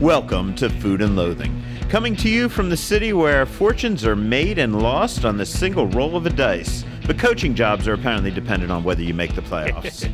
Welcome 0.00 0.54
to 0.54 0.70
Food 0.70 1.02
and 1.02 1.14
Loathing, 1.14 1.62
coming 1.90 2.16
to 2.16 2.30
you 2.30 2.48
from 2.48 2.70
the 2.70 2.76
city 2.76 3.12
where 3.12 3.44
fortunes 3.44 4.06
are 4.06 4.16
made 4.16 4.58
and 4.58 4.80
lost 4.80 5.26
on 5.26 5.36
the 5.36 5.44
single 5.44 5.88
roll 5.88 6.16
of 6.16 6.24
a 6.24 6.30
dice. 6.30 6.86
But 7.06 7.18
coaching 7.18 7.54
jobs 7.54 7.86
are 7.86 7.92
apparently 7.92 8.30
dependent 8.30 8.72
on 8.72 8.82
whether 8.82 9.02
you 9.02 9.12
make 9.12 9.34
the 9.34 9.42
playoffs. 9.42 10.10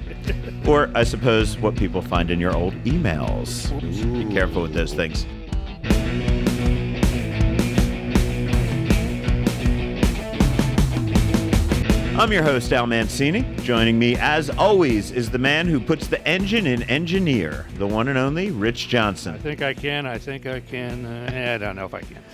or, 0.66 0.90
I 0.96 1.04
suppose, 1.04 1.56
what 1.58 1.76
people 1.76 2.02
find 2.02 2.32
in 2.32 2.40
your 2.40 2.52
old 2.52 2.74
emails. 2.82 3.70
Be 4.28 4.34
careful 4.34 4.62
with 4.62 4.74
those 4.74 4.92
things. 4.92 5.24
I'm 12.18 12.32
your 12.32 12.42
host, 12.42 12.72
Al 12.72 12.86
Mancini. 12.86 13.42
Joining 13.56 13.98
me, 13.98 14.16
as 14.16 14.48
always, 14.48 15.10
is 15.10 15.30
the 15.30 15.38
man 15.38 15.66
who 15.66 15.78
puts 15.78 16.06
the 16.06 16.26
engine 16.26 16.66
in 16.66 16.82
engineer, 16.84 17.66
the 17.74 17.86
one 17.86 18.08
and 18.08 18.16
only 18.16 18.50
Rich 18.50 18.88
Johnson. 18.88 19.34
I 19.34 19.38
think 19.38 19.60
I 19.60 19.74
can. 19.74 20.06
I 20.06 20.16
think 20.16 20.46
I 20.46 20.60
can. 20.60 21.04
Uh, 21.04 21.52
I 21.54 21.58
don't 21.58 21.76
know 21.76 21.84
if 21.84 21.92
I 21.92 22.00
can. 22.00 22.24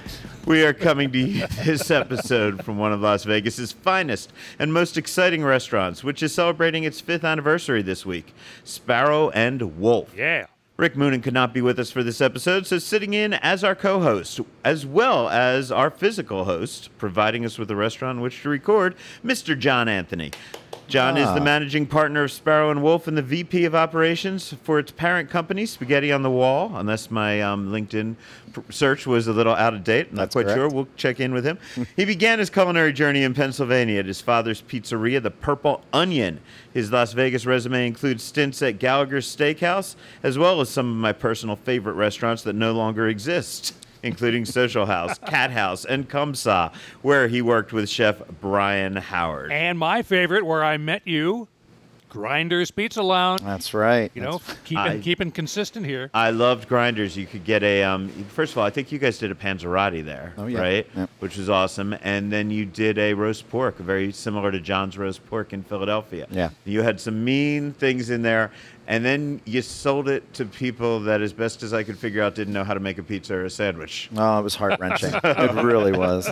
We 0.47 0.63
are 0.63 0.73
coming 0.73 1.11
to 1.11 1.19
you 1.19 1.47
this 1.65 1.91
episode 1.91 2.65
from 2.65 2.79
one 2.79 2.93
of 2.93 3.01
Las 3.01 3.25
Vegas's 3.25 3.73
finest 3.73 4.33
and 4.57 4.73
most 4.73 4.97
exciting 4.97 5.43
restaurants, 5.43 6.05
which 6.05 6.23
is 6.23 6.33
celebrating 6.33 6.85
its 6.85 7.01
fifth 7.01 7.25
anniversary 7.25 7.83
this 7.83 8.07
week 8.07 8.33
Sparrow 8.63 9.31
and 9.31 9.81
Wolf. 9.81 10.15
Yeah. 10.17 10.47
Rick 10.79 10.95
Moonen 10.95 11.23
could 11.23 11.35
not 11.35 11.53
be 11.53 11.61
with 11.61 11.79
us 11.79 11.91
for 11.91 12.03
this 12.03 12.21
episode, 12.21 12.67
so 12.67 12.79
sitting 12.79 13.13
in 13.13 13.35
as 13.35 13.63
our 13.63 13.75
co 13.75 14.01
host, 14.01 14.41
as 14.65 14.87
well 14.87 15.29
as 15.29 15.71
our 15.71 15.91
physical 15.91 16.45
host, 16.45 16.89
providing 16.97 17.45
us 17.45 17.59
with 17.59 17.71
a 17.71 17.77
restaurant 17.77 18.17
in 18.17 18.23
which 18.23 18.43
to 18.43 18.49
record, 18.49 18.95
Mr. 19.25 19.57
John 19.57 19.87
Anthony. 19.87 20.31
John 20.93 21.17
is 21.17 21.27
the 21.33 21.41
Ah. 21.41 21.45
managing 21.45 21.87
partner 21.87 22.25
of 22.25 22.31
Sparrow 22.31 22.71
and 22.71 22.83
Wolf 22.83 23.09
and 23.09 23.17
the 23.17 23.23
VP 23.23 23.65
of 23.65 23.75
operations 23.75 24.55
for 24.63 24.79
its 24.79 24.93
parent 24.93 25.31
company, 25.31 25.65
Spaghetti 25.65 26.13
on 26.13 26.23
the 26.23 26.31
Wall. 26.31 26.71
Unless 26.77 27.11
my 27.11 27.41
um, 27.41 27.73
LinkedIn 27.73 28.17
pr- 28.53 28.61
search 28.69 29.07
was 29.07 29.27
a 29.27 29.33
little 29.33 29.55
out 29.55 29.73
of 29.73 29.85
date, 29.85 30.09
I'm 30.11 30.17
not 30.17 30.23
That's 30.25 30.35
quite 30.35 30.49
sure. 30.55 30.69
We'll 30.69 30.89
check 30.97 31.19
in 31.19 31.33
with 31.33 31.47
him. 31.47 31.57
he 31.97 32.05
began 32.05 32.39
his 32.41 32.51
culinary 32.51 32.93
journey 32.93 33.23
in 33.23 33.33
Pennsylvania 33.33 34.01
at 34.01 34.07
his 34.07 34.21
father's 34.21 34.61
pizzeria, 34.61 35.23
the 35.23 35.31
Purple 35.31 35.83
Onion. 35.95 36.41
His 36.75 36.93
Las 36.93 37.15
Vegas 37.15 37.47
resume 37.47 37.87
includes 37.87 38.23
stints 38.23 38.61
at 38.61 38.79
Gallagher's 38.79 39.35
Steakhouse, 39.35 39.97
as 40.23 40.37
well 40.37 40.61
as 40.61 40.69
some 40.69 40.91
of 40.91 40.97
my 40.97 41.13
personal 41.13 41.57
favorite 41.57 41.95
restaurants 41.95 42.43
that 42.43 42.55
no 42.55 42.73
longer 42.73 43.09
exist. 43.09 43.75
Including 44.03 44.45
Social 44.45 44.87
House, 44.87 45.19
Cat 45.19 45.51
House, 45.53 45.85
and 45.85 46.09
Comme 46.09 46.33
Ça, 46.33 46.73
where 47.03 47.29
he 47.29 47.41
worked 47.43 47.73
with 47.73 47.89
chef 47.89 48.21
Brian 48.41 48.97
Howard. 48.97 49.53
And 49.53 49.79
my 49.79 50.03
favorite, 50.03 50.45
where 50.45 50.65
I 50.65 50.77
met 50.77 51.07
you, 51.07 51.49
Grinders 52.09 52.71
Pizza 52.71 53.03
Lounge. 53.03 53.41
That's 53.41 53.73
right. 53.73 54.11
You 54.15 54.21
know, 54.21 54.43
keeping 54.65 54.77
I- 54.79 54.99
keeping 55.01 55.31
consistent 55.31 55.87
here. 55.87 56.11
I 56.13 56.29
loved 56.31 56.69
grinders. 56.69 57.17
You 57.17 57.25
could 57.27 57.43
get 57.45 57.63
a 57.63 57.83
um, 57.85 58.11
first 58.29 58.53
of 58.53 58.59
all, 58.59 58.65
I 58.65 58.71
think 58.71 58.93
you 58.93 58.99
guys 58.99 59.17
did 59.17 59.31
a 59.31 59.35
panzerotti 59.35 60.05
there, 60.05 60.35
Oh, 60.37 60.47
yeah. 60.47 60.61
right? 60.61 60.87
Yep. 60.95 61.11
Which 61.21 61.39
was 61.39 61.49
awesome. 61.49 61.97
And 62.03 62.31
then 62.31 62.51
you 62.51 62.67
did 62.67 62.99
a 62.99 63.15
roast 63.15 63.49
pork, 63.49 63.79
very 63.79 64.13
similar 64.13 64.53
to 64.53 64.61
John's 64.61 64.99
roast 64.99 65.25
pork 65.27 65.55
in 65.55 65.63
Philadelphia. 65.63 66.27
Yeah. 66.31 66.51
You 66.67 66.83
had 66.83 67.01
some 67.01 67.25
mean 67.25 67.73
things 67.73 68.11
in 68.11 68.21
there, 68.21 68.51
and 68.93 69.03
then 69.03 69.41
you 69.47 69.63
sold 69.63 70.07
it 70.07 70.35
to 70.35 70.45
people 70.45 71.01
that, 71.01 71.23
as 71.23 71.33
best 71.33 71.63
as 71.63 71.73
I 71.73 71.83
could 71.83 71.97
figure 71.97 72.23
out, 72.23 72.35
didn't 72.35 72.53
know 72.53 72.63
how 72.63 72.75
to 72.75 72.81
make 72.81 72.99
a 72.99 73.03
pizza 73.03 73.35
or 73.35 73.47
a 73.47 73.51
sandwich. 73.51 74.11
Oh, 74.15 74.39
it 74.39 74.43
was 74.43 74.55
heart 74.55 74.79
wrenching. 74.79 75.15
it 75.25 75.65
really 75.65 75.93
was. 75.93 76.31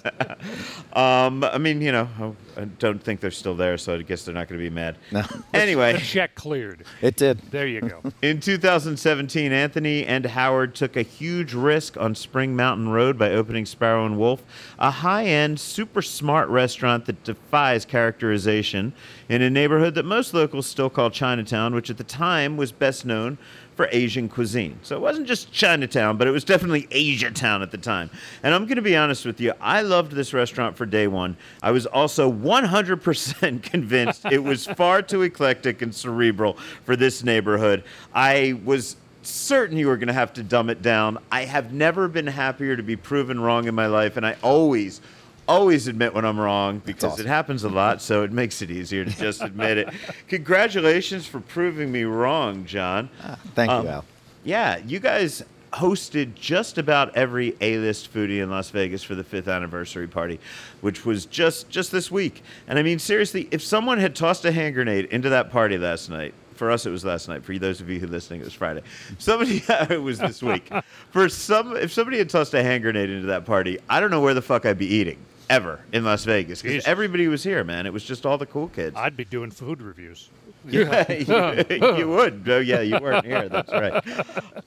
Um, 0.92 1.42
I 1.42 1.56
mean, 1.56 1.80
you 1.80 1.90
know, 1.90 2.36
I 2.58 2.64
don't 2.64 3.02
think 3.02 3.20
they're 3.20 3.30
still 3.30 3.54
there, 3.54 3.78
so 3.78 3.94
I 3.94 4.02
guess 4.02 4.26
they're 4.26 4.34
not 4.34 4.46
going 4.48 4.60
to 4.60 4.62
be 4.62 4.68
mad. 4.68 4.98
No. 5.10 5.22
Anyway. 5.54 5.98
Check 5.98 6.34
cleared. 6.34 6.84
It 7.02 7.16
did. 7.16 7.38
There 7.50 7.66
you 7.66 7.80
go. 7.80 8.02
In 8.22 8.40
2017, 8.40 9.52
Anthony 9.52 10.06
and 10.06 10.24
Howard 10.24 10.74
took 10.74 10.96
a 10.96 11.02
huge 11.02 11.54
risk 11.54 11.96
on 11.96 12.14
Spring 12.14 12.54
Mountain 12.54 12.88
Road 12.88 13.18
by 13.18 13.30
opening 13.30 13.66
Sparrow 13.66 14.06
and 14.06 14.18
Wolf, 14.18 14.42
a 14.78 14.90
high 14.90 15.24
end, 15.24 15.60
super 15.60 16.02
smart 16.02 16.48
restaurant 16.48 17.06
that 17.06 17.24
defies 17.24 17.84
characterization 17.84 18.92
in 19.28 19.42
a 19.42 19.50
neighborhood 19.50 19.94
that 19.94 20.04
most 20.04 20.34
locals 20.34 20.66
still 20.66 20.90
call 20.90 21.10
Chinatown, 21.10 21.74
which 21.74 21.88
at 21.88 21.98
the 21.98 22.04
time 22.04 22.49
was 22.56 22.72
best 22.72 23.04
known 23.04 23.38
for 23.76 23.88
Asian 23.92 24.28
cuisine. 24.28 24.78
So 24.82 24.96
it 24.96 25.00
wasn't 25.00 25.26
just 25.26 25.52
Chinatown, 25.52 26.18
but 26.18 26.28
it 26.28 26.32
was 26.32 26.44
definitely 26.44 26.86
Asia 26.90 27.30
Town 27.30 27.62
at 27.62 27.70
the 27.70 27.78
time. 27.78 28.10
And 28.42 28.54
I'm 28.54 28.66
going 28.66 28.76
to 28.76 28.82
be 28.82 28.96
honest 28.96 29.24
with 29.24 29.40
you, 29.40 29.54
I 29.60 29.80
loved 29.80 30.12
this 30.12 30.34
restaurant 30.34 30.76
for 30.76 30.84
day 30.84 31.06
one. 31.06 31.36
I 31.62 31.70
was 31.70 31.86
also 31.86 32.30
100% 32.30 33.62
convinced 33.62 34.26
it 34.26 34.42
was 34.44 34.66
far 34.66 35.00
too 35.00 35.22
eclectic 35.22 35.80
and 35.80 35.94
cerebral 35.94 36.58
for 36.84 36.94
this 36.94 37.24
neighborhood. 37.24 37.84
I 38.14 38.60
was 38.64 38.96
certain 39.22 39.76
you 39.76 39.86
were 39.86 39.96
going 39.96 40.08
to 40.08 40.12
have 40.14 40.32
to 40.34 40.42
dumb 40.42 40.70
it 40.70 40.82
down. 40.82 41.18
I 41.30 41.44
have 41.44 41.72
never 41.72 42.08
been 42.08 42.26
happier 42.26 42.76
to 42.76 42.82
be 42.82 42.96
proven 42.96 43.40
wrong 43.40 43.66
in 43.66 43.74
my 43.74 43.86
life, 43.86 44.16
and 44.16 44.26
I 44.26 44.36
always. 44.42 45.00
Always 45.48 45.88
admit 45.88 46.14
when 46.14 46.24
I'm 46.24 46.38
wrong 46.38 46.80
because 46.84 47.12
awesome. 47.14 47.26
it 47.26 47.28
happens 47.28 47.64
a 47.64 47.68
lot, 47.68 48.00
so 48.00 48.22
it 48.22 48.30
makes 48.30 48.62
it 48.62 48.70
easier 48.70 49.04
to 49.04 49.10
just 49.10 49.42
admit 49.42 49.78
it. 49.78 49.88
Congratulations 50.28 51.26
for 51.26 51.40
proving 51.40 51.90
me 51.90 52.04
wrong, 52.04 52.64
John. 52.66 53.08
Thank 53.54 53.70
Um, 53.70 53.84
you, 53.84 53.90
Al. 53.90 54.04
Yeah, 54.44 54.76
you 54.78 55.00
guys 55.00 55.42
hosted 55.72 56.34
just 56.34 56.78
about 56.78 57.16
every 57.16 57.54
A-list 57.60 58.12
foodie 58.12 58.40
in 58.42 58.50
Las 58.50 58.70
Vegas 58.70 59.02
for 59.02 59.14
the 59.14 59.22
fifth 59.24 59.48
anniversary 59.48 60.06
party, 60.08 60.40
which 60.80 61.04
was 61.04 61.26
just 61.26 61.68
just 61.68 61.92
this 61.92 62.10
week. 62.10 62.42
And 62.68 62.78
I 62.78 62.82
mean, 62.82 62.98
seriously, 62.98 63.48
if 63.50 63.62
someone 63.62 63.98
had 63.98 64.14
tossed 64.16 64.44
a 64.44 64.52
hand 64.52 64.74
grenade 64.74 65.06
into 65.06 65.28
that 65.30 65.50
party 65.50 65.78
last 65.78 66.10
night. 66.10 66.34
For 66.60 66.70
us, 66.70 66.84
it 66.84 66.90
was 66.90 67.06
last 67.06 67.26
night. 67.26 67.42
For 67.42 67.58
those 67.58 67.80
of 67.80 67.88
you 67.88 67.98
who 67.98 68.04
are 68.04 68.10
listening, 68.10 68.42
it 68.42 68.44
was 68.44 68.52
Friday. 68.52 68.82
Somebody, 69.16 69.62
it 69.68 70.02
was 70.02 70.18
this 70.18 70.42
week. 70.42 70.70
For 71.10 71.26
some, 71.30 71.74
if 71.74 71.90
somebody 71.90 72.18
had 72.18 72.28
tossed 72.28 72.52
a 72.52 72.62
hand 72.62 72.82
grenade 72.82 73.08
into 73.08 73.28
that 73.28 73.46
party, 73.46 73.78
I 73.88 73.98
don't 73.98 74.10
know 74.10 74.20
where 74.20 74.34
the 74.34 74.42
fuck 74.42 74.66
I'd 74.66 74.76
be 74.76 74.84
eating 74.94 75.16
ever 75.48 75.80
in 75.90 76.04
Las 76.04 76.26
Vegas 76.26 76.60
because 76.60 76.84
everybody 76.84 77.28
was 77.28 77.42
here, 77.42 77.64
man. 77.64 77.86
It 77.86 77.94
was 77.94 78.04
just 78.04 78.26
all 78.26 78.36
the 78.36 78.44
cool 78.44 78.68
kids. 78.68 78.94
I'd 78.94 79.16
be 79.16 79.24
doing 79.24 79.50
food 79.50 79.80
reviews. 79.80 80.28
Yeah, 80.68 81.10
you, 81.10 81.96
you 81.96 82.08
would. 82.10 82.42
Oh, 82.46 82.58
yeah, 82.58 82.82
you 82.82 82.98
weren't 83.00 83.24
here. 83.24 83.48
That's 83.48 83.72
right. 83.72 84.04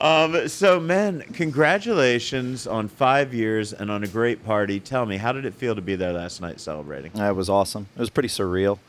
Um, 0.00 0.48
so, 0.48 0.80
man, 0.80 1.20
congratulations 1.32 2.66
on 2.66 2.88
five 2.88 3.32
years 3.32 3.72
and 3.72 3.88
on 3.92 4.02
a 4.02 4.08
great 4.08 4.44
party. 4.44 4.80
Tell 4.80 5.06
me, 5.06 5.16
how 5.18 5.30
did 5.30 5.44
it 5.44 5.54
feel 5.54 5.76
to 5.76 5.80
be 5.80 5.94
there 5.94 6.12
last 6.12 6.40
night 6.40 6.58
celebrating? 6.58 7.12
Uh, 7.16 7.30
It 7.30 7.36
was 7.36 7.48
awesome. 7.48 7.86
It 7.94 8.00
was 8.00 8.10
pretty 8.10 8.28
surreal. 8.28 8.80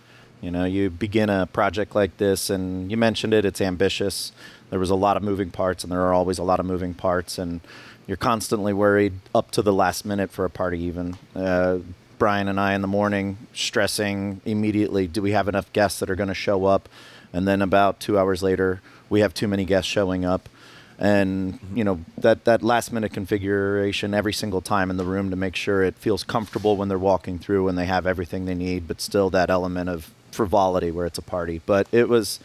You 0.46 0.52
know, 0.52 0.64
you 0.64 0.92
begin 0.92 1.32
a 1.32 1.48
project 1.48 1.96
like 1.96 2.18
this, 2.18 2.52
and 2.52 2.92
you 2.92 2.98
mentioned 2.98 3.34
it, 3.34 3.46
it's 3.46 3.62
ambitious. 3.62 4.32
There 4.70 4.78
was 4.78 4.92
a 4.92 4.96
lot 4.96 5.18
of 5.18 5.24
moving 5.24 5.50
parts, 5.50 5.84
and 5.84 5.92
there 5.92 6.02
are 6.02 6.14
always 6.14 6.38
a 6.38 6.44
lot 6.44 6.60
of 6.60 6.68
moving 6.68 6.94
parts, 6.94 7.40
and 7.40 7.62
you're 8.06 8.16
constantly 8.16 8.72
worried 8.72 9.14
up 9.34 9.50
to 9.52 9.64
the 9.64 9.74
last 9.74 10.06
minute 10.06 10.30
for 10.30 10.46
a 10.46 10.50
party, 10.52 10.78
even. 10.82 11.18
Uh, 11.36 11.80
Brian 12.20 12.48
and 12.48 12.60
I 12.60 12.76
in 12.76 12.82
the 12.82 12.88
morning 12.88 13.40
stressing 13.56 14.40
immediately 14.46 15.08
do 15.08 15.20
we 15.24 15.32
have 15.32 15.48
enough 15.48 15.74
guests 15.74 16.00
that 16.00 16.12
are 16.12 16.16
going 16.16 16.30
to 16.30 16.36
show 16.36 16.66
up? 16.66 16.90
And 17.34 17.48
then 17.48 17.64
about 17.64 18.00
two 18.00 18.20
hours 18.20 18.44
later, 18.44 18.82
we 19.10 19.22
have 19.22 19.34
too 19.34 19.48
many 19.48 19.66
guests 19.66 19.90
showing 19.90 20.26
up. 20.26 20.48
And, 21.00 21.60
you 21.74 21.84
know, 21.84 22.06
that, 22.20 22.46
that 22.46 22.62
last 22.62 22.94
minute 22.94 23.14
configuration 23.14 24.14
every 24.14 24.32
single 24.32 24.62
time 24.62 24.92
in 24.92 24.98
the 24.98 25.06
room 25.06 25.32
to 25.32 25.36
make 25.36 25.56
sure 25.56 25.82
it 25.82 25.96
feels 25.96 26.24
comfortable 26.24 26.78
when 26.78 26.88
they're 26.88 27.00
walking 27.00 27.40
through 27.40 27.68
and 27.68 27.76
they 27.76 27.88
have 27.88 28.06
everything 28.06 28.46
they 28.46 28.54
need, 28.54 28.88
but 28.88 29.02
still 29.02 29.32
that 29.32 29.50
element 29.50 29.90
of 29.90 30.12
frivolity 30.36 30.92
where 30.92 31.06
it's 31.06 31.18
a 31.18 31.24
party. 31.24 31.62
But 31.66 31.88
it 31.92 32.08
was, 32.10 32.40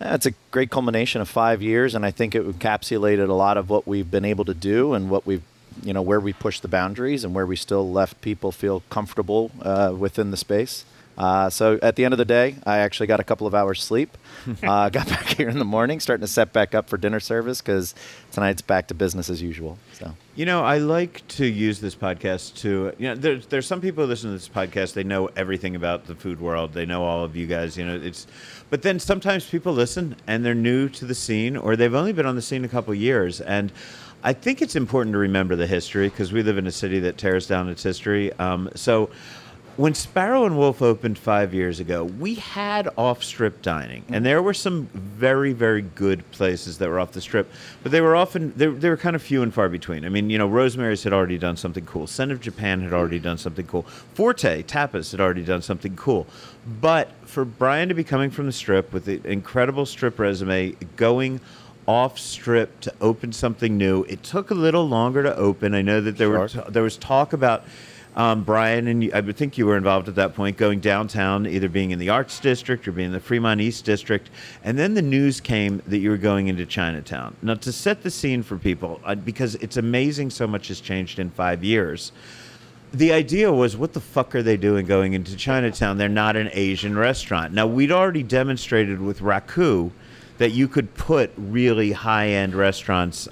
it's 0.00 0.26
a 0.26 0.32
great 0.50 0.70
culmination 0.70 1.20
of 1.20 1.28
five 1.28 1.62
years, 1.62 1.94
and 1.94 2.04
I 2.04 2.10
think 2.10 2.34
it 2.34 2.46
encapsulated 2.46 3.28
a 3.28 3.34
lot 3.34 3.56
of 3.56 3.70
what 3.70 3.86
we've 3.86 4.10
been 4.10 4.24
able 4.24 4.44
to 4.44 4.54
do 4.54 4.92
and 4.92 5.08
what 5.08 5.26
we've, 5.26 5.42
you 5.82 5.92
know, 5.92 6.02
where 6.02 6.20
we 6.20 6.32
pushed 6.32 6.62
the 6.62 6.68
boundaries 6.68 7.24
and 7.24 7.34
where 7.34 7.46
we 7.46 7.56
still 7.56 7.90
left 7.90 8.20
people 8.20 8.52
feel 8.52 8.82
comfortable 8.90 9.50
uh, 9.62 9.94
within 9.96 10.30
the 10.30 10.36
space. 10.36 10.84
Uh, 11.16 11.50
so 11.50 11.78
at 11.82 11.96
the 11.96 12.04
end 12.04 12.14
of 12.14 12.18
the 12.18 12.24
day, 12.24 12.56
I 12.64 12.78
actually 12.78 13.06
got 13.06 13.20
a 13.20 13.24
couple 13.24 13.46
of 13.46 13.54
hours 13.54 13.82
sleep. 13.82 14.16
uh, 14.62 14.88
got 14.88 15.08
back 15.08 15.26
here 15.26 15.48
in 15.48 15.58
the 15.58 15.64
morning, 15.64 16.00
starting 16.00 16.22
to 16.22 16.32
set 16.32 16.52
back 16.52 16.74
up 16.74 16.88
for 16.88 16.96
dinner 16.96 17.20
service 17.20 17.60
because 17.60 17.94
tonight's 18.32 18.62
back 18.62 18.88
to 18.88 18.94
business 18.94 19.28
as 19.30 19.40
usual. 19.42 19.78
So 19.92 20.14
You 20.34 20.46
know, 20.46 20.64
I 20.64 20.78
like 20.78 21.26
to 21.28 21.46
use 21.46 21.80
this 21.80 21.94
podcast 21.94 22.56
to, 22.62 22.92
you 22.98 23.08
know, 23.08 23.14
there's, 23.14 23.46
there's 23.46 23.66
some 23.66 23.80
people 23.80 24.04
who 24.04 24.08
listen 24.08 24.30
to 24.30 24.36
this 24.36 24.48
podcast, 24.48 24.94
they 24.94 25.04
know 25.04 25.28
everything 25.36 25.76
about 25.76 26.06
the 26.06 26.14
food 26.14 26.40
world. 26.40 26.72
They 26.72 26.86
know 26.86 27.04
all 27.04 27.22
of 27.24 27.36
you 27.36 27.46
guys, 27.46 27.76
you 27.76 27.84
know, 27.84 28.00
it's, 28.02 28.26
but 28.70 28.82
then 28.82 28.98
sometimes 28.98 29.48
people 29.48 29.72
listen 29.72 30.16
and 30.26 30.44
they're 30.44 30.54
new 30.54 30.88
to 30.88 31.04
the 31.04 31.14
scene 31.14 31.56
or 31.56 31.76
they've 31.76 31.94
only 31.94 32.12
been 32.12 32.26
on 32.26 32.36
the 32.36 32.42
scene 32.42 32.64
a 32.64 32.68
couple 32.68 32.94
years. 32.94 33.40
And 33.40 33.70
I 34.24 34.32
think 34.32 34.62
it's 34.62 34.76
important 34.76 35.12
to 35.14 35.18
remember 35.18 35.56
the 35.56 35.66
history 35.66 36.08
because 36.08 36.32
we 36.32 36.42
live 36.42 36.56
in 36.56 36.66
a 36.66 36.72
city 36.72 37.00
that 37.00 37.18
tears 37.18 37.46
down 37.46 37.68
its 37.68 37.82
history. 37.82 38.32
Um, 38.34 38.70
so, 38.74 39.10
when 39.76 39.94
Sparrow 39.94 40.44
and 40.44 40.58
Wolf 40.58 40.82
opened 40.82 41.18
five 41.18 41.54
years 41.54 41.80
ago, 41.80 42.04
we 42.04 42.34
had 42.34 42.88
off 42.98 43.24
strip 43.24 43.62
dining, 43.62 44.04
and 44.10 44.24
there 44.24 44.42
were 44.42 44.54
some 44.54 44.86
very, 44.92 45.52
very 45.52 45.82
good 45.82 46.28
places 46.30 46.78
that 46.78 46.88
were 46.88 47.00
off 47.00 47.12
the 47.12 47.20
strip, 47.20 47.50
but 47.82 47.90
they 47.90 48.00
were 48.00 48.14
often 48.14 48.52
they, 48.56 48.66
they 48.66 48.90
were 48.90 48.96
kind 48.96 49.16
of 49.16 49.22
few 49.22 49.42
and 49.42 49.54
far 49.54 49.68
between. 49.68 50.04
I 50.04 50.08
mean, 50.08 50.28
you 50.30 50.38
know, 50.38 50.46
Rosemary's 50.46 51.02
had 51.04 51.12
already 51.12 51.38
done 51.38 51.56
something 51.56 51.86
cool, 51.86 52.06
Sen 52.06 52.30
of 52.30 52.40
Japan 52.40 52.82
had 52.82 52.92
already 52.92 53.18
done 53.18 53.38
something 53.38 53.66
cool, 53.66 53.82
Forte 53.82 54.62
Tapas 54.62 55.10
had 55.10 55.20
already 55.20 55.44
done 55.44 55.62
something 55.62 55.96
cool, 55.96 56.26
but 56.80 57.10
for 57.24 57.44
Brian 57.44 57.88
to 57.88 57.94
be 57.94 58.04
coming 58.04 58.30
from 58.30 58.46
the 58.46 58.52
strip 58.52 58.92
with 58.92 59.06
the 59.06 59.20
incredible 59.26 59.86
strip 59.86 60.18
resume, 60.18 60.72
going 60.96 61.40
off 61.86 62.18
strip 62.18 62.80
to 62.80 62.92
open 63.00 63.32
something 63.32 63.76
new. 63.76 64.04
It 64.04 64.22
took 64.22 64.50
a 64.50 64.54
little 64.54 64.86
longer 64.88 65.22
to 65.22 65.34
open. 65.34 65.74
I 65.74 65.82
know 65.82 66.00
that 66.00 66.16
there 66.16 66.30
were 66.30 66.48
t- 66.48 66.60
there 66.68 66.82
was 66.82 66.96
talk 66.96 67.32
about 67.32 67.64
um, 68.14 68.44
Brian 68.44 68.88
and 68.88 69.04
you, 69.04 69.10
I 69.14 69.20
would 69.20 69.36
think 69.36 69.56
you 69.56 69.66
were 69.66 69.76
involved 69.76 70.08
at 70.08 70.16
that 70.16 70.34
point, 70.34 70.56
going 70.56 70.80
downtown, 70.80 71.46
either 71.46 71.68
being 71.68 71.92
in 71.92 71.98
the 71.98 72.10
Arts 72.10 72.38
District 72.40 72.86
or 72.86 72.92
being 72.92 73.06
in 73.06 73.12
the 73.12 73.20
Fremont 73.20 73.60
East 73.60 73.84
District, 73.84 74.28
and 74.62 74.78
then 74.78 74.94
the 74.94 75.02
news 75.02 75.40
came 75.40 75.82
that 75.86 75.98
you 75.98 76.10
were 76.10 76.18
going 76.18 76.48
into 76.48 76.66
Chinatown. 76.66 77.34
Now, 77.40 77.54
to 77.54 77.72
set 77.72 78.02
the 78.02 78.10
scene 78.10 78.42
for 78.42 78.58
people, 78.58 79.00
uh, 79.04 79.14
because 79.14 79.54
it's 79.56 79.78
amazing 79.78 80.30
so 80.30 80.46
much 80.46 80.68
has 80.68 80.80
changed 80.80 81.18
in 81.18 81.30
five 81.30 81.64
years. 81.64 82.12
The 82.92 83.12
idea 83.12 83.50
was, 83.50 83.78
what 83.78 83.94
the 83.94 84.00
fuck 84.00 84.34
are 84.34 84.42
they 84.42 84.58
doing 84.58 84.84
going 84.84 85.14
into 85.14 85.34
Chinatown? 85.34 85.96
They're 85.96 86.10
not 86.10 86.36
an 86.36 86.50
Asian 86.52 86.98
restaurant. 86.98 87.54
Now, 87.54 87.66
we'd 87.66 87.92
already 87.92 88.22
demonstrated 88.22 89.00
with 89.00 89.20
Raku 89.20 89.90
that 90.36 90.50
you 90.50 90.68
could 90.68 90.92
put 90.94 91.30
really 91.38 91.92
high 91.92 92.28
end 92.28 92.54
restaurants 92.54 93.28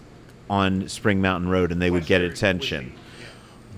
on 0.48 0.88
Spring 0.88 1.20
Mountain 1.20 1.50
Road 1.50 1.70
and 1.70 1.82
they 1.82 1.90
would 1.90 2.06
get 2.06 2.22
attention 2.22 2.92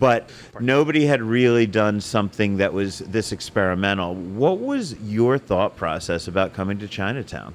but 0.03 0.29
nobody 0.59 1.07
had 1.07 1.23
really 1.23 1.65
done 1.65 2.01
something 2.01 2.57
that 2.57 2.73
was 2.73 2.99
this 2.99 3.31
experimental. 3.31 4.17
What 4.17 4.59
was 4.59 4.99
your 5.01 5.39
thought 5.39 5.77
process 5.77 6.27
about 6.27 6.55
coming 6.55 6.81
to 6.81 6.89
Chinatown? 6.89 7.55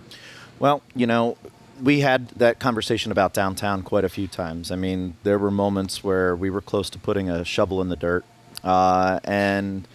Well, 0.58 0.82
you 0.96 1.06
know, 1.06 1.38
we 1.84 2.00
had 2.00 2.30
that 2.30 2.58
conversation 2.58 3.12
about 3.12 3.34
downtown 3.34 3.84
quite 3.84 4.06
a 4.06 4.10
few 4.10 4.30
times. 4.30 4.72
I 4.72 4.78
mean, 4.78 5.18
there 5.24 5.38
were 5.38 5.52
moments 5.52 6.06
where 6.06 6.38
we 6.38 6.50
were 6.50 6.62
close 6.62 6.90
to 6.92 6.98
putting 6.98 7.30
a 7.30 7.44
shovel 7.44 7.82
in 7.82 7.90
the 7.90 7.98
dirt. 7.98 8.24
Uh, 8.64 9.20
and 9.26 9.86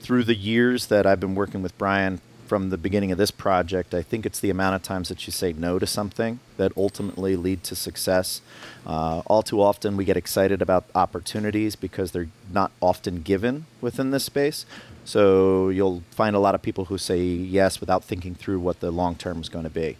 through 0.00 0.24
the 0.24 0.36
years 0.36 0.88
that 0.88 1.06
I've 1.06 1.18
been 1.18 1.34
working 1.34 1.62
with 1.62 1.78
Brian 1.78 2.20
from 2.46 2.70
the 2.70 2.78
beginning 2.78 3.12
of 3.12 3.18
this 3.18 3.30
project, 3.30 3.92
I 3.94 4.02
think 4.02 4.24
it's 4.24 4.40
the 4.40 4.50
amount 4.50 4.76
of 4.76 4.82
times 4.82 5.08
that 5.08 5.26
you 5.26 5.32
say 5.32 5.52
no 5.52 5.78
to 5.78 5.86
something 5.86 6.40
that 6.56 6.72
ultimately 6.76 7.36
lead 7.36 7.64
to 7.64 7.74
success. 7.74 8.40
Uh, 8.86 9.22
all 9.26 9.42
too 9.42 9.60
often, 9.60 9.96
we 9.96 10.04
get 10.04 10.16
excited 10.16 10.62
about 10.62 10.84
opportunities 10.94 11.76
because 11.76 12.12
they're 12.12 12.28
not 12.52 12.70
often 12.80 13.22
given 13.22 13.66
within 13.80 14.10
this 14.10 14.24
space. 14.24 14.64
So 15.04 15.68
you'll 15.68 16.02
find 16.10 16.34
a 16.34 16.38
lot 16.38 16.54
of 16.54 16.62
people 16.62 16.86
who 16.86 16.98
say 16.98 17.22
yes 17.22 17.80
without 17.80 18.04
thinking 18.04 18.34
through 18.34 18.60
what 18.60 18.80
the 18.80 18.90
long 18.90 19.14
term 19.14 19.40
is 19.40 19.48
going 19.48 19.64
to 19.64 19.70
be. 19.70 19.96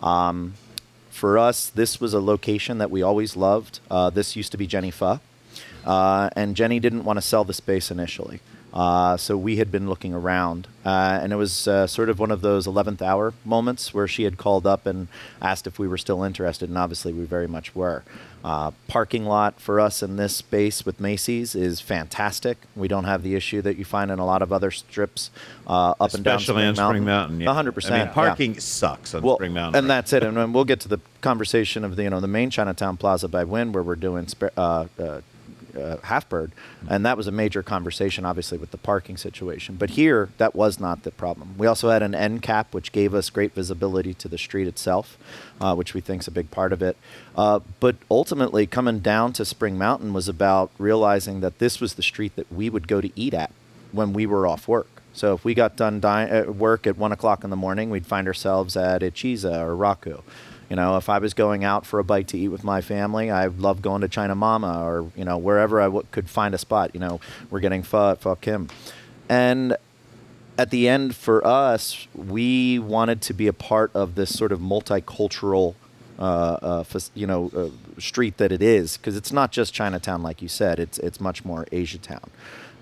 Um, 0.00 0.54
for 1.10 1.38
us, 1.38 1.68
this 1.68 2.00
was 2.00 2.14
a 2.14 2.20
location 2.20 2.78
that 2.78 2.90
we 2.90 3.02
always 3.02 3.36
loved. 3.36 3.80
Uh, 3.90 4.10
this 4.10 4.36
used 4.36 4.52
to 4.52 4.58
be 4.58 4.66
Jenny 4.66 4.90
Pho, 4.90 5.20
uh, 5.84 6.30
and 6.36 6.56
Jenny 6.56 6.80
didn't 6.80 7.04
want 7.04 7.16
to 7.16 7.22
sell 7.22 7.44
the 7.44 7.52
space 7.52 7.90
initially. 7.90 8.40
Uh, 8.72 9.16
so 9.16 9.36
we 9.36 9.56
had 9.56 9.72
been 9.72 9.88
looking 9.88 10.14
around, 10.14 10.68
uh, 10.84 11.18
and 11.22 11.32
it 11.32 11.36
was 11.36 11.66
uh, 11.66 11.86
sort 11.88 12.08
of 12.08 12.20
one 12.20 12.30
of 12.30 12.40
those 12.40 12.66
11th 12.68 13.02
hour 13.02 13.34
moments 13.44 13.92
where 13.92 14.06
she 14.06 14.22
had 14.22 14.38
called 14.38 14.64
up 14.66 14.86
and 14.86 15.08
asked 15.42 15.66
if 15.66 15.78
we 15.78 15.88
were 15.88 15.98
still 15.98 16.22
interested, 16.22 16.68
and 16.68 16.78
obviously 16.78 17.12
we 17.12 17.24
very 17.24 17.48
much 17.48 17.74
were. 17.74 18.04
Uh, 18.42 18.70
parking 18.88 19.26
lot 19.26 19.60
for 19.60 19.78
us 19.80 20.02
in 20.02 20.16
this 20.16 20.34
space 20.36 20.86
with 20.86 20.98
Macy's 21.00 21.54
is 21.54 21.80
fantastic. 21.80 22.56
We 22.74 22.88
don't 22.88 23.04
have 23.04 23.22
the 23.22 23.34
issue 23.34 23.60
that 23.60 23.76
you 23.76 23.84
find 23.84 24.10
in 24.10 24.18
a 24.18 24.24
lot 24.24 24.40
of 24.40 24.50
other 24.50 24.70
strips 24.70 25.30
uh, 25.66 25.94
up 26.00 26.14
and 26.14 26.24
down 26.24 26.36
Especially 26.36 26.64
on 26.64 26.74
Spring 26.76 27.04
Mountain. 27.04 27.40
yeah. 27.40 27.48
100%. 27.48 27.90
I 27.90 27.90
mean, 27.98 28.06
yeah. 28.06 28.12
parking 28.12 28.58
sucks 28.58 29.14
on 29.14 29.22
Well, 29.22 29.34
Spring 29.36 29.52
Mountain. 29.52 29.80
and 29.80 29.90
that's 29.90 30.12
it. 30.14 30.22
And 30.22 30.54
we'll 30.54 30.64
get 30.64 30.80
to 30.80 30.88
the 30.88 31.00
conversation 31.20 31.84
of 31.84 31.96
the 31.96 32.04
you 32.04 32.10
know 32.10 32.20
the 32.20 32.28
main 32.28 32.48
Chinatown 32.48 32.96
Plaza 32.96 33.28
by 33.28 33.44
Wynn 33.44 33.72
where 33.72 33.82
we're 33.82 33.94
doing 33.96 34.26
spa- 34.26 34.48
uh, 35.74 35.80
uh, 35.80 35.90
uh, 35.90 35.96
Half 36.02 36.28
Bird, 36.28 36.52
and 36.88 37.04
that 37.04 37.16
was 37.16 37.26
a 37.26 37.32
major 37.32 37.62
conversation, 37.62 38.24
obviously 38.24 38.58
with 38.58 38.70
the 38.70 38.78
parking 38.78 39.16
situation. 39.16 39.76
But 39.76 39.90
here, 39.90 40.30
that 40.38 40.54
was 40.54 40.78
not 40.78 41.02
the 41.02 41.10
problem. 41.10 41.54
We 41.58 41.66
also 41.66 41.90
had 41.90 42.02
an 42.02 42.14
end 42.14 42.42
cap, 42.42 42.72
which 42.72 42.92
gave 42.92 43.14
us 43.14 43.30
great 43.30 43.54
visibility 43.54 44.14
to 44.14 44.28
the 44.28 44.38
street 44.38 44.68
itself, 44.68 45.18
uh, 45.60 45.74
which 45.74 45.94
we 45.94 46.00
think 46.00 46.22
is 46.22 46.28
a 46.28 46.32
big 46.32 46.50
part 46.50 46.72
of 46.72 46.82
it. 46.82 46.96
Uh, 47.36 47.60
but 47.80 47.96
ultimately, 48.10 48.66
coming 48.66 49.00
down 49.00 49.32
to 49.34 49.44
Spring 49.44 49.78
Mountain 49.78 50.12
was 50.12 50.28
about 50.28 50.70
realizing 50.78 51.40
that 51.40 51.58
this 51.58 51.80
was 51.80 51.94
the 51.94 52.02
street 52.02 52.36
that 52.36 52.52
we 52.52 52.70
would 52.70 52.86
go 52.88 53.00
to 53.00 53.10
eat 53.18 53.34
at 53.34 53.52
when 53.92 54.12
we 54.12 54.26
were 54.26 54.46
off 54.46 54.68
work. 54.68 54.88
So 55.12 55.34
if 55.34 55.44
we 55.44 55.54
got 55.54 55.76
done 55.76 56.00
di- 56.00 56.30
uh, 56.30 56.52
work 56.52 56.86
at 56.86 56.96
one 56.96 57.12
o'clock 57.12 57.42
in 57.42 57.50
the 57.50 57.56
morning, 57.56 57.90
we'd 57.90 58.06
find 58.06 58.26
ourselves 58.26 58.76
at 58.76 59.02
Ichiza 59.02 59.60
or 59.60 59.74
Raku. 59.74 60.22
You 60.70 60.76
know, 60.76 60.96
if 60.96 61.08
I 61.08 61.18
was 61.18 61.34
going 61.34 61.64
out 61.64 61.84
for 61.84 61.98
a 61.98 62.04
bite 62.04 62.28
to 62.28 62.38
eat 62.38 62.48
with 62.48 62.62
my 62.62 62.80
family, 62.80 63.28
I 63.28 63.48
love 63.48 63.82
going 63.82 64.02
to 64.02 64.08
China 64.08 64.36
Mama 64.36 64.80
or 64.82 65.10
you 65.16 65.24
know 65.24 65.36
wherever 65.36 65.80
I 65.80 65.86
w- 65.86 66.06
could 66.12 66.30
find 66.30 66.54
a 66.54 66.58
spot. 66.58 66.92
You 66.94 67.00
know, 67.00 67.20
we're 67.50 67.58
getting 67.58 67.82
pho 67.82 68.12
at 68.12 68.20
Pho 68.20 68.36
Kim, 68.36 68.68
and 69.28 69.76
at 70.56 70.70
the 70.70 70.88
end 70.88 71.16
for 71.16 71.44
us, 71.44 72.06
we 72.14 72.78
wanted 72.78 73.20
to 73.22 73.34
be 73.34 73.48
a 73.48 73.52
part 73.52 73.90
of 73.94 74.14
this 74.14 74.36
sort 74.36 74.52
of 74.52 74.60
multicultural, 74.60 75.74
uh, 76.18 76.22
uh, 76.22 76.84
you 77.14 77.26
know, 77.26 77.50
uh, 77.56 78.00
street 78.00 78.36
that 78.36 78.52
it 78.52 78.62
is 78.62 78.96
because 78.96 79.16
it's 79.16 79.32
not 79.32 79.50
just 79.50 79.74
Chinatown, 79.74 80.22
like 80.22 80.40
you 80.40 80.48
said. 80.48 80.78
It's 80.78 80.98
it's 80.98 81.20
much 81.20 81.44
more 81.44 81.66
Asia 81.72 81.98
Town. 81.98 82.30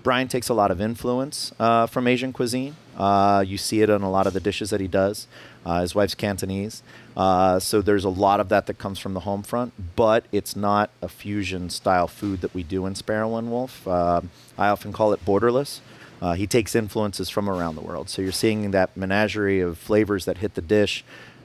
Brian 0.03 0.27
takes 0.27 0.47
a 0.47 0.53
lot 0.53 0.71
of 0.71 0.79
influence 0.79 1.51
uh, 1.59 1.87
from 1.87 2.07
Asian 2.07 2.33
cuisine. 2.33 2.75
Uh, 2.97 3.43
you 3.45 3.57
see 3.57 3.81
it 3.81 3.89
in 3.89 4.01
a 4.01 4.11
lot 4.11 4.27
of 4.27 4.33
the 4.33 4.39
dishes 4.39 4.69
that 4.69 4.79
he 4.79 4.87
does. 4.87 5.27
Uh, 5.65 5.81
his 5.81 5.93
wife's 5.93 6.15
Cantonese, 6.15 6.81
uh, 7.17 7.59
so 7.59 7.81
there's 7.81 8.05
a 8.05 8.09
lot 8.09 8.39
of 8.39 8.49
that 8.49 8.65
that 8.67 8.77
comes 8.77 8.97
from 8.97 9.13
the 9.13 9.19
home 9.21 9.43
front. 9.43 9.73
But 9.95 10.25
it's 10.31 10.55
not 10.55 10.89
a 11.01 11.09
fusion 11.09 11.69
style 11.69 12.07
food 12.07 12.41
that 12.41 12.53
we 12.53 12.63
do 12.63 12.85
in 12.85 12.95
Sparrow 12.95 13.35
and 13.35 13.51
Wolf. 13.51 13.87
Uh, 13.87 14.21
I 14.57 14.69
often 14.69 14.93
call 14.93 15.13
it 15.13 15.23
borderless. 15.25 15.81
Uh, 16.21 16.33
he 16.33 16.47
takes 16.47 16.75
influences 16.75 17.29
from 17.29 17.49
around 17.49 17.75
the 17.75 17.81
world. 17.81 18.09
So 18.09 18.21
you're 18.21 18.31
seeing 18.31 18.71
that 18.71 18.95
menagerie 18.95 19.61
of 19.61 19.77
flavors 19.77 20.25
that 20.25 20.39
hit 20.39 20.55
the 20.55 20.61
dish. 20.61 21.03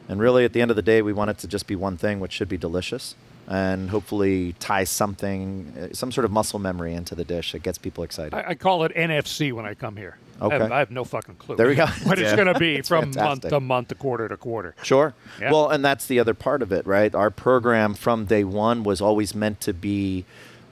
And 0.09 0.21
really, 0.21 0.45
at 0.45 0.53
the 0.53 0.61
end 0.61 0.71
of 0.71 0.77
the 0.77 0.83
day, 0.83 1.01
we 1.03 1.13
want 1.13 1.31
it 1.31 1.39
to 1.39 1.49
just 1.49 1.67
be 1.67 1.77
one 1.77 1.97
thing, 1.97 2.21
which 2.21 2.33
should 2.33 2.49
be 2.49 2.59
delicious 2.59 3.15
and 3.47 3.91
hopefully 3.91 4.55
tie 4.59 4.85
something, 4.85 5.73
uh, 5.79 5.95
some 5.95 6.11
sort 6.11 6.25
of 6.25 6.31
muscle 6.31 6.59
memory 6.59 6.95
into 6.95 7.15
the 7.15 7.25
dish 7.25 7.53
that 7.53 7.63
gets 7.63 7.79
people 7.79 8.05
excited. 8.05 8.35
I, 8.35 8.51
I 8.51 8.55
call 8.55 8.85
it 8.85 8.95
NFC 8.95 9.53
when 9.53 9.67
I 9.67 9.75
come 9.75 9.97
here. 9.97 10.17
I 10.41 10.45
have, 10.45 10.63
Okay. 10.63 10.75
I 10.75 10.79
have 10.81 10.91
no 10.91 11.05
fucking 11.05 11.37
clue. 11.37 11.57
There 11.57 11.69
we 11.69 11.75
go. 11.75 11.87
What 12.05 12.19
it's 12.19 12.35
going 12.35 12.53
to 12.53 12.59
be 12.59 12.83
from 12.83 13.13
month 13.15 13.49
to 13.49 13.61
month, 13.61 13.89
to 13.89 13.95
quarter 13.95 14.29
to 14.29 14.37
quarter. 14.37 14.75
Sure. 14.83 15.15
Yeah. 15.41 15.53
Well, 15.53 15.71
and 15.71 15.85
that's 15.85 16.07
the 16.07 16.19
other 16.21 16.35
part 16.35 16.63
of 16.63 16.73
it, 16.73 16.87
right? 16.87 17.15
Our 17.15 17.31
program 17.31 17.95
from 17.95 18.25
day 18.27 18.45
one 18.45 18.83
was 18.83 19.01
always 19.01 19.35
meant 19.35 19.61
to 19.63 19.73
be 19.73 20.25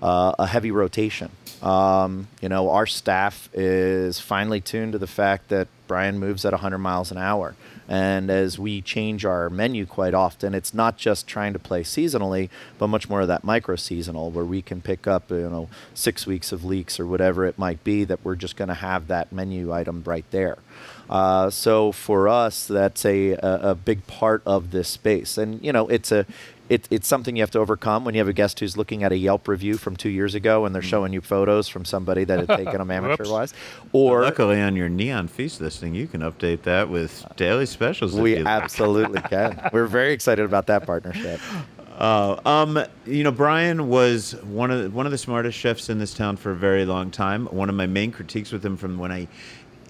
uh, 0.02 0.32
a 0.38 0.46
heavy 0.46 0.70
rotation. 0.70 1.30
Um, 1.62 2.26
you 2.40 2.48
know, 2.48 2.70
our 2.70 2.86
staff 2.86 3.48
is 3.54 4.18
finely 4.18 4.60
tuned 4.60 4.92
to 4.92 4.98
the 4.98 5.06
fact 5.06 5.48
that 5.50 5.68
Brian 5.86 6.18
moves 6.18 6.44
at 6.44 6.52
100 6.52 6.78
miles 6.78 7.10
an 7.12 7.18
hour. 7.18 7.54
And 7.88 8.30
as 8.30 8.58
we 8.58 8.80
change 8.80 9.24
our 9.24 9.50
menu 9.50 9.86
quite 9.86 10.14
often, 10.14 10.54
it's 10.54 10.72
not 10.72 10.96
just 10.96 11.26
trying 11.26 11.52
to 11.52 11.58
play 11.58 11.82
seasonally, 11.82 12.48
but 12.78 12.86
much 12.86 13.08
more 13.08 13.20
of 13.20 13.28
that 13.28 13.44
micro 13.44 13.76
seasonal 13.76 14.30
where 14.30 14.44
we 14.44 14.62
can 14.62 14.80
pick 14.80 15.06
up, 15.06 15.30
you 15.30 15.50
know, 15.50 15.68
six 15.94 16.26
weeks 16.26 16.52
of 16.52 16.64
leeks 16.64 16.98
or 17.00 17.06
whatever 17.06 17.44
it 17.44 17.58
might 17.58 17.82
be 17.84 18.04
that 18.04 18.24
we're 18.24 18.36
just 18.36 18.56
going 18.56 18.68
to 18.68 18.74
have 18.74 19.08
that 19.08 19.32
menu 19.32 19.72
item 19.72 20.02
right 20.06 20.24
there. 20.30 20.58
Uh, 21.10 21.50
so 21.50 21.92
for 21.92 22.28
us, 22.28 22.66
that's 22.66 23.04
a, 23.04 23.32
a, 23.32 23.70
a 23.70 23.74
big 23.74 24.06
part 24.06 24.42
of 24.46 24.70
this 24.70 24.88
space. 24.88 25.36
And, 25.36 25.62
you 25.62 25.72
know, 25.72 25.88
it's 25.88 26.10
a, 26.10 26.24
it, 26.72 26.88
it's 26.90 27.06
something 27.06 27.36
you 27.36 27.42
have 27.42 27.50
to 27.50 27.58
overcome 27.58 28.06
when 28.06 28.14
you 28.14 28.20
have 28.20 28.28
a 28.28 28.32
guest 28.32 28.58
who's 28.60 28.78
looking 28.78 29.02
at 29.02 29.12
a 29.12 29.16
Yelp 29.16 29.46
review 29.46 29.76
from 29.76 29.94
two 29.94 30.08
years 30.08 30.34
ago 30.34 30.64
and 30.64 30.74
they're 30.74 30.80
showing 30.80 31.12
you 31.12 31.20
photos 31.20 31.68
from 31.68 31.84
somebody 31.84 32.24
that 32.24 32.48
had 32.48 32.56
taken 32.56 32.78
them 32.78 32.90
amateur 32.90 33.30
wise. 33.30 33.52
Or 33.92 34.22
Luckily, 34.22 34.58
on 34.58 34.74
your 34.74 34.88
Neon 34.88 35.28
Feast 35.28 35.60
listing, 35.60 35.94
you 35.94 36.06
can 36.06 36.22
update 36.22 36.62
that 36.62 36.88
with 36.88 37.26
daily 37.36 37.66
specials. 37.66 38.14
we 38.14 38.36
like. 38.36 38.46
absolutely 38.46 39.20
can. 39.28 39.68
We're 39.70 39.86
very 39.86 40.14
excited 40.14 40.46
about 40.46 40.66
that 40.68 40.86
partnership. 40.86 41.40
Uh, 41.98 42.40
um, 42.46 42.82
you 43.04 43.22
know, 43.22 43.30
Brian 43.30 43.88
was 43.88 44.32
one 44.44 44.70
of 44.70 44.82
the, 44.82 44.90
one 44.90 45.04
of 45.04 45.12
the 45.12 45.18
smartest 45.18 45.58
chefs 45.58 45.90
in 45.90 45.98
this 45.98 46.14
town 46.14 46.38
for 46.38 46.52
a 46.52 46.56
very 46.56 46.86
long 46.86 47.10
time. 47.10 47.44
One 47.46 47.68
of 47.68 47.74
my 47.74 47.86
main 47.86 48.12
critiques 48.12 48.50
with 48.50 48.64
him 48.64 48.78
from 48.78 48.98
when 48.98 49.12
I 49.12 49.28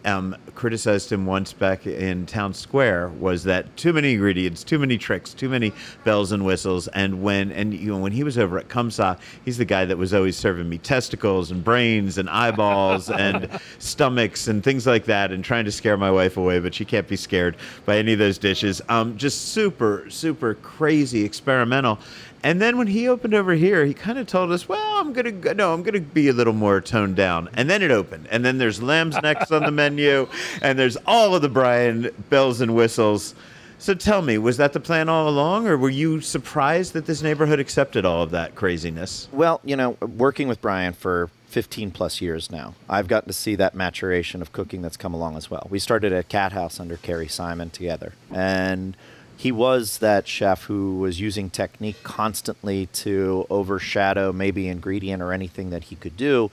um, 0.04 0.36
criticized 0.54 1.12
him 1.12 1.26
once 1.26 1.52
back 1.52 1.86
in 1.86 2.26
Town 2.26 2.52
Square 2.52 3.08
was 3.10 3.44
that 3.44 3.76
too 3.76 3.92
many 3.92 4.12
ingredients, 4.14 4.64
too 4.64 4.78
many 4.78 4.98
tricks, 4.98 5.32
too 5.34 5.48
many 5.48 5.72
bells 6.04 6.32
and 6.32 6.44
whistles. 6.44 6.88
And 6.88 7.22
when 7.22 7.52
and 7.52 7.72
you 7.74 7.92
know 7.92 7.98
when 7.98 8.12
he 8.12 8.24
was 8.24 8.38
over 8.38 8.58
at 8.58 8.68
Comme 8.68 8.90
Ça, 8.90 9.18
he's 9.44 9.58
the 9.58 9.64
guy 9.64 9.84
that 9.84 9.96
was 9.96 10.12
always 10.12 10.36
serving 10.36 10.68
me 10.68 10.78
testicles 10.78 11.50
and 11.50 11.62
brains 11.64 12.18
and 12.18 12.28
eyeballs 12.28 13.10
and 13.22 13.48
stomachs 13.78 14.48
and 14.48 14.62
things 14.62 14.86
like 14.86 15.04
that, 15.06 15.32
and 15.32 15.44
trying 15.44 15.64
to 15.64 15.72
scare 15.72 15.96
my 15.96 16.10
wife 16.10 16.36
away, 16.36 16.58
but 16.58 16.74
she 16.74 16.84
can't 16.84 17.08
be 17.08 17.16
scared 17.16 17.56
by 17.84 17.98
any 17.98 18.12
of 18.12 18.18
those 18.18 18.38
dishes. 18.38 18.82
Um, 18.88 19.16
just 19.16 19.52
super, 19.52 20.06
super 20.08 20.54
crazy 20.54 21.24
experimental. 21.24 21.98
And 22.42 22.60
then 22.60 22.76
when 22.76 22.88
he 22.88 23.08
opened 23.08 23.34
over 23.34 23.52
here, 23.54 23.84
he 23.84 23.94
kind 23.94 24.18
of 24.18 24.26
told 24.26 24.50
us, 24.50 24.68
"Well, 24.68 24.98
I'm 24.98 25.12
gonna 25.12 25.30
go- 25.30 25.52
no, 25.52 25.72
I'm 25.72 25.82
gonna 25.82 26.00
be 26.00 26.28
a 26.28 26.32
little 26.32 26.52
more 26.52 26.80
toned 26.80 27.14
down." 27.16 27.48
And 27.54 27.70
then 27.70 27.82
it 27.82 27.90
opened, 27.90 28.26
and 28.30 28.44
then 28.44 28.58
there's 28.58 28.82
lamb's 28.82 29.16
necks 29.22 29.52
on 29.52 29.62
the 29.62 29.70
menu, 29.70 30.26
and 30.62 30.78
there's 30.78 30.96
all 31.06 31.34
of 31.34 31.42
the 31.42 31.48
Brian 31.48 32.10
bells 32.30 32.60
and 32.60 32.74
whistles. 32.74 33.34
So 33.78 33.94
tell 33.94 34.22
me, 34.22 34.38
was 34.38 34.58
that 34.58 34.72
the 34.74 34.80
plan 34.80 35.08
all 35.08 35.28
along, 35.28 35.66
or 35.66 35.76
were 35.76 35.90
you 35.90 36.20
surprised 36.20 36.92
that 36.92 37.06
this 37.06 37.20
neighborhood 37.22 37.58
accepted 37.58 38.04
all 38.04 38.22
of 38.22 38.30
that 38.30 38.54
craziness? 38.54 39.28
Well, 39.32 39.60
you 39.64 39.74
know, 39.74 39.96
working 40.00 40.46
with 40.46 40.60
Brian 40.60 40.92
for 40.92 41.30
15 41.48 41.90
plus 41.90 42.20
years 42.20 42.50
now, 42.50 42.74
I've 42.88 43.08
gotten 43.08 43.26
to 43.26 43.32
see 43.32 43.56
that 43.56 43.74
maturation 43.74 44.40
of 44.40 44.52
cooking 44.52 44.82
that's 44.82 44.96
come 44.96 45.14
along 45.14 45.36
as 45.36 45.50
well. 45.50 45.66
We 45.68 45.80
started 45.80 46.12
at 46.12 46.28
Cat 46.28 46.52
House 46.52 46.78
under 46.78 46.96
Kerry 46.96 47.26
Simon 47.28 47.70
together, 47.70 48.12
and 48.32 48.96
he 49.36 49.50
was 49.50 49.98
that 49.98 50.28
chef 50.28 50.64
who 50.64 50.98
was 50.98 51.20
using 51.20 51.50
technique 51.50 52.02
constantly 52.02 52.86
to 52.86 53.46
overshadow 53.50 54.32
maybe 54.32 54.68
ingredient 54.68 55.22
or 55.22 55.32
anything 55.32 55.70
that 55.70 55.84
he 55.84 55.96
could 55.96 56.16
do. 56.16 56.50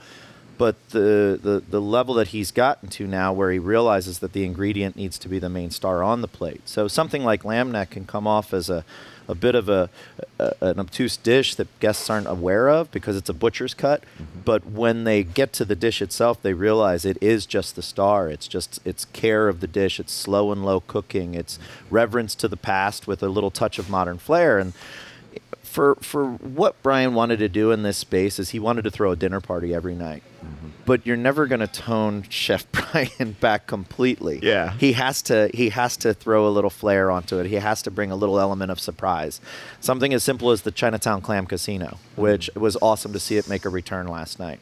But 0.60 0.90
the, 0.90 1.40
the, 1.42 1.62
the 1.66 1.80
level 1.80 2.12
that 2.16 2.28
he's 2.28 2.50
gotten 2.50 2.90
to 2.90 3.06
now, 3.06 3.32
where 3.32 3.50
he 3.50 3.58
realizes 3.58 4.18
that 4.18 4.34
the 4.34 4.44
ingredient 4.44 4.94
needs 4.94 5.18
to 5.20 5.26
be 5.26 5.38
the 5.38 5.48
main 5.48 5.70
star 5.70 6.02
on 6.02 6.20
the 6.20 6.28
plate. 6.28 6.68
So 6.68 6.86
something 6.86 7.24
like 7.24 7.46
lamb 7.46 7.72
neck 7.72 7.88
can 7.90 8.04
come 8.04 8.26
off 8.26 8.52
as 8.52 8.68
a, 8.68 8.84
a 9.26 9.34
bit 9.34 9.54
of 9.54 9.70
a, 9.70 9.88
a 10.38 10.52
an 10.60 10.78
obtuse 10.78 11.16
dish 11.16 11.54
that 11.54 11.66
guests 11.80 12.10
aren't 12.10 12.26
aware 12.26 12.68
of 12.68 12.90
because 12.90 13.16
it's 13.16 13.30
a 13.30 13.32
butcher's 13.32 13.72
cut. 13.72 14.02
Mm-hmm. 14.02 14.40
But 14.44 14.66
when 14.66 15.04
they 15.04 15.22
get 15.22 15.54
to 15.54 15.64
the 15.64 15.74
dish 15.76 16.02
itself, 16.02 16.42
they 16.42 16.52
realize 16.52 17.06
it 17.06 17.16
is 17.22 17.46
just 17.46 17.74
the 17.74 17.82
star. 17.82 18.28
It's 18.28 18.46
just 18.46 18.80
it's 18.84 19.06
care 19.06 19.48
of 19.48 19.60
the 19.60 19.66
dish. 19.66 19.98
It's 19.98 20.12
slow 20.12 20.52
and 20.52 20.62
low 20.62 20.80
cooking. 20.80 21.34
It's 21.34 21.58
reverence 21.88 22.34
to 22.34 22.48
the 22.48 22.58
past 22.58 23.06
with 23.06 23.22
a 23.22 23.30
little 23.30 23.50
touch 23.50 23.78
of 23.78 23.88
modern 23.88 24.18
flair. 24.18 24.58
And 24.58 24.74
for 25.70 25.94
for 26.00 26.32
what 26.32 26.82
Brian 26.82 27.14
wanted 27.14 27.38
to 27.38 27.48
do 27.48 27.70
in 27.70 27.84
this 27.84 27.96
space 27.96 28.40
is 28.40 28.50
he 28.50 28.58
wanted 28.58 28.82
to 28.82 28.90
throw 28.90 29.12
a 29.12 29.16
dinner 29.16 29.40
party 29.40 29.72
every 29.72 29.94
night. 29.94 30.24
Mm-hmm. 30.44 30.68
But 30.84 31.06
you're 31.06 31.16
never 31.16 31.46
going 31.46 31.60
to 31.60 31.68
tone 31.68 32.24
Chef 32.28 32.66
Brian 32.72 33.36
back 33.40 33.68
completely. 33.68 34.40
Yeah. 34.42 34.72
He 34.72 34.94
has 34.94 35.22
to 35.22 35.48
he 35.54 35.68
has 35.68 35.96
to 35.98 36.12
throw 36.12 36.48
a 36.48 36.50
little 36.50 36.70
flair 36.70 37.08
onto 37.08 37.38
it. 37.38 37.46
He 37.46 37.54
has 37.54 37.82
to 37.82 37.90
bring 37.90 38.10
a 38.10 38.16
little 38.16 38.40
element 38.40 38.72
of 38.72 38.80
surprise. 38.80 39.40
Something 39.78 40.12
as 40.12 40.24
simple 40.24 40.50
as 40.50 40.62
the 40.62 40.72
Chinatown 40.72 41.20
Clam 41.20 41.46
Casino, 41.46 41.86
mm-hmm. 41.86 42.22
which 42.22 42.50
was 42.56 42.76
awesome 42.82 43.12
to 43.12 43.20
see 43.20 43.36
it 43.36 43.48
make 43.48 43.64
a 43.64 43.68
return 43.68 44.08
last 44.08 44.40
night. 44.40 44.58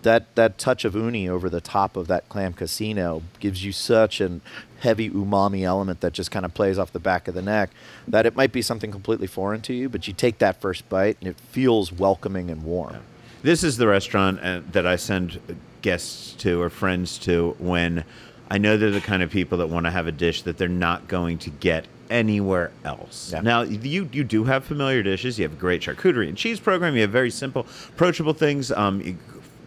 That 0.00 0.34
that 0.36 0.56
touch 0.56 0.86
of 0.86 0.94
uni 0.94 1.28
over 1.28 1.50
the 1.50 1.60
top 1.60 1.94
of 1.94 2.06
that 2.06 2.28
clam 2.30 2.54
casino 2.54 3.22
gives 3.40 3.64
you 3.64 3.72
such 3.72 4.22
an 4.22 4.40
heavy 4.80 5.10
umami 5.10 5.62
element 5.62 6.00
that 6.00 6.12
just 6.12 6.30
kind 6.30 6.44
of 6.44 6.54
plays 6.54 6.78
off 6.78 6.92
the 6.92 6.98
back 7.00 7.28
of 7.28 7.34
the 7.34 7.42
neck 7.42 7.70
that 8.06 8.26
it 8.26 8.36
might 8.36 8.52
be 8.52 8.62
something 8.62 8.90
completely 8.90 9.26
foreign 9.26 9.60
to 9.62 9.74
you, 9.74 9.88
but 9.88 10.06
you 10.06 10.14
take 10.14 10.38
that 10.38 10.60
first 10.60 10.88
bite 10.88 11.16
and 11.20 11.28
it 11.28 11.38
feels 11.40 11.92
welcoming 11.92 12.50
and 12.50 12.62
warm. 12.64 12.96
This 13.42 13.62
is 13.62 13.76
the 13.76 13.86
restaurant 13.86 14.40
uh, 14.42 14.60
that 14.72 14.86
I 14.86 14.96
send 14.96 15.40
guests 15.82 16.32
to 16.34 16.60
or 16.60 16.70
friends 16.70 17.18
to 17.18 17.54
when 17.58 18.04
I 18.50 18.58
know 18.58 18.76
they're 18.76 18.90
the 18.90 19.00
kind 19.00 19.22
of 19.22 19.30
people 19.30 19.58
that 19.58 19.68
want 19.68 19.86
to 19.86 19.90
have 19.90 20.06
a 20.06 20.12
dish 20.12 20.42
that 20.42 20.58
they're 20.58 20.68
not 20.68 21.06
going 21.06 21.38
to 21.38 21.50
get 21.50 21.86
anywhere 22.10 22.70
else. 22.84 23.30
Yeah. 23.32 23.42
Now, 23.42 23.62
you 23.62 24.08
you 24.12 24.24
do 24.24 24.44
have 24.44 24.64
familiar 24.64 25.02
dishes. 25.02 25.38
You 25.38 25.42
have 25.44 25.52
a 25.52 25.56
great 25.60 25.82
charcuterie 25.82 26.28
and 26.28 26.36
cheese 26.36 26.58
program. 26.58 26.94
You 26.94 27.02
have 27.02 27.10
very 27.10 27.30
simple, 27.30 27.66
approachable 27.90 28.32
things. 28.32 28.72
Um, 28.72 29.00
you- 29.02 29.18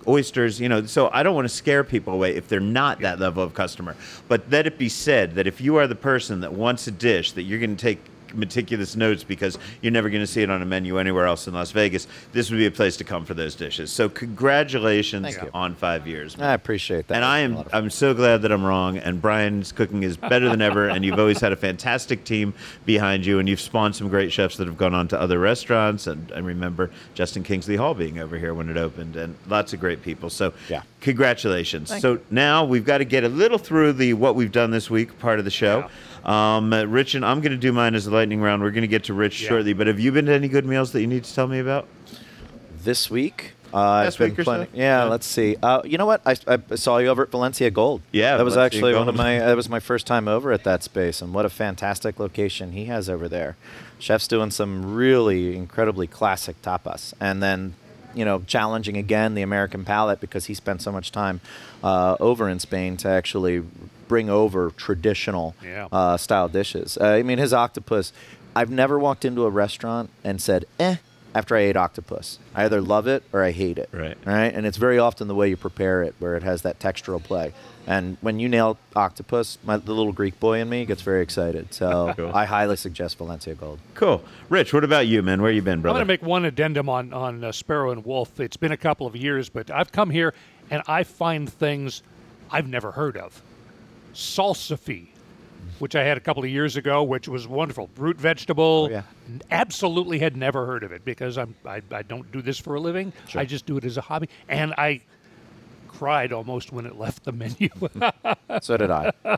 oysters, 0.08 0.60
you 0.60 0.70
know. 0.70 0.86
So 0.86 1.10
I 1.12 1.24
don't 1.24 1.36
want 1.36 1.46
to 1.46 1.54
scare 1.54 1.84
people 1.84 2.14
away 2.14 2.36
if 2.36 2.48
they're 2.48 2.60
not 2.60 3.00
that 3.02 3.20
level 3.20 3.44
of 3.44 3.54
customer. 3.54 3.96
But 4.28 4.44
let 4.50 4.68
it 4.68 4.78
be 4.78 4.90
said 4.90 5.36
that 5.36 5.48
if 5.48 5.62
you 5.62 5.76
are 5.78 5.88
the 5.88 5.96
person 5.96 6.42
that 6.42 6.54
wants 6.54 6.88
a 6.88 6.92
dish 6.92 7.32
that 7.34 7.44
you're 7.44 7.60
going 7.60 7.76
to 7.76 7.82
take 7.82 8.00
meticulous 8.34 8.96
notes 8.96 9.24
because 9.24 9.58
you're 9.82 9.92
never 9.92 10.10
going 10.10 10.22
to 10.22 10.28
see 10.28 10.42
it 10.42 10.50
on 10.50 10.62
a 10.62 10.66
menu 10.66 10.98
anywhere 10.98 11.26
else 11.26 11.48
in 11.48 11.54
Las 11.54 11.72
Vegas, 11.72 12.08
this 12.34 12.50
would 12.52 12.58
be 12.58 12.66
a 12.66 12.72
place 12.72 12.98
to 12.98 13.04
come 13.04 13.26
for 13.26 13.34
those 13.34 13.56
dishes. 13.56 13.92
So 13.92 14.10
congratulations 14.10 15.36
on 15.54 15.76
five 15.76 16.08
years. 16.08 16.38
man. 16.38 16.50
I 16.50 16.54
appreciate 16.54 17.08
that. 17.08 17.16
And 17.16 17.26
I 17.26 17.40
am 17.40 17.56
lot 17.56 17.66
of 17.68 17.72
fun. 17.72 17.84
I'm 17.84 17.90
so 17.90 18.14
glad 18.14 18.42
that 18.44 18.52
I'm 18.52 18.64
wrong. 18.64 18.98
And 18.98 19.22
Brian's 19.22 19.72
cooking 19.72 20.04
is 20.04 20.18
better 20.18 20.50
than 20.50 20.62
ever. 20.62 20.90
And 20.90 21.04
you've 21.06 21.20
always 21.20 21.40
had 21.40 21.52
a 21.52 21.56
fantastic 21.56 22.24
team 22.24 22.54
behind 22.86 23.26
you. 23.26 23.40
And 23.40 23.48
you've 23.50 23.62
spawned 23.62 23.96
some 23.96 24.10
great 24.10 24.32
chefs 24.32 24.58
that 24.58 24.68
have 24.68 24.78
gone 24.78 24.94
on 24.94 25.08
to 25.10 25.20
other 25.20 25.40
restaurants. 25.40 26.08
And 26.08 26.32
I 26.36 26.40
remember 26.40 26.92
Justin 27.14 27.44
Kingsley 27.44 27.76
Hall 27.76 27.94
being 27.94 28.20
over 28.20 28.38
here 28.38 28.54
when 28.54 28.70
it 28.70 28.78
opened, 28.78 29.16
and 29.16 29.36
lots 29.48 29.74
of 29.74 29.80
great 29.80 30.02
people. 30.02 30.30
So 30.30 30.54
Yeah. 30.70 30.82
congratulations. 31.02 31.90
Thank 31.90 32.02
so 32.02 32.20
now 32.30 32.66
we've 32.66 32.86
got 32.86 33.00
to 33.00 33.06
get 33.06 33.24
a 33.24 33.30
little 33.30 33.58
through 33.58 33.94
the 33.94 34.14
what 34.14 34.36
we've 34.36 34.52
done 34.52 34.72
this 34.72 34.90
week 34.90 35.18
part 35.20 35.40
of 35.40 35.46
the 35.46 35.52
show. 35.52 35.90
Um, 36.26 36.72
Rich 36.74 37.16
and 37.16 37.26
I'm 37.26 37.42
going 37.42 37.52
to 37.52 37.58
do 37.58 37.72
mine 37.72 37.96
as 37.96 38.08
a 38.08 38.12
lightning 38.12 38.42
round. 38.42 38.62
We're 38.62 38.72
going 38.72 38.82
to 38.84 38.88
get 38.88 39.06
to 39.06 39.14
Rich 39.14 39.42
Yeah. 39.42 39.50
shortly. 39.50 39.74
But 39.74 39.88
have 39.88 40.00
you 40.00 40.12
been 40.12 40.26
to 40.28 40.34
any 40.34 40.48
good 40.48 40.66
meals 40.66 40.92
that 40.92 41.02
you 41.02 41.08
need 41.08 41.24
to 41.24 41.34
tell 41.34 41.48
me 41.48 41.60
about? 41.60 41.88
this 42.84 43.10
week. 43.12 43.54
Uh, 43.74 43.78
Last 43.78 44.20
week 44.20 44.38
or 44.38 44.44
so? 44.44 44.62
Yeah, 44.74 45.04
Yeah. 45.04 45.04
let's 45.06 45.26
see. 45.26 45.56
Uh, 45.64 45.82
you 45.86 45.98
know 45.98 46.06
what? 46.06 46.22
I, 46.26 46.36
I 46.48 46.76
saw 46.76 46.98
you 46.98 47.08
over 47.08 47.22
at 47.24 47.32
Valencia 47.32 47.70
Gold. 47.72 48.02
Yeah, 48.12 48.36
that 48.38 48.44
was 48.44 48.56
Valencia 48.56 48.78
actually 48.80 48.96
one 48.96 49.08
of 49.08 49.16
my. 49.16 49.40
That 49.40 49.56
was 49.56 49.70
my 49.70 49.80
first 49.80 50.06
time 50.08 50.28
over 50.28 50.52
at 50.52 50.64
that 50.66 50.84
space, 50.84 51.22
and 51.22 51.34
what 51.34 51.46
a 51.46 51.50
fantastic 51.50 52.20
location 52.20 52.72
he 52.74 52.86
has 52.86 53.08
over 53.10 53.30
there. 53.30 53.56
Chef's 54.00 54.28
doing 54.28 54.52
some 54.52 54.94
really 54.96 55.56
incredibly 55.56 56.08
classic 56.08 56.62
tapas, 56.62 57.14
and 57.22 57.42
then 57.42 57.76
you 58.14 58.26
know 58.26 58.42
challenging 58.46 58.98
again 58.98 59.36
the 59.36 59.42
American 59.42 59.86
palate 59.86 60.20
because 60.20 60.46
he 60.48 60.54
spent 60.54 60.82
so 60.82 60.92
much 60.92 61.12
time 61.12 61.40
uh, 61.82 62.18
over 62.20 62.50
in 62.50 62.60
Spain 62.60 62.98
to 62.98 63.08
actually 63.08 63.64
bring 64.12 64.30
over 64.30 64.72
traditional 64.72 65.56
Yeah. 65.64 65.88
uh, 65.90 66.18
style 66.18 66.50
dishes. 66.50 66.98
Uh, 67.00 67.06
I 67.06 67.24
mean, 67.24 67.38
his 67.38 67.54
octopus. 67.54 68.12
I've 68.54 68.70
never 68.70 69.00
walked 69.00 69.24
into 69.24 69.46
a 69.46 69.50
restaurant 69.50 70.10
and 70.24 70.42
said, 70.42 70.66
"eh." 70.80 70.98
After 71.34 71.56
I 71.56 71.62
ate 71.62 71.78
octopus, 71.78 72.40
I 72.54 72.66
either 72.66 72.82
love 72.82 73.08
it 73.08 73.24
or 73.32 73.42
I 73.42 73.52
hate 73.52 73.78
it. 73.78 73.88
Right. 73.94 74.18
Right. 74.26 74.54
And 74.54 74.66
it's 74.66 74.76
very 74.76 75.00
often 75.00 75.30
the 75.30 75.34
way 75.34 75.48
you 75.48 75.56
prepare 75.56 76.04
it, 76.04 76.14
where 76.20 76.36
it 76.36 76.44
has 76.44 76.64
that 76.64 76.78
textural 76.78 77.24
play. 77.24 77.54
And 77.88 78.18
when 78.20 78.38
you 78.42 78.50
nail 78.50 78.78
octopus, 78.98 79.58
my 79.64 79.78
the 79.78 79.94
little 79.94 80.12
Greek 80.12 80.38
boy 80.42 80.60
in 80.60 80.68
me 80.68 80.84
gets 80.84 81.02
very 81.04 81.22
excited. 81.24 81.74
So 81.74 82.14
Cool. 82.18 82.32
I 82.36 82.44
highly 82.44 82.76
suggest 82.76 83.18
Valencia 83.18 83.56
Gold. 83.56 83.80
Cool. 83.96 84.22
Rich, 84.50 84.74
what 84.74 84.84
about 84.84 85.08
you, 85.08 85.22
man? 85.24 85.42
Where 85.42 85.52
you 85.54 85.62
been, 85.62 85.80
brother? 85.80 86.02
I'm 86.02 86.06
going 86.06 86.18
to 86.20 86.24
make 86.26 86.30
one 86.30 86.44
addendum 86.44 86.90
on 86.90 87.14
on 87.14 87.46
uh, 87.46 87.54
Sparrow 87.54 87.92
and 87.92 88.04
Wolf. 88.06 88.38
It's 88.42 88.58
been 88.58 88.74
a 88.74 88.84
couple 88.88 89.08
of 89.08 89.16
years, 89.16 89.48
but 89.48 89.72
I've 89.72 89.94
come 89.94 90.10
here 90.10 90.34
and 90.70 90.84
I 90.86 91.04
find 91.04 91.50
things 91.50 92.04
I've 92.52 92.68
never 92.68 92.92
heard 92.92 93.16
of. 93.16 93.42
Salsify, 94.14 95.08
which 95.80 95.96
I 95.96 96.04
had 96.04 96.18
a 96.18 96.20
couple 96.20 96.44
of 96.44 96.50
years 96.50 96.76
ago, 96.78 97.04
which 97.04 97.28
was 97.28 97.48
wonderful. 97.48 97.90
Root 97.98 98.18
vegetable. 98.18 98.88
Oh, 98.90 98.92
yeah. 98.92 99.04
Absolutely 99.52 100.20
had 100.20 100.36
never 100.38 100.66
heard 100.66 100.84
of 100.84 100.92
it 100.92 101.04
because 101.06 101.38
I'm 101.38 101.56
I, 101.66 101.82
I 101.92 102.02
don't 102.04 102.32
do 102.32 102.42
this 102.42 102.58
for 102.58 102.76
a 102.76 102.80
living. 102.80 103.14
I 103.36 103.46
just 103.46 103.66
do 103.66 103.78
it 103.78 103.86
as 103.86 103.98
a 103.98 104.02
hobby, 104.02 104.30
and 104.50 104.74
I 104.78 105.02
cried 105.88 106.34
almost 106.34 106.72
when 106.74 106.86
it 106.86 106.98
left 106.98 107.24
the 107.24 107.32
menu. 107.32 107.70
So 108.62 108.76
did 108.76 108.92
I. 108.92 109.14
I 109.26 109.34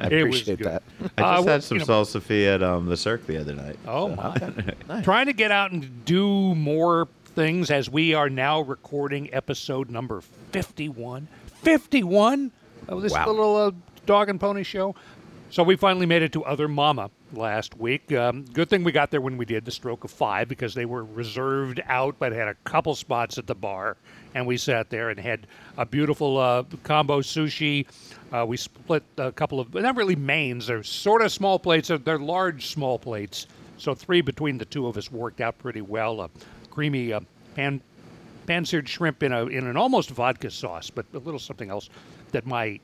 appreciate 0.00 0.58
good. 0.58 0.66
that. 0.66 0.82
I 1.18 1.22
Uh, 1.22 1.34
just 1.36 1.44
well, 1.44 1.44
had 1.46 1.62
some 1.64 1.78
you 1.78 1.84
know- 1.84 2.02
salsa 2.02 2.54
at 2.54 2.62
um, 2.62 2.86
the 2.86 2.96
Cirque 2.96 3.26
the 3.26 3.36
other 3.38 3.54
night. 3.54 3.78
Oh 3.86 4.08
my! 4.08 5.02
Trying 5.02 5.26
to 5.26 5.34
get 5.34 5.50
out 5.50 5.70
and 5.72 6.04
do 6.06 6.54
more 6.54 7.08
things 7.26 7.70
as 7.70 7.90
we 7.90 8.14
are 8.14 8.30
now 8.30 8.62
recording 8.62 9.32
episode 9.34 9.90
number 9.90 10.22
fifty-one. 10.50 11.28
Fifty-one 11.62 12.52
of 12.88 13.02
this 13.02 13.12
Wow. 13.12 13.26
little 13.26 13.56
uh, 13.56 13.70
dog 14.06 14.28
and 14.28 14.40
pony 14.40 14.62
show. 14.62 14.94
So 15.50 15.62
we 15.62 15.76
finally 15.76 16.06
made 16.06 16.22
it 16.22 16.32
to 16.32 16.44
Other 16.44 16.66
Mama 16.66 17.10
last 17.32 17.76
week. 17.76 18.12
Um, 18.12 18.44
good 18.52 18.68
thing 18.68 18.82
we 18.82 18.90
got 18.90 19.12
there 19.12 19.20
when 19.20 19.36
we 19.36 19.44
did 19.44 19.64
the 19.64 19.70
stroke 19.70 20.02
of 20.02 20.10
five 20.10 20.48
because 20.48 20.74
they 20.74 20.84
were 20.84 21.04
reserved 21.04 21.80
out, 21.86 22.16
but 22.18 22.32
had 22.32 22.48
a 22.48 22.54
couple 22.64 22.94
spots 22.96 23.38
at 23.38 23.46
the 23.46 23.54
bar, 23.54 23.96
and 24.34 24.46
we 24.46 24.56
sat 24.56 24.90
there 24.90 25.10
and 25.10 25.20
had 25.20 25.46
a 25.76 25.86
beautiful 25.86 26.38
uh, 26.38 26.64
combo 26.82 27.20
sushi. 27.20 27.86
Uh, 28.32 28.44
we 28.44 28.56
split 28.56 29.04
a 29.16 29.30
couple 29.30 29.60
of 29.60 29.72
not 29.74 29.96
really 29.96 30.16
mains; 30.16 30.66
they're 30.66 30.82
sort 30.82 31.22
of 31.22 31.30
small 31.30 31.58
plates. 31.58 31.86
They're, 31.86 31.98
they're 31.98 32.18
large 32.18 32.66
small 32.66 32.98
plates. 32.98 33.46
So 33.76 33.94
three 33.94 34.22
between 34.22 34.58
the 34.58 34.64
two 34.64 34.88
of 34.88 34.96
us 34.96 35.12
worked 35.12 35.40
out 35.40 35.56
pretty 35.58 35.82
well. 35.82 36.20
A 36.20 36.30
creamy 36.70 37.12
uh, 37.12 37.20
pan 37.54 37.80
pan-seared 38.46 38.88
shrimp 38.88 39.22
in 39.22 39.32
a 39.32 39.46
in 39.46 39.68
an 39.68 39.76
almost 39.76 40.10
vodka 40.10 40.50
sauce, 40.50 40.90
but 40.90 41.06
a 41.14 41.18
little 41.18 41.38
something 41.38 41.70
else 41.70 41.90
that 42.32 42.44
my 42.44 42.80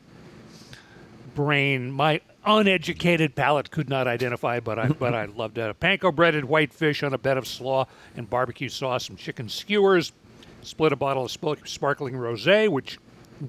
brain, 1.34 1.90
my 1.90 2.20
uneducated 2.44 3.34
palate 3.34 3.70
could 3.70 3.88
not 3.88 4.06
identify, 4.06 4.60
but 4.60 4.78
I 4.78 4.88
but 4.88 5.14
I 5.14 5.24
loved 5.36 5.58
it. 5.58 5.70
A 5.70 5.74
panko 5.74 6.14
breaded 6.14 6.44
white 6.44 6.72
fish 6.72 7.02
on 7.02 7.12
a 7.12 7.18
bed 7.18 7.36
of 7.36 7.46
slaw 7.46 7.86
and 8.16 8.28
barbecue 8.28 8.68
sauce, 8.68 9.06
some 9.06 9.16
chicken 9.16 9.48
skewers, 9.48 10.12
split 10.62 10.92
a 10.92 10.96
bottle 10.96 11.24
of 11.24 11.30
sparkling 11.30 12.14
rosé, 12.14 12.68
which 12.68 12.98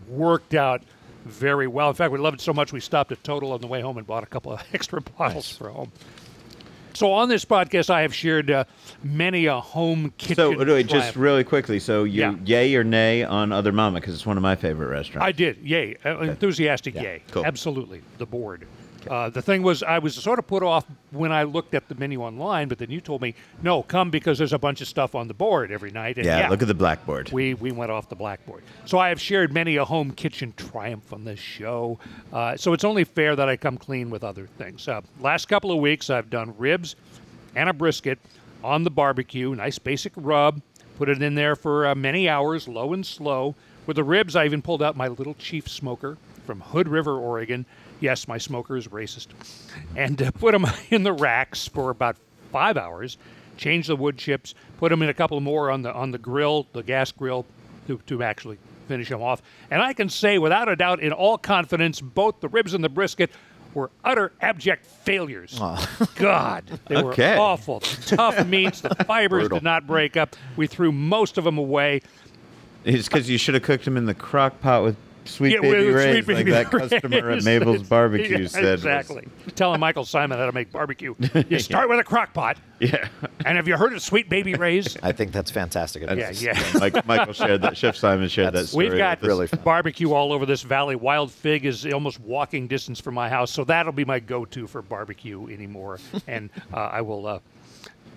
worked 0.08 0.54
out 0.54 0.82
very 1.26 1.68
well. 1.68 1.90
In 1.90 1.96
fact, 1.96 2.12
we 2.12 2.20
loved 2.20 2.40
it 2.40 2.44
so 2.44 2.54
much 2.54 2.74
we 2.74 2.80
stopped 2.80 3.12
at 3.12 3.24
Total 3.24 3.52
on 3.52 3.62
the 3.62 3.68
way 3.68 3.82
home 3.82 3.98
and 3.98 4.08
bought 4.08 4.24
a 4.24 4.28
couple 4.28 4.52
of 4.52 4.64
extra 4.74 5.02
bottles 5.02 5.56
for 5.56 5.70
home. 5.70 5.92
So 6.94 7.12
on 7.14 7.30
this 7.30 7.46
podcast, 7.46 7.90
I 7.90 8.02
have 8.02 8.14
shared 8.14 8.52
uh, 8.52 8.66
many 9.04 9.46
a 9.46 9.60
home 9.60 10.14
kitchen. 10.18 10.36
So, 10.36 10.58
wait, 10.66 10.88
just 10.88 11.16
really 11.16 11.44
quickly. 11.44 11.80
So, 11.80 12.04
you 12.04 12.22
Yeah. 12.22 12.36
yay 12.46 12.76
or 12.76 12.84
nay 12.84 13.24
on 13.24 13.52
Other 13.52 13.72
Mama? 13.72 14.00
Because 14.00 14.14
it's 14.14 14.26
one 14.26 14.38
of 14.38 14.44
my 14.44 14.56
favorite 14.56 14.88
restaurants. 14.88 15.26
I 15.26 15.32
did. 15.32 15.58
Yay. 15.64 15.96
Uh, 16.06 16.20
Enthusiastic 16.20 16.96
yay. 16.96 17.22
cool. 17.32 17.46
Absolutely. 17.46 18.02
The 18.18 18.26
board. 18.26 18.68
Uh, 19.10 19.30
the 19.30 19.42
thing 19.42 19.64
was, 19.64 19.84
I 19.84 20.00
was 20.00 20.16
sort 20.16 20.40
of 20.40 20.48
put 20.48 20.64
off 20.64 20.86
when 21.12 21.32
I 21.32 21.44
looked 21.44 21.74
at 21.74 21.88
the 21.88 21.96
menu 21.96 22.22
online, 22.22 22.68
but 22.68 22.78
then 22.78 22.92
you 22.92 23.02
told 23.02 23.22
me, 23.22 23.34
no, 23.62 23.84
come 23.84 24.12
because 24.12 24.38
there's 24.38 24.54
a 24.54 24.60
bunch 24.60 24.82
of 24.82 24.88
stuff 24.88 25.16
on 25.16 25.28
the 25.28 25.34
board 25.34 25.72
every 25.72 25.92
night. 25.92 26.18
And 26.18 26.26
yeah, 26.26 26.50
look 26.50 26.62
at 26.62 26.68
the 26.68 26.74
blackboard. 26.74 27.32
we, 27.32 27.54
we 27.56 27.72
went 27.72 27.92
off 27.92 28.10
the 28.10 28.16
blackboard. 28.16 28.64
So 28.86 29.00
I 29.00 29.10
have 29.10 29.20
shared 29.20 29.54
many 29.54 29.78
a 29.78 29.86
home 29.86 30.12
kitchen 30.12 30.54
triumph 30.56 31.14
on 31.14 31.24
this 31.24 31.40
show. 31.40 32.00
Uh, 32.32 32.56
so 32.58 32.74
it's 32.74 32.84
only 32.84 33.04
fair 33.04 33.36
that 33.36 33.50
I 33.50 33.58
come 33.58 33.78
clean 33.78 34.10
with 34.10 34.24
other 34.24 34.48
things. 34.58 34.88
Uh, 34.88 35.02
last 35.20 35.48
couple 35.48 35.72
of 35.72 35.80
weeks, 35.80 36.10
I've 36.10 36.30
done 36.30 36.54
ribs 36.58 36.96
and 37.56 37.70
a 37.70 37.74
brisket 37.74 38.20
on 38.64 38.84
the 38.84 38.92
barbecue, 38.92 39.56
nice 39.56 39.80
basic 39.80 40.14
rub. 40.16 40.62
Put 40.98 41.10
it 41.10 41.22
in 41.22 41.34
there 41.34 41.56
for 41.56 41.88
uh, 41.88 41.96
many 41.96 42.30
hours, 42.30 42.68
low 42.68 42.94
and 42.94 43.06
slow. 43.06 43.56
With 43.88 43.96
the 43.96 44.04
ribs, 44.04 44.36
I 44.36 44.46
even 44.46 44.62
pulled 44.62 44.84
out 44.84 44.96
my 44.96 45.08
little 45.08 45.34
Chief 45.34 45.68
smoker 45.68 46.18
from 46.46 46.62
Hood 46.62 46.88
River, 46.88 47.18
Oregon, 47.18 47.66
Yes, 48.02 48.28
my 48.28 48.38
smoker 48.38 48.76
is 48.76 48.88
racist. 48.90 49.28
And 49.96 50.22
uh, 50.22 50.32
put 50.32 50.52
them 50.52 50.66
in 50.90 51.04
the 51.04 51.14
racks 51.14 51.68
for 51.68 51.90
about 51.92 52.18
five 52.52 52.76
hours. 52.76 53.18
Change 53.58 53.88
the 53.88 53.96
wood 53.96 54.18
chips. 54.18 54.56
Put 54.80 54.90
them 54.90 55.02
in 55.02 55.08
a 55.10 55.14
couple 55.14 55.40
more 55.40 55.72
on 55.72 55.84
the 55.84 55.94
on 55.94 56.12
the 56.12 56.18
grill, 56.18 56.68
the 56.74 56.82
gas 56.84 57.12
grill, 57.12 57.46
to, 57.88 58.00
to 58.08 58.24
actually 58.24 58.58
finish 58.88 59.08
them 59.10 59.22
off. 59.22 59.42
And 59.70 59.82
I 59.82 59.94
can 59.94 60.10
say 60.10 60.38
without 60.40 60.68
a 60.68 60.76
doubt, 60.76 61.00
in 61.00 61.14
all 61.14 61.38
confidence, 61.38 62.02
both 62.02 62.42
the 62.42 62.50
ribs 62.50 62.74
and 62.74 62.84
the 62.84 62.90
brisket 62.90 63.30
were 63.76 63.90
utter 64.04 64.34
abject 64.42 64.86
failures. 64.86 65.58
God, 66.16 66.64
they 66.88 66.96
Okay. 66.98 67.36
were 67.38 67.42
awful. 67.42 67.80
Tough 67.82 68.46
meats. 68.48 68.82
The 68.82 68.96
fibers 69.06 69.44
Brutal. 69.44 69.60
did 69.60 69.64
not 69.64 69.86
break 69.88 70.18
up. 70.18 70.36
We 70.58 70.66
threw 70.68 70.92
most 70.92 71.38
of 71.38 71.44
them 71.46 71.58
away. 71.58 72.02
It's 72.84 73.08
because 73.08 73.30
you 73.30 73.38
should 73.38 73.54
have 73.54 73.64
cooked 73.64 73.86
them 73.86 73.96
in 73.96 74.08
the 74.08 74.16
crock 74.16 74.60
pot 74.60 74.84
with 74.84 74.98
sweet 75.26 75.54
Yeah, 75.54 75.62
baby 75.62 75.86
with 75.88 75.96
rays, 75.96 76.26
Sweet 76.26 76.36
like 76.36 76.46
Baby 76.46 76.52
that 76.52 76.72
customer 76.72 77.30
at 77.32 77.44
Mabel's 77.44 77.84
Barbecue 77.90 78.40
Yeah, 78.40 78.48
said. 78.48 78.64
was- 78.64 78.72
Exactly. 78.86 79.28
Telling 79.56 79.80
Michael 79.80 80.04
Symon 80.04 80.38
how 80.38 80.46
to 80.46 80.52
make 80.52 80.72
barbecue. 80.72 81.16
You 81.50 81.60
start 81.60 81.90
with 81.90 82.00
a 82.00 82.04
crock 82.04 82.34
pot. 82.34 82.58
yeah. 82.80 83.08
And 83.46 83.58
have 83.58 83.68
you 83.68 83.78
heard 83.78 83.94
of 83.94 84.02
Sweet 84.02 84.30
Baby 84.30 84.54
Ray's? 84.56 84.98
I 85.04 85.12
think 85.12 85.32
that's 85.32 85.52
fantastic. 85.52 86.04
Yeah, 86.04 86.12
advice. 86.12 86.42
yeah. 86.42 86.72
Mike, 86.80 87.06
Michael 87.06 87.34
shared 87.34 87.62
that. 87.62 87.78
Chef 87.78 87.96
Symon 87.96 88.30
shared 88.30 88.54
that 88.54 88.68
story. 88.68 88.90
We've 88.90 88.98
got 88.98 89.22
really 89.22 89.48
barbecue 89.64 90.12
all 90.14 90.34
over 90.34 90.46
this 90.46 90.62
valley. 90.64 90.96
Wild 90.96 91.32
Fig 91.32 91.66
is 91.66 91.86
almost 91.88 92.20
walking 92.20 92.68
distance 92.68 93.00
from 93.00 93.14
my 93.14 93.30
house, 93.30 93.52
so 93.52 93.64
that'll 93.64 93.92
be 93.94 94.06
my 94.06 94.20
go-to 94.20 94.68
for 94.68 94.82
barbecue 94.82 95.48
anymore. 95.50 96.00
and 96.28 96.50
uh, 96.74 96.78
I 96.78 97.02
will 97.02 97.28
uh, 97.28 97.40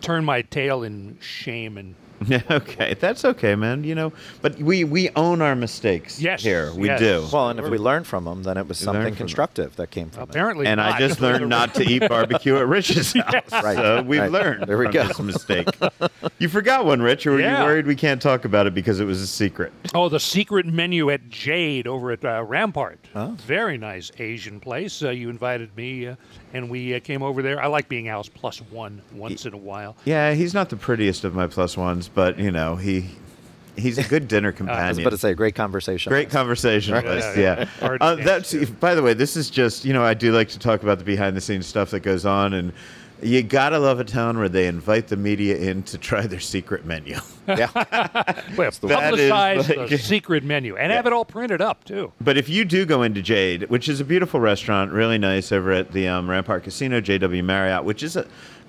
turn 0.00 0.24
my 0.24 0.42
tail 0.42 0.82
in 0.84 1.18
shame 1.20 1.76
and 1.78 1.94
Yeah, 2.26 2.42
okay, 2.50 2.94
that's 2.94 3.24
okay, 3.24 3.54
man. 3.54 3.84
You 3.84 3.94
know, 3.94 4.12
but 4.42 4.56
we 4.58 4.84
we 4.84 5.10
own 5.16 5.42
our 5.42 5.54
mistakes. 5.56 6.20
Yes, 6.20 6.42
here 6.42 6.72
we 6.74 6.86
yes. 6.88 7.00
do. 7.00 7.26
Well, 7.32 7.50
and 7.50 7.58
if 7.60 7.68
we 7.68 7.78
learn 7.78 8.04
from 8.04 8.24
them, 8.24 8.42
then 8.42 8.56
it 8.56 8.66
was 8.68 8.78
something 8.78 9.02
from 9.02 9.10
them. 9.10 9.16
constructive 9.16 9.76
that 9.76 9.90
came 9.90 10.10
from 10.10 10.24
it. 10.24 10.30
apparently. 10.30 10.66
and 10.66 10.80
I 10.80 10.98
just 10.98 11.20
learned 11.20 11.48
not 11.48 11.74
to 11.74 11.82
eat 11.84 12.08
barbecue 12.08 12.56
at 12.56 12.66
Rich's 12.66 13.12
house. 13.20 13.52
Right, 13.52 13.76
So 13.76 14.02
we've 14.02 14.20
right. 14.20 14.30
learned 14.30 14.66
There 14.66 14.78
we 14.78 14.84
from 14.86 14.92
go. 14.92 15.06
this 15.08 15.18
mistake. 15.20 15.68
you 16.38 16.48
forgot 16.48 16.84
one, 16.86 17.02
Rich, 17.02 17.26
or 17.26 17.32
were 17.32 17.40
Yeah. 17.40 17.58
you 17.60 17.64
worried 17.64 17.86
we 17.86 17.96
can't 17.96 18.22
talk 18.22 18.44
about 18.44 18.66
it 18.66 18.74
because 18.74 19.00
it 19.00 19.04
was 19.04 19.20
a 19.20 19.26
secret? 19.26 19.72
Oh, 19.94 20.08
the 20.08 20.20
secret 20.20 20.66
menu 20.66 21.10
at 21.10 21.28
Jade 21.28 21.86
over 21.86 22.10
at 22.12 22.24
uh, 22.24 22.42
Rampart. 22.44 22.98
Oh. 23.14 23.36
Very 23.46 23.76
nice 23.78 24.10
Asian 24.18 24.60
place. 24.60 25.02
Uh, 25.02 25.10
you 25.10 25.28
invited 25.30 25.76
me, 25.76 26.06
uh, 26.08 26.16
and 26.52 26.68
we 26.70 26.94
uh, 26.94 27.00
came 27.00 27.22
over 27.22 27.42
there. 27.42 27.60
I 27.62 27.66
like 27.66 27.88
being 27.88 28.08
Al's 28.08 28.28
plus 28.28 28.58
one 28.70 29.02
once 29.12 29.46
in 29.46 29.52
a 29.54 29.58
while. 29.58 29.96
Yeah, 30.04 30.32
he's 30.34 30.54
not 30.54 30.68
the 30.70 30.76
prettiest 30.76 31.24
of 31.24 31.34
my 31.34 31.46
plus 31.46 31.76
ones, 31.76 32.03
but 32.08 32.38
you 32.38 32.50
know 32.50 32.76
he 32.76 33.06
he's 33.76 33.98
a 33.98 34.04
good 34.04 34.28
dinner 34.28 34.52
companion. 34.52 34.84
I 34.86 34.88
was 34.88 34.98
about 34.98 35.10
to 35.10 35.18
say, 35.18 35.34
great 35.34 35.54
conversation. 35.54 36.10
Great 36.10 36.30
conversationalist, 36.30 37.36
Yeah, 37.36 37.58
yeah. 37.60 37.64
hard 37.80 38.00
to 38.00 38.06
Uh, 38.06 38.14
that's 38.16 38.54
by 38.54 38.94
the 38.94 39.02
way. 39.02 39.14
This 39.14 39.36
is 39.36 39.50
just 39.50 39.84
you 39.84 39.92
know 39.92 40.04
I 40.04 40.14
do 40.14 40.32
like 40.32 40.48
to 40.50 40.58
talk 40.58 40.82
about 40.82 40.98
the 40.98 41.04
behind 41.04 41.36
the 41.36 41.40
scenes 41.40 41.66
stuff 41.66 41.90
that 41.90 42.00
goes 42.00 42.24
on, 42.24 42.54
and 42.54 42.72
you 43.22 43.42
gotta 43.42 43.78
love 43.78 44.00
a 44.00 44.04
town 44.04 44.38
where 44.38 44.48
they 44.48 44.66
invite 44.66 45.08
the 45.08 45.16
media 45.16 45.56
in 45.56 45.82
to 45.84 45.96
try 45.98 46.26
their 46.26 46.40
secret 46.40 46.84
menu. 46.84 47.16
Yeah. 47.46 47.68
Well, 48.56 48.70
That 48.82 49.14
is 49.14 49.30
publicize 49.30 49.88
the 49.88 49.98
secret 49.98 50.44
menu 50.44 50.76
and 50.76 50.92
have 50.92 51.06
it 51.06 51.12
all 51.12 51.24
printed 51.24 51.60
up 51.60 51.84
too. 51.84 52.12
But 52.20 52.36
if 52.36 52.48
you 52.48 52.64
do 52.64 52.84
go 52.86 53.02
into 53.02 53.20
Jade, 53.22 53.64
which 53.70 53.88
is 53.88 54.00
a 54.00 54.04
beautiful 54.04 54.40
restaurant, 54.40 54.92
really 54.92 55.18
nice 55.18 55.50
over 55.52 55.72
at 55.72 55.92
the 55.92 56.06
um, 56.08 56.28
Rampart 56.30 56.64
Casino, 56.64 57.00
JW 57.00 57.42
Marriott, 57.44 57.84
which 57.84 58.02
is 58.02 58.16
a 58.16 58.26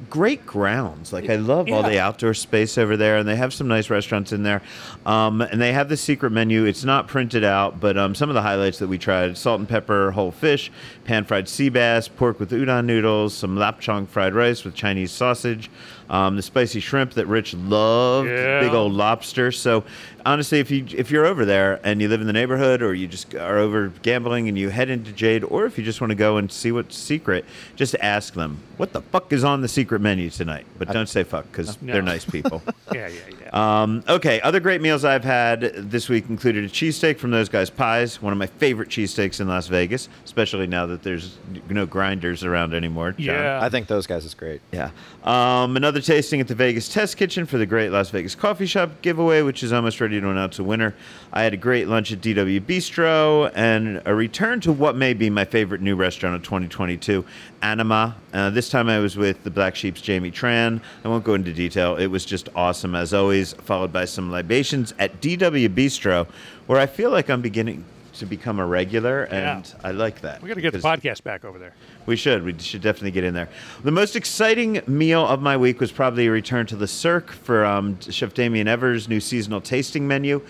great 0.10 0.46
grounds. 0.46 1.14
Like 1.14 1.30
I 1.30 1.36
love 1.36 1.70
all 1.72 1.84
the 1.84 2.00
outdoor 2.00 2.34
space 2.34 2.78
over 2.78 2.98
there, 2.98 3.18
and 3.18 3.28
they 3.28 3.36
have 3.36 3.54
some 3.54 3.68
nice 3.68 3.90
restaurants 3.90 4.32
in 4.32 4.44
there. 4.44 4.62
Um, 5.06 5.42
and 5.42 5.62
they 5.62 5.74
have 5.74 5.90
the 5.90 5.98
secret 5.98 6.32
menu. 6.32 6.66
It's 6.66 6.84
not 6.84 7.08
printed 7.08 7.44
out, 7.44 7.80
but 7.80 7.98
um, 7.98 8.16
some 8.16 8.30
of 8.30 8.36
the 8.36 8.42
highlights 8.42 8.80
that 8.80 8.88
we 8.88 8.98
tried: 8.98 9.38
salt 9.38 9.60
and 9.60 9.70
pepper 9.70 10.12
whole 10.12 10.32
fish, 10.32 10.72
pan 11.06 11.26
fried 11.26 11.48
sea 11.48 11.70
bass, 11.70 12.08
pork 12.08 12.40
with 12.40 12.52
udon 12.52 12.86
noodles, 12.86 13.34
some 13.34 13.56
lapchang 13.56 14.08
fried 14.08 14.34
rice 14.34 14.64
with 14.64 14.76
Chinese 14.76 15.12
sausage. 15.12 15.70
Um, 16.10 16.36
the 16.36 16.42
spicy 16.44 16.80
shrimp 16.80 17.14
that 17.14 17.26
Rich 17.26 17.54
loved, 17.56 18.30
Yeah. 18.30 18.60
big 18.62 18.74
old 18.74 18.94
lobster. 18.94 19.52
So 19.52 19.84
honestly, 20.26 20.60
if 20.60 20.70
you 20.70 20.86
if 20.96 21.10
you're 21.10 21.26
over 21.26 21.46
there 21.46 21.80
and 21.84 22.00
you 22.02 22.08
live 22.08 22.22
in 22.22 22.28
the 22.28 22.34
neighborhood, 22.34 22.82
or 22.84 22.94
you 22.94 23.08
just 23.08 23.34
are 23.34 23.58
over 23.58 23.92
gambling 24.04 24.48
and 24.48 24.58
you 24.58 24.70
head 24.70 24.90
into 24.90 25.12
Jade, 25.12 25.44
or 25.44 25.66
if 25.66 25.78
you 25.78 25.84
just 25.84 26.02
want 26.02 26.12
to 26.12 26.16
go 26.16 26.38
and 26.38 26.52
see 26.52 26.72
what's 26.72 26.96
secret, 26.96 27.44
just 27.76 27.96
ask 28.02 28.34
them 28.36 28.60
what 28.78 28.94
the 28.94 29.02
fuck 29.02 29.34
is 29.34 29.44
on 29.44 29.62
the 29.62 29.68
secret 29.68 30.00
menu 30.00 30.30
tonight. 30.30 30.66
But 30.78 30.92
don't 30.92 31.10
say 31.10 31.24
fuck 31.24 31.52
because 31.52 31.82
No. 31.82 31.94
they're 31.94 32.02
nice 32.02 32.26
people. 32.26 32.62
Yeah, 32.94 33.08
yeah, 33.08 33.20
yeah. 33.42 33.45
Um, 33.56 34.04
okay, 34.10 34.42
other 34.42 34.60
great 34.60 34.82
meals 34.82 35.06
I've 35.06 35.24
had 35.24 35.62
this 35.62 36.10
week 36.10 36.30
included 36.30 36.66
a 36.66 36.68
cheesesteak 36.68 37.18
from 37.18 37.32
those 37.32 37.48
guys' 37.48 37.70
pies, 37.70 38.22
one 38.22 38.34
of 38.34 38.38
my 38.38 38.48
favorite 38.48 38.90
cheesesteaks 38.90 39.40
in 39.40 39.48
Las 39.48 39.68
Vegas, 39.68 40.10
especially 40.26 40.68
now 40.68 40.86
that 40.88 41.04
there's 41.04 41.38
no 41.70 41.86
grinders 41.86 42.44
around 42.44 42.74
anymore. 42.74 43.14
John. 43.14 43.36
yeah. 43.36 43.60
I 43.62 43.70
think 43.70 43.88
those 43.88 44.08
guys 44.08 44.26
is 44.26 44.34
great. 44.34 44.60
Yeah. 44.74 44.92
Um, 45.24 45.78
another 45.78 46.02
tasting 46.02 46.42
at 46.42 46.50
the 46.50 46.56
Vegas 46.56 46.90
Test 46.90 47.16
Kitchen 47.16 47.46
for 47.46 47.58
the 47.58 47.66
Great 47.66 47.92
Las 47.92 48.10
Vegas 48.10 48.36
Coffee 48.36 48.66
Shop 48.66 48.90
giveaway, 49.02 49.42
which 49.42 49.64
is 49.64 49.72
almost 49.72 50.02
ready 50.02 50.20
to 50.20 50.30
announce 50.30 50.60
a 50.60 50.64
winner. 50.64 50.94
I 51.32 51.44
had 51.44 51.54
a 51.54 51.58
great 51.58 51.88
lunch 51.88 52.12
at 52.12 52.20
DW 52.20 52.60
Bistro 52.60 53.52
and 53.56 54.02
a 54.06 54.14
return 54.14 54.60
to 54.62 54.74
what 54.74 54.98
may 54.98 55.14
be 55.14 55.30
my 55.30 55.46
favorite 55.46 55.80
new 55.82 55.96
restaurant 55.96 56.36
of 56.36 56.44
2022, 56.44 57.24
Anima. 57.62 58.16
Uh, 58.34 58.50
this 58.50 58.70
time 58.70 58.90
I 58.90 59.00
was 59.00 59.16
with 59.16 59.44
the 59.44 59.50
Black 59.50 59.76
Sheep's 59.76 60.02
Jamie 60.02 60.32
Tran. 60.32 60.82
I 61.04 61.08
won't 61.08 61.24
go 61.24 61.36
into 61.36 61.54
detail. 61.54 61.96
It 61.96 62.08
was 62.08 62.26
just 62.26 62.50
awesome, 62.56 62.96
as 62.96 63.14
always, 63.14 63.45
followed 63.54 63.94
by 63.94 64.06
some 64.06 64.32
libations 64.32 64.94
at 65.00 65.22
DW 65.22 65.70
Bistro, 65.70 66.28
where 66.68 66.80
I 66.80 66.86
feel 66.86 67.10
like 67.12 67.30
I'm 67.30 67.42
beginning 67.42 67.86
to 68.14 68.26
become 68.26 68.60
a 68.60 68.66
regular, 68.66 69.24
and 69.24 69.74
I 69.84 69.92
like 69.92 70.22
that. 70.22 70.42
we 70.42 70.48
got 70.48 70.56
to 70.56 70.62
get 70.62 70.72
the 70.72 70.80
podcast 70.80 71.24
back 71.24 71.44
over 71.44 71.60
there. 71.60 71.74
we 72.06 72.16
should. 72.16 72.44
We 72.44 72.58
should 72.60 72.82
definitely 72.82 73.12
get 73.12 73.26
in 73.26 73.34
there. 73.34 73.50
The 73.84 73.92
most 73.92 74.16
exciting 74.16 74.82
meal 74.88 75.26
of 75.28 75.42
my 75.42 75.58
week 75.58 75.82
was 75.82 75.92
probably 75.92 76.28
a 76.28 76.32
return 76.32 76.66
to 76.68 76.78
the 76.78 76.88
Cirque 76.88 77.32
for 77.32 77.66
um, 77.66 78.00
Chef 78.00 78.34
Damien 78.34 78.70
Evers' 78.70 79.10
new 79.10 79.20
seasonal 79.20 79.60
tasting 79.60 80.08
menu. 80.08 80.42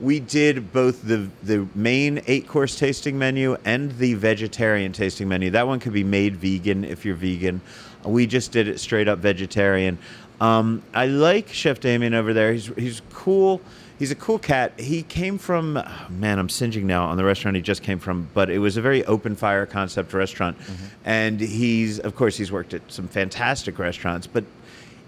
We 0.00 0.18
did 0.18 0.72
both 0.72 1.02
the 1.02 1.28
the 1.42 1.66
main 1.74 2.22
eight 2.26 2.48
course 2.48 2.74
tasting 2.78 3.18
menu 3.18 3.58
and 3.66 3.98
the 3.98 4.14
vegetarian 4.14 4.92
tasting 4.92 5.28
menu. 5.28 5.50
That 5.50 5.66
one 5.66 5.78
could 5.78 5.92
be 5.92 6.04
made 6.04 6.36
vegan 6.36 6.84
if 6.84 7.04
you're 7.04 7.16
vegan. 7.16 7.60
We 8.02 8.26
just 8.26 8.50
did 8.50 8.66
it 8.66 8.80
straight 8.80 9.08
up 9.08 9.18
vegetarian. 9.18 9.98
Um, 10.40 10.82
I 10.94 11.06
like 11.06 11.48
Chef 11.48 11.80
Damien 11.80 12.14
over 12.14 12.32
there. 12.32 12.52
He's 12.52 12.66
he's 12.76 13.02
cool. 13.12 13.60
He's 13.98 14.10
a 14.10 14.14
cool 14.14 14.38
cat. 14.38 14.80
He 14.80 15.02
came 15.02 15.36
from, 15.36 15.76
oh, 15.76 16.06
man, 16.08 16.38
I'm 16.38 16.48
singeing 16.48 16.86
now 16.86 17.04
on 17.04 17.18
the 17.18 17.24
restaurant 17.24 17.54
he 17.54 17.62
just 17.62 17.82
came 17.82 17.98
from, 17.98 18.30
but 18.32 18.48
it 18.48 18.58
was 18.58 18.78
a 18.78 18.80
very 18.80 19.04
open 19.04 19.36
fire 19.36 19.66
concept 19.66 20.14
restaurant. 20.14 20.56
And 21.04 21.38
he's, 21.38 21.98
of 21.98 22.16
course, 22.16 22.34
he's 22.34 22.50
worked 22.50 22.72
at 22.72 22.80
some 22.90 23.08
fantastic 23.08 23.78
restaurants, 23.78 24.26
but 24.26 24.44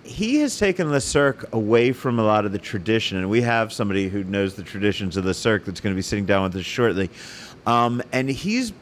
he 0.05 0.41
has 0.41 0.59
taken 0.59 0.91
Le 0.91 1.01
Cirque 1.01 1.51
away 1.55 1.93
from 1.93 2.19
a 2.19 2.23
lot 2.23 2.45
of 2.45 2.53
the 2.53 2.59
tradition. 2.59 3.17
And 3.17 3.31
we 3.31 3.41
have 3.41 3.73
somebody 3.73 4.11
who 4.11 4.25
knows 4.25 4.57
the 4.57 4.63
traditions 4.63 5.17
of 5.17 5.25
the 5.25 5.33
Cirque 5.33 5.65
that's 5.65 5.81
going 5.81 5.95
to 5.95 5.99
be 5.99 6.03
sitting 6.03 6.27
down 6.27 6.43
with 6.43 6.57
us 6.57 6.65
shortly. 6.67 7.09
Um, 7.67 8.03
and 8.13 8.29
he's 8.29 8.75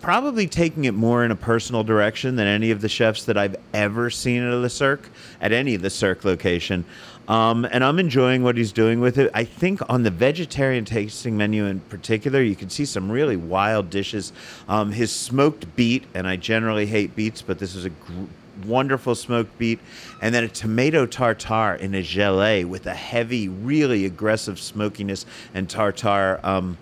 probably 0.00 0.46
taking 0.46 0.84
it 0.84 0.94
more 0.94 1.24
in 1.24 1.30
a 1.30 1.36
personal 1.36 1.84
direction 1.84 2.36
than 2.36 2.46
any 2.46 2.70
of 2.70 2.80
the 2.80 2.88
chefs 2.88 3.24
that 3.24 3.36
I've 3.36 3.56
ever 3.74 4.10
seen 4.10 4.42
at 4.42 4.60
the 4.60 4.70
Cirque, 4.70 5.10
at 5.40 5.52
any 5.52 5.74
of 5.74 5.82
the 5.82 5.90
Cirque 5.90 6.24
location. 6.24 6.84
Um, 7.28 7.66
and 7.70 7.82
I'm 7.82 7.98
enjoying 7.98 8.42
what 8.42 8.56
he's 8.56 8.72
doing 8.72 9.00
with 9.00 9.18
it. 9.18 9.30
I 9.34 9.44
think 9.44 9.80
on 9.90 10.04
the 10.04 10.10
vegetarian 10.10 10.84
tasting 10.84 11.36
menu 11.36 11.66
in 11.66 11.80
particular, 11.80 12.40
you 12.40 12.54
can 12.54 12.70
see 12.70 12.84
some 12.84 13.10
really 13.10 13.36
wild 13.36 13.90
dishes. 13.90 14.32
Um, 14.68 14.92
his 14.92 15.10
smoked 15.10 15.74
beet, 15.74 16.04
and 16.14 16.26
I 16.26 16.36
generally 16.36 16.86
hate 16.86 17.16
beets, 17.16 17.42
but 17.42 17.58
this 17.58 17.74
is 17.74 17.84
a 17.84 17.90
gr- 17.90 18.26
wonderful 18.64 19.14
smoked 19.14 19.58
beet, 19.58 19.80
and 20.22 20.34
then 20.34 20.44
a 20.44 20.48
tomato 20.48 21.04
tartare 21.04 21.74
in 21.74 21.94
a 21.94 22.02
gelée 22.02 22.64
with 22.64 22.86
a 22.86 22.94
heavy, 22.94 23.48
really 23.48 24.04
aggressive 24.04 24.58
smokiness 24.60 25.26
and 25.52 25.68
tartare. 25.68 26.38
Um, 26.46 26.78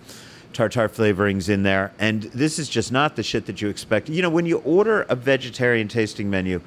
tartar 0.55 0.89
flavorings 0.89 1.49
in 1.49 1.63
there. 1.63 1.93
And 1.99 2.23
this 2.25 2.59
is 2.59 2.69
just 2.69 2.91
not 2.93 3.17
the 3.17 3.23
shit 3.23 3.47
that 3.47 3.61
you 3.61 3.69
expect. 3.69 4.09
You 4.09 4.23
know, 4.23 4.31
when 4.31 4.47
you 4.47 4.59
order 4.59 5.03
a 5.03 5.15
vegetarian 5.17 5.89
tasting 5.89 6.31
menu, 6.31 6.61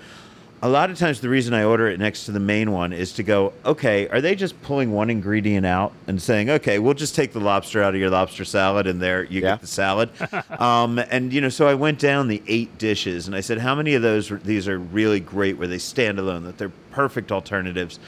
a 0.62 0.68
lot 0.70 0.90
of 0.90 0.98
times 0.98 1.22
the 1.22 1.30
reason 1.30 1.54
I 1.54 1.64
order 1.64 1.88
it 1.88 2.00
next 2.00 2.26
to 2.26 2.32
the 2.32 2.40
main 2.40 2.72
one 2.72 2.92
is 2.92 3.14
to 3.14 3.24
go, 3.24 3.54
okay, 3.64 4.08
are 4.10 4.22
they 4.22 4.34
just 4.36 4.60
pulling 4.64 4.92
one 4.92 5.12
ingredient 5.12 5.68
out 5.68 5.94
and 6.08 6.20
saying, 6.20 6.50
okay, 6.50 6.80
we'll 6.80 6.96
just 6.96 7.14
take 7.16 7.32
the 7.32 7.40
lobster 7.40 7.84
out 7.84 7.94
of 7.94 8.00
your 8.02 8.10
lobster 8.10 8.44
salad 8.44 8.88
and 8.88 9.00
there 9.00 9.24
you 9.24 9.42
Yeah. 9.42 9.52
get 9.52 9.62
the 9.62 9.68
salad. 9.68 10.10
um, 10.60 10.98
and, 10.98 11.32
you 11.32 11.42
know, 11.42 11.50
so 11.50 11.68
I 11.68 11.76
went 11.76 12.00
down 12.00 12.28
the 12.28 12.42
eight 12.48 12.76
dishes 12.80 13.28
and 13.28 13.36
I 13.36 13.42
said, 13.42 13.60
how 13.60 13.76
many 13.76 13.94
of 13.94 14.02
those, 14.02 14.30
these 14.44 14.68
are 14.68 14.80
really 14.80 15.20
great 15.20 15.58
where 15.60 15.68
they 15.68 15.78
stand 15.78 16.18
alone, 16.18 16.44
that 16.46 16.58
they're 16.58 16.72
perfect 16.92 17.32
alternatives? 17.32 18.00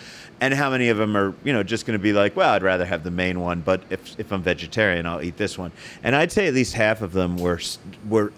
And 0.42 0.54
how 0.54 0.70
many 0.70 0.90
of 0.90 0.98
them 0.98 1.16
are 1.16 1.34
you 1.44 1.54
know 1.54 1.64
just 1.64 1.86
going 1.86 1.98
to 1.98 2.02
be 2.02 2.14
like 2.14 2.36
well 2.36 2.54
i'd 2.54 2.64
rather 2.64 2.86
have 2.86 3.04
the 3.04 3.12
main 3.12 3.40
one 3.40 3.62
but 3.62 3.82
if, 3.90 4.20
if 4.20 4.32
i'm 4.32 4.42
vegetarian 4.42 5.06
i'll 5.06 5.22
eat 5.22 5.38
this 5.38 5.58
one 5.58 5.72
and 6.04 6.16
i'd 6.16 6.32
say 6.32 6.48
at 6.48 6.54
least 6.54 6.74
half 6.74 7.02
of 7.02 7.14
them 7.14 7.38
were 7.38 7.60
were 8.08 8.32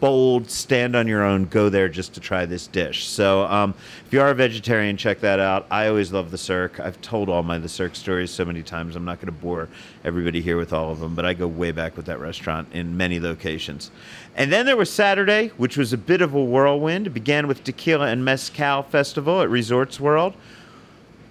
bold, 0.00 0.50
stand 0.50 0.94
on 0.94 1.06
your 1.06 1.22
own, 1.22 1.44
go 1.46 1.68
there 1.68 1.88
just 1.88 2.14
to 2.14 2.20
try 2.20 2.44
this 2.44 2.66
dish. 2.66 3.06
So 3.06 3.44
um, 3.44 3.74
if 4.06 4.12
you 4.12 4.20
are 4.20 4.28
a 4.28 4.34
vegetarian, 4.34 4.96
check 4.96 5.20
that 5.20 5.40
out. 5.40 5.66
I 5.70 5.88
always 5.88 6.12
love 6.12 6.30
the 6.30 6.38
Cirque. 6.38 6.80
I've 6.80 7.00
told 7.00 7.28
all 7.28 7.42
my 7.42 7.58
the 7.58 7.68
Cirque 7.68 7.96
stories 7.96 8.30
so 8.30 8.44
many 8.44 8.62
times. 8.62 8.96
I'm 8.96 9.04
not 9.04 9.18
going 9.18 9.26
to 9.26 9.40
bore 9.40 9.68
everybody 10.04 10.40
here 10.40 10.56
with 10.56 10.72
all 10.72 10.90
of 10.90 11.00
them, 11.00 11.14
but 11.14 11.24
I 11.24 11.34
go 11.34 11.46
way 11.46 11.72
back 11.72 11.96
with 11.96 12.06
that 12.06 12.20
restaurant 12.20 12.68
in 12.72 12.96
many 12.96 13.18
locations. 13.18 13.90
And 14.36 14.52
then 14.52 14.66
there 14.66 14.76
was 14.76 14.92
Saturday, 14.92 15.48
which 15.56 15.76
was 15.76 15.92
a 15.92 15.98
bit 15.98 16.20
of 16.20 16.34
a 16.34 16.42
whirlwind. 16.42 17.06
It 17.06 17.10
began 17.10 17.48
with 17.48 17.64
Tequila 17.64 18.06
and 18.08 18.24
Mezcal 18.24 18.82
Festival 18.84 19.40
at 19.42 19.50
Resorts 19.50 19.98
World. 19.98 20.34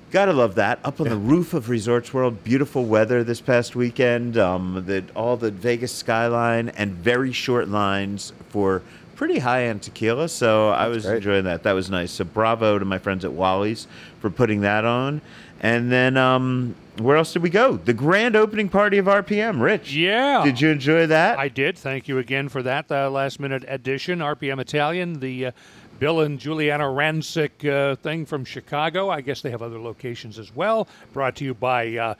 Gotta 0.09 0.31
love 0.31 0.55
that. 0.55 0.79
Up 0.85 1.01
on 1.01 1.09
the 1.09 1.17
roof 1.17 1.53
of 1.53 1.69
Resorts 1.69 2.13
World, 2.13 2.41
beautiful 2.43 2.85
weather 2.85 3.23
this 3.25 3.41
past 3.41 3.75
weekend. 3.75 4.37
Um, 4.37 4.83
the, 4.87 5.03
all 5.15 5.35
the 5.35 5.51
Vegas 5.51 5.91
skyline 5.93 6.69
and 6.69 6.93
very 6.93 7.33
short 7.33 7.67
lines 7.67 8.31
for 8.49 8.81
pretty 9.17 9.39
high 9.39 9.65
end 9.65 9.81
tequila. 9.81 10.29
So 10.29 10.69
I 10.69 10.87
was 10.87 11.05
great. 11.05 11.17
enjoying 11.17 11.43
that. 11.43 11.63
That 11.63 11.73
was 11.73 11.89
nice. 11.89 12.11
So 12.11 12.23
bravo 12.23 12.79
to 12.79 12.85
my 12.85 12.99
friends 12.99 13.25
at 13.25 13.33
Wally's 13.33 13.87
for 14.21 14.29
putting 14.29 14.61
that 14.61 14.85
on. 14.85 15.19
And 15.59 15.91
then 15.91 16.15
um, 16.15 16.75
where 16.99 17.17
else 17.17 17.33
did 17.33 17.41
we 17.41 17.49
go? 17.49 17.75
The 17.77 17.93
grand 17.93 18.35
opening 18.35 18.69
party 18.69 18.99
of 18.99 19.07
RPM. 19.07 19.59
Rich, 19.59 19.91
Yeah. 19.91 20.43
did 20.45 20.61
you 20.61 20.69
enjoy 20.69 21.07
that? 21.07 21.37
I 21.37 21.49
did. 21.49 21.77
Thank 21.77 22.07
you 22.07 22.17
again 22.19 22.47
for 22.47 22.61
that 22.63 22.89
uh, 22.91 23.09
last 23.09 23.39
minute 23.39 23.65
addition. 23.67 24.19
RPM 24.19 24.59
Italian, 24.61 25.19
the 25.19 25.47
uh, 25.47 25.51
Bill 25.99 26.21
and 26.21 26.39
Juliana 26.39 26.83
Rancic 26.83 27.67
uh, 27.67 27.95
thing 27.95 28.25
from 28.25 28.45
Chicago. 28.45 29.09
I 29.09 29.21
guess 29.21 29.41
they 29.41 29.49
have 29.49 29.63
other 29.63 29.79
locations 29.79 30.37
as 30.37 30.55
well. 30.55 30.87
Brought 31.11 31.35
to 31.37 31.43
you 31.45 31.55
by 31.55 31.97
uh, 31.97 32.15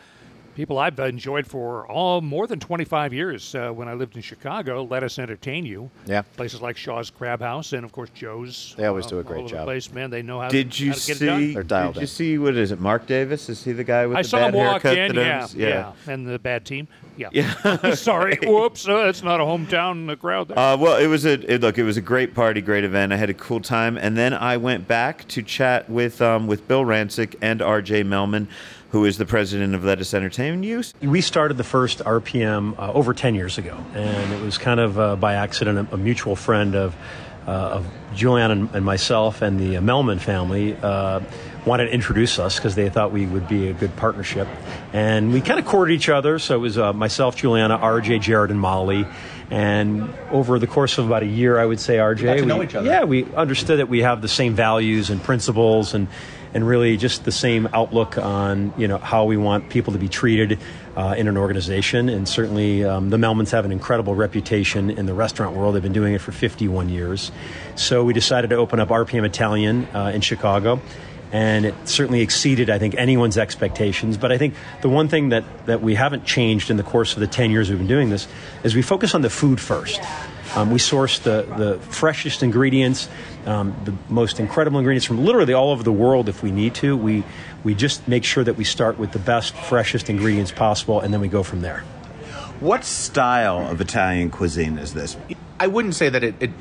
people 0.57 0.79
I've 0.79 0.99
enjoyed 0.99 1.45
for 1.45 1.87
all 1.87 2.19
more 2.19 2.47
than 2.47 2.59
25 2.59 3.13
years. 3.13 3.53
Uh, 3.53 3.69
when 3.69 3.87
I 3.87 3.93
lived 3.93 4.15
in 4.15 4.23
Chicago, 4.23 4.83
Lettuce 4.83 5.19
Entertain 5.19 5.67
You. 5.67 5.91
Yeah. 6.07 6.23
Places 6.35 6.63
like 6.63 6.75
Shaw's 6.75 7.11
Crab 7.11 7.39
House 7.41 7.73
and 7.73 7.85
of 7.85 7.91
course 7.91 8.09
Joe's. 8.09 8.73
They 8.75 8.85
always 8.85 9.05
uh, 9.05 9.09
do 9.09 9.19
a 9.19 9.23
great 9.23 9.37
all 9.37 9.43
over 9.43 9.49
the 9.49 9.55
job. 9.57 9.65
Place, 9.65 9.93
man, 9.93 10.09
they 10.09 10.23
know 10.23 10.41
how. 10.41 10.49
Did 10.49 10.77
you 10.77 10.89
how 10.89 10.97
to 10.97 11.07
get 11.07 11.21
it 11.21 11.25
done. 11.25 11.39
see? 11.39 11.53
They're 11.53 11.63
dialed 11.63 11.93
Did 11.93 11.99
you 11.99 12.05
in. 12.05 12.07
see 12.07 12.37
what 12.39 12.55
is 12.55 12.71
it? 12.71 12.79
Mark 12.79 13.05
Davis? 13.05 13.49
Is 13.49 13.63
he 13.63 13.71
the 13.71 13.83
guy 13.83 14.07
with 14.07 14.17
I 14.17 14.23
the 14.23 14.27
saw 14.27 14.37
bad 14.39 14.55
him 14.55 14.59
walk 14.59 14.81
haircut? 14.81 14.97
in, 14.97 15.15
that 15.15 15.53
yeah, 15.53 15.67
yeah, 15.67 16.11
and 16.11 16.27
the 16.27 16.39
bad 16.39 16.65
team, 16.65 16.87
yeah. 17.17 17.29
Yeah. 17.31 17.93
Sorry, 17.93 18.39
whoops, 18.43 18.87
uh, 18.87 19.05
it's 19.09 19.21
not 19.21 19.39
a 19.39 19.43
hometown 19.43 20.11
uh, 20.11 20.15
crowd 20.15 20.47
there. 20.47 20.57
Uh, 20.57 20.75
well, 20.75 20.97
it 20.97 21.07
was 21.07 21.23
a 21.25 21.33
it, 21.53 21.61
look. 21.61 21.77
It 21.77 21.83
was 21.83 21.97
a 21.97 22.01
great 22.01 22.33
party, 22.33 22.61
great 22.61 22.83
event. 22.83 23.13
I 23.13 23.17
had 23.17 23.29
a 23.29 23.35
cool 23.35 23.59
time, 23.59 23.95
and 23.95 24.17
then 24.17 24.33
I 24.33 24.57
went 24.57 24.87
back 24.87 25.27
to 25.27 25.43
chat 25.43 25.87
with 25.87 26.19
um, 26.19 26.47
with 26.47 26.67
Bill 26.67 26.83
Rancic 26.83 27.35
and 27.43 27.61
R.J. 27.61 28.05
Melman, 28.05 28.47
who 28.89 29.05
is 29.05 29.17
the 29.17 29.25
president 29.25 29.75
of 29.75 29.83
Lettuce 29.83 30.13
Entertain 30.13 30.63
You. 30.63 30.83
We 31.01 31.21
started 31.21 31.57
the 31.57 31.63
first 31.63 31.99
RPM 31.99 32.77
uh, 32.79 32.93
over 32.93 33.13
10 33.13 33.35
years 33.35 33.57
ago, 33.57 33.77
and 33.93 34.33
it 34.33 34.41
was 34.41 34.57
kind 34.57 34.79
of 34.79 34.99
uh, 34.99 35.15
by 35.15 35.33
accident 35.33 35.89
a, 35.91 35.95
a 35.95 35.97
mutual 35.97 36.35
friend 36.35 36.75
of, 36.75 36.95
uh, 37.47 37.51
of 37.51 37.87
Julian 38.15 38.51
and, 38.51 38.75
and 38.75 38.85
myself 38.85 39.41
and 39.41 39.59
the 39.59 39.75
Melman 39.75 40.19
family 40.19 40.75
uh, 40.81 41.19
wanted 41.65 41.87
to 41.87 41.93
introduce 41.93 42.39
us 42.39 42.55
because 42.55 42.75
they 42.75 42.89
thought 42.89 43.11
we 43.11 43.25
would 43.25 43.47
be 43.47 43.67
a 43.67 43.73
good 43.73 43.93
partnership. 43.97 44.47
And 44.93 45.33
we 45.33 45.41
kind 45.41 45.59
of 45.59 45.65
courted 45.65 45.93
each 45.93 46.07
other, 46.07 46.39
so 46.39 46.55
it 46.55 46.59
was 46.59 46.77
uh, 46.77 46.93
myself, 46.93 47.35
Juliana, 47.35 47.77
RJ, 47.77 48.21
Jared, 48.21 48.51
and 48.51 48.59
Molly. 48.59 49.05
And 49.49 50.13
over 50.31 50.59
the 50.59 50.67
course 50.67 50.97
of 50.97 51.07
about 51.07 51.23
a 51.23 51.27
year, 51.27 51.57
I 51.57 51.65
would 51.65 51.79
say, 51.79 51.97
RJ, 51.97 52.23
got 52.23 52.33
to 52.35 52.45
know 52.45 52.63
each 52.63 52.75
other. 52.75 52.87
Yeah, 52.87 53.03
we 53.03 53.25
understood 53.33 53.79
that 53.79 53.87
we 53.87 54.01
have 54.01 54.21
the 54.21 54.27
same 54.27 54.55
values 54.55 55.09
and 55.09 55.21
principles 55.21 55.93
and 55.93 56.07
and 56.53 56.67
really 56.67 56.97
just 56.97 57.25
the 57.25 57.31
same 57.31 57.67
outlook 57.73 58.17
on 58.17 58.73
you 58.77 58.87
know 58.87 58.97
how 58.97 59.25
we 59.25 59.37
want 59.37 59.69
people 59.69 59.93
to 59.93 59.99
be 59.99 60.07
treated 60.07 60.59
uh, 60.95 61.15
in 61.17 61.27
an 61.27 61.37
organization. 61.37 62.09
And 62.09 62.27
certainly 62.27 62.83
um, 62.83 63.09
the 63.09 63.17
Melmans 63.17 63.51
have 63.51 63.65
an 63.65 63.71
incredible 63.71 64.15
reputation 64.15 64.89
in 64.89 65.05
the 65.05 65.13
restaurant 65.13 65.55
world. 65.55 65.75
They've 65.75 65.83
been 65.83 65.93
doing 65.93 66.13
it 66.13 66.21
for 66.21 66.31
51 66.31 66.89
years. 66.89 67.31
So 67.75 68.03
we 68.03 68.13
decided 68.13 68.49
to 68.49 68.55
open 68.55 68.79
up 68.79 68.89
RPM 68.89 69.25
Italian 69.25 69.85
uh, 69.93 70.11
in 70.13 70.21
Chicago 70.21 70.81
and 71.31 71.65
it 71.65 71.75
certainly 71.83 72.21
exceeded 72.21 72.69
I 72.69 72.79
think 72.79 72.95
anyone's 72.95 73.37
expectations. 73.37 74.17
But 74.17 74.31
I 74.31 74.37
think 74.37 74.55
the 74.81 74.89
one 74.89 75.07
thing 75.07 75.29
that 75.29 75.43
that 75.65 75.81
we 75.81 75.95
haven't 75.95 76.25
changed 76.25 76.69
in 76.69 76.77
the 76.77 76.83
course 76.83 77.13
of 77.13 77.19
the 77.19 77.27
10 77.27 77.51
years 77.51 77.69
we've 77.69 77.77
been 77.77 77.87
doing 77.87 78.09
this 78.09 78.27
is 78.63 78.75
we 78.75 78.81
focus 78.81 79.13
on 79.13 79.21
the 79.21 79.29
food 79.29 79.59
first 79.59 80.01
um, 80.55 80.71
we 80.71 80.79
source 80.79 81.19
the, 81.19 81.43
the 81.57 81.79
freshest 81.91 82.43
ingredients, 82.43 83.09
um, 83.45 83.75
the 83.83 83.93
most 84.11 84.39
incredible 84.39 84.79
ingredients 84.79 85.05
from 85.05 85.23
literally 85.23 85.53
all 85.53 85.71
over 85.71 85.83
the 85.83 85.91
world 85.91 86.29
if 86.29 86.41
we 86.41 86.51
need 86.51 86.75
to. 86.75 86.95
We, 86.95 87.23
we 87.63 87.75
just 87.75 88.07
make 88.07 88.23
sure 88.23 88.43
that 88.43 88.55
we 88.55 88.63
start 88.63 88.97
with 88.97 89.11
the 89.11 89.19
best, 89.19 89.55
freshest 89.55 90.09
ingredients 90.09 90.51
possible, 90.51 90.99
and 91.01 91.13
then 91.13 91.21
we 91.21 91.27
go 91.27 91.43
from 91.43 91.61
there. 91.61 91.83
What 92.59 92.83
style 92.83 93.69
of 93.69 93.81
Italian 93.81 94.31
cuisine 94.31 94.77
is 94.79 94.93
this? 94.93 95.15
I 95.59 95.67
wouldn't 95.67 95.95
say 95.95 96.09
that 96.09 96.23
it, 96.23 96.35
it 96.39 96.51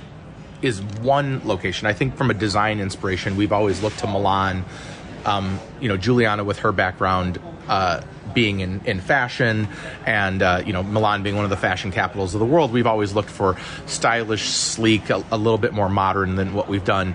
is 0.61 0.83
one 0.83 1.41
location. 1.45 1.87
I 1.87 1.93
think 1.93 2.17
from 2.17 2.31
a 2.31 2.35
design 2.35 2.81
inspiration, 2.81 3.37
we've 3.37 3.53
always 3.53 3.83
looked 3.83 4.01
to 4.01 4.07
Milan. 4.07 4.65
Um, 5.25 5.59
you 5.81 5.89
know, 5.89 5.97
Juliana 5.97 6.45
with 6.45 6.61
her 6.61 6.73
background 6.73 7.41
uh, 7.69 8.03
being 8.35 8.61
in, 8.61 8.81
in 8.85 9.01
fashion, 9.01 9.69
and 10.05 10.43
uh, 10.43 10.63
you 10.65 10.73
know, 10.73 10.83
Milan 10.83 11.23
being 11.23 11.37
one 11.37 11.45
of 11.45 11.51
the 11.51 11.57
fashion 11.57 11.91
capitals 11.93 12.35
of 12.35 12.41
the 12.41 12.47
world, 12.47 12.73
we've 12.73 12.87
always 12.87 13.15
looked 13.15 13.31
for 13.31 13.57
stylish, 13.87 14.49
sleek, 14.49 15.11
a, 15.11 15.25
a 15.31 15.39
little 15.39 15.59
bit 15.59 15.73
more 15.73 15.89
modern 15.89 16.37
than 16.37 16.55
what 16.55 16.69
we've 16.69 16.85
done. 16.85 17.15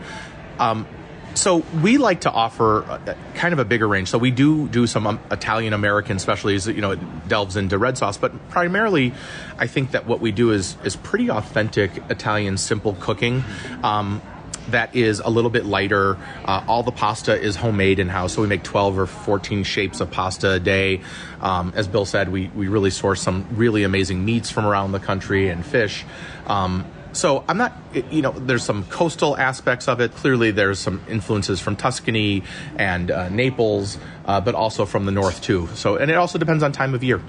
Um, 0.59 0.87
so 1.33 1.63
we 1.81 1.97
like 1.97 2.21
to 2.21 2.31
offer 2.31 2.83
uh, 2.83 3.15
kind 3.35 3.53
of 3.53 3.59
a 3.59 3.65
bigger 3.65 3.87
range. 3.87 4.09
So 4.09 4.17
we 4.17 4.31
do 4.31 4.67
do 4.67 4.85
some 4.85 5.07
um, 5.07 5.19
Italian 5.31 5.73
American 5.73 6.19
specialties. 6.19 6.67
You 6.67 6.81
know, 6.81 6.91
it 6.91 7.27
delves 7.27 7.55
into 7.55 7.77
red 7.77 7.97
sauce, 7.97 8.17
but 8.17 8.49
primarily, 8.49 9.13
I 9.57 9.67
think 9.67 9.91
that 9.91 10.05
what 10.05 10.19
we 10.19 10.31
do 10.31 10.51
is 10.51 10.75
is 10.83 10.95
pretty 10.95 11.29
authentic 11.31 11.91
Italian 12.09 12.57
simple 12.57 12.97
cooking. 12.99 13.43
Um, 13.83 14.21
that 14.69 14.95
is 14.95 15.19
a 15.19 15.29
little 15.29 15.49
bit 15.49 15.65
lighter. 15.65 16.17
Uh, 16.45 16.63
all 16.67 16.83
the 16.83 16.91
pasta 16.91 17.39
is 17.39 17.55
homemade 17.55 17.99
in 17.99 18.09
house, 18.09 18.33
so 18.33 18.41
we 18.41 18.47
make 18.47 18.63
12 18.63 18.99
or 18.99 19.05
14 19.07 19.63
shapes 19.63 19.99
of 19.99 20.11
pasta 20.11 20.51
a 20.51 20.59
day. 20.59 21.01
Um, 21.41 21.73
as 21.75 21.87
Bill 21.87 22.05
said, 22.05 22.31
we, 22.31 22.47
we 22.55 22.67
really 22.67 22.91
source 22.91 23.21
some 23.21 23.47
really 23.51 23.83
amazing 23.83 24.23
meats 24.23 24.51
from 24.51 24.65
around 24.65 24.91
the 24.91 24.99
country 24.99 25.49
and 25.49 25.65
fish. 25.65 26.05
Um, 26.47 26.85
so 27.13 27.43
I'm 27.47 27.57
not, 27.57 27.73
you 28.09 28.21
know, 28.21 28.31
there's 28.31 28.63
some 28.63 28.85
coastal 28.85 29.37
aspects 29.37 29.87
of 29.87 29.99
it. 29.99 30.15
Clearly, 30.15 30.51
there's 30.51 30.79
some 30.79 31.01
influences 31.09 31.59
from 31.59 31.75
Tuscany 31.75 32.43
and 32.77 33.11
uh, 33.11 33.27
Naples, 33.29 33.97
uh, 34.25 34.39
but 34.39 34.55
also 34.55 34.85
from 34.85 35.05
the 35.05 35.11
north 35.11 35.41
too. 35.41 35.67
So, 35.75 35.97
and 35.97 36.09
it 36.09 36.15
also 36.15 36.39
depends 36.39 36.63
on 36.63 36.71
time 36.71 36.93
of 36.93 37.03
year. 37.03 37.21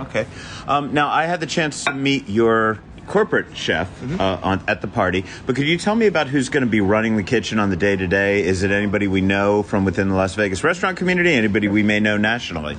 Okay. 0.00 0.26
Um, 0.66 0.92
now, 0.94 1.08
I 1.08 1.26
had 1.26 1.38
the 1.38 1.46
chance 1.46 1.84
to 1.84 1.92
meet 1.92 2.28
your 2.28 2.80
corporate 3.06 3.56
chef 3.56 3.88
Mm-hmm. 4.00 4.20
uh, 4.20 4.38
on, 4.42 4.64
at 4.68 4.80
the 4.80 4.88
party, 4.88 5.24
but 5.46 5.54
could 5.56 5.66
you 5.66 5.76
tell 5.78 5.94
me 5.94 6.06
about 6.06 6.28
who's 6.28 6.48
going 6.48 6.64
to 6.64 6.70
be 6.70 6.80
running 6.80 7.16
the 7.16 7.22
kitchen 7.22 7.58
on 7.58 7.70
the 7.70 7.76
day 7.76 7.94
to 7.96 8.06
day? 8.06 8.42
Is 8.44 8.62
it 8.62 8.70
anybody 8.70 9.06
we 9.06 9.20
know 9.20 9.62
from 9.62 9.84
within 9.84 10.08
the 10.08 10.14
Las 10.14 10.34
Vegas 10.34 10.64
restaurant 10.64 10.96
community? 10.96 11.32
Anybody 11.34 11.68
we 11.68 11.82
may 11.82 12.00
know 12.00 12.16
nationally? 12.16 12.76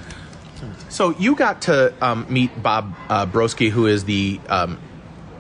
So 0.89 1.12
you 1.17 1.36
got 1.36 1.63
to 1.63 1.93
um, 2.05 2.25
meet 2.29 2.62
Bob 2.62 2.93
uh, 3.09 3.25
Broskey, 3.25 3.69
who 3.69 3.88
is 3.88 4.05
the 4.05 4.39
um, 4.47 4.79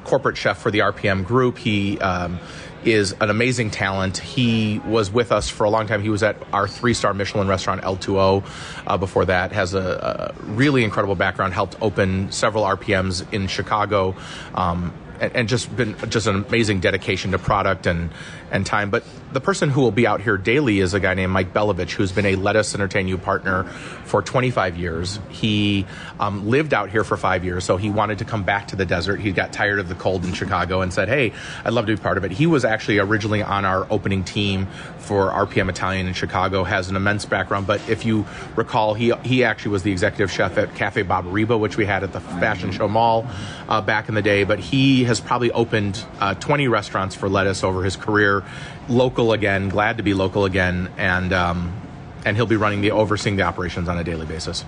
corporate 0.03 0.35
chef 0.37 0.57
for 0.57 0.71
the 0.71 0.79
RPM 0.79 1.25
group. 1.25 1.57
He 1.57 1.99
um, 1.99 2.39
is 2.85 3.15
an 3.21 3.29
amazing 3.29 3.71
talent. 3.71 4.17
He 4.17 4.79
was 4.85 5.11
with 5.11 5.31
us 5.31 5.49
for 5.49 5.63
a 5.63 5.69
long 5.69 5.87
time. 5.87 6.01
He 6.01 6.09
was 6.09 6.23
at 6.23 6.35
our 6.51 6.67
three-star 6.67 7.13
Michelin 7.13 7.47
restaurant 7.47 7.81
L2O 7.81 8.43
uh, 8.87 8.97
before 8.97 9.25
that. 9.25 9.51
Has 9.51 9.73
a, 9.73 10.33
a 10.39 10.43
really 10.43 10.83
incredible 10.83 11.15
background. 11.15 11.53
Helped 11.53 11.75
open 11.81 12.31
several 12.31 12.63
RPMs 12.63 13.31
in 13.33 13.47
Chicago. 13.47 14.15
Um, 14.55 14.93
and, 15.19 15.35
and 15.35 15.49
just 15.49 15.75
been 15.75 15.95
just 16.09 16.27
an 16.27 16.35
amazing 16.35 16.79
dedication 16.79 17.31
to 17.31 17.39
product 17.39 17.87
and 17.87 18.09
and 18.51 18.65
time. 18.65 18.89
But 18.89 19.03
the 19.33 19.41
person 19.41 19.69
who 19.69 19.81
will 19.81 19.91
be 19.91 20.05
out 20.05 20.21
here 20.21 20.37
daily 20.37 20.79
is 20.79 20.93
a 20.93 20.99
guy 20.99 21.13
named 21.15 21.31
Mike 21.31 21.53
Belovich, 21.53 21.91
who's 21.91 22.11
been 22.11 22.25
a 22.25 22.35
Lettuce 22.35 22.75
Entertain 22.75 23.07
You 23.07 23.17
partner 23.17 23.63
for 24.05 24.21
25 24.21 24.77
years. 24.77 25.19
He 25.29 25.85
um, 26.19 26.49
lived 26.49 26.73
out 26.73 26.89
here 26.89 27.03
for 27.03 27.17
five 27.17 27.43
years, 27.43 27.63
so 27.63 27.77
he 27.77 27.89
wanted 27.89 28.19
to 28.19 28.25
come 28.25 28.43
back 28.43 28.67
to 28.69 28.75
the 28.75 28.85
desert. 28.85 29.19
He 29.19 29.31
got 29.31 29.51
tired 29.51 29.79
of 29.79 29.89
the 29.89 29.95
cold 29.95 30.23
in 30.23 30.33
Chicago 30.33 30.81
and 30.81 30.93
said, 30.93 31.09
"Hey, 31.09 31.33
I'd 31.65 31.73
love 31.73 31.87
to 31.87 31.95
be 31.95 32.01
part 32.01 32.17
of 32.17 32.23
it." 32.23 32.31
He 32.31 32.45
was 32.45 32.63
actually 32.63 32.99
originally 32.99 33.41
on 33.41 33.65
our 33.65 33.87
opening 33.89 34.23
team 34.23 34.67
for 34.99 35.31
RPM 35.31 35.69
Italian 35.69 36.07
in 36.07 36.13
Chicago. 36.13 36.63
Has 36.63 36.89
an 36.89 36.95
immense 36.95 37.25
background, 37.25 37.65
but 37.65 37.81
if 37.89 38.05
you 38.05 38.25
recall, 38.55 38.93
he 38.93 39.11
he 39.23 39.43
actually 39.43 39.71
was 39.71 39.83
the 39.83 39.91
executive 39.91 40.31
chef 40.31 40.57
at 40.57 40.75
Cafe 40.75 41.01
Ba-Ba-Reeba, 41.01 41.59
which 41.59 41.75
we 41.77 41.85
had 41.85 42.03
at 42.03 42.13
the 42.13 42.19
Fashion 42.19 42.71
Show 42.71 42.87
Mall 42.87 43.25
uh, 43.67 43.81
back 43.81 44.09
in 44.09 44.15
the 44.15 44.21
day. 44.21 44.43
But 44.43 44.59
he 44.59 45.05
has 45.05 45.19
probably 45.19 45.51
opened 45.51 46.03
uh, 46.19 46.35
20 46.35 46.67
restaurants 46.67 47.15
for 47.15 47.27
lettuce 47.27 47.63
over 47.63 47.83
his 47.83 47.95
career. 47.95 48.43
Local 48.89 49.33
again, 49.33 49.69
glad 49.69 49.97
to 49.97 50.03
be 50.03 50.13
local 50.13 50.45
again, 50.45 50.89
and 50.97 51.31
um, 51.31 51.73
and 52.25 52.35
he'll 52.35 52.45
be 52.45 52.57
running 52.57 52.81
the 52.81 52.91
overseeing 52.91 53.37
the 53.37 53.43
operations 53.43 53.87
on 53.87 53.97
a 53.97 54.03
daily 54.03 54.25
basis. 54.25 54.65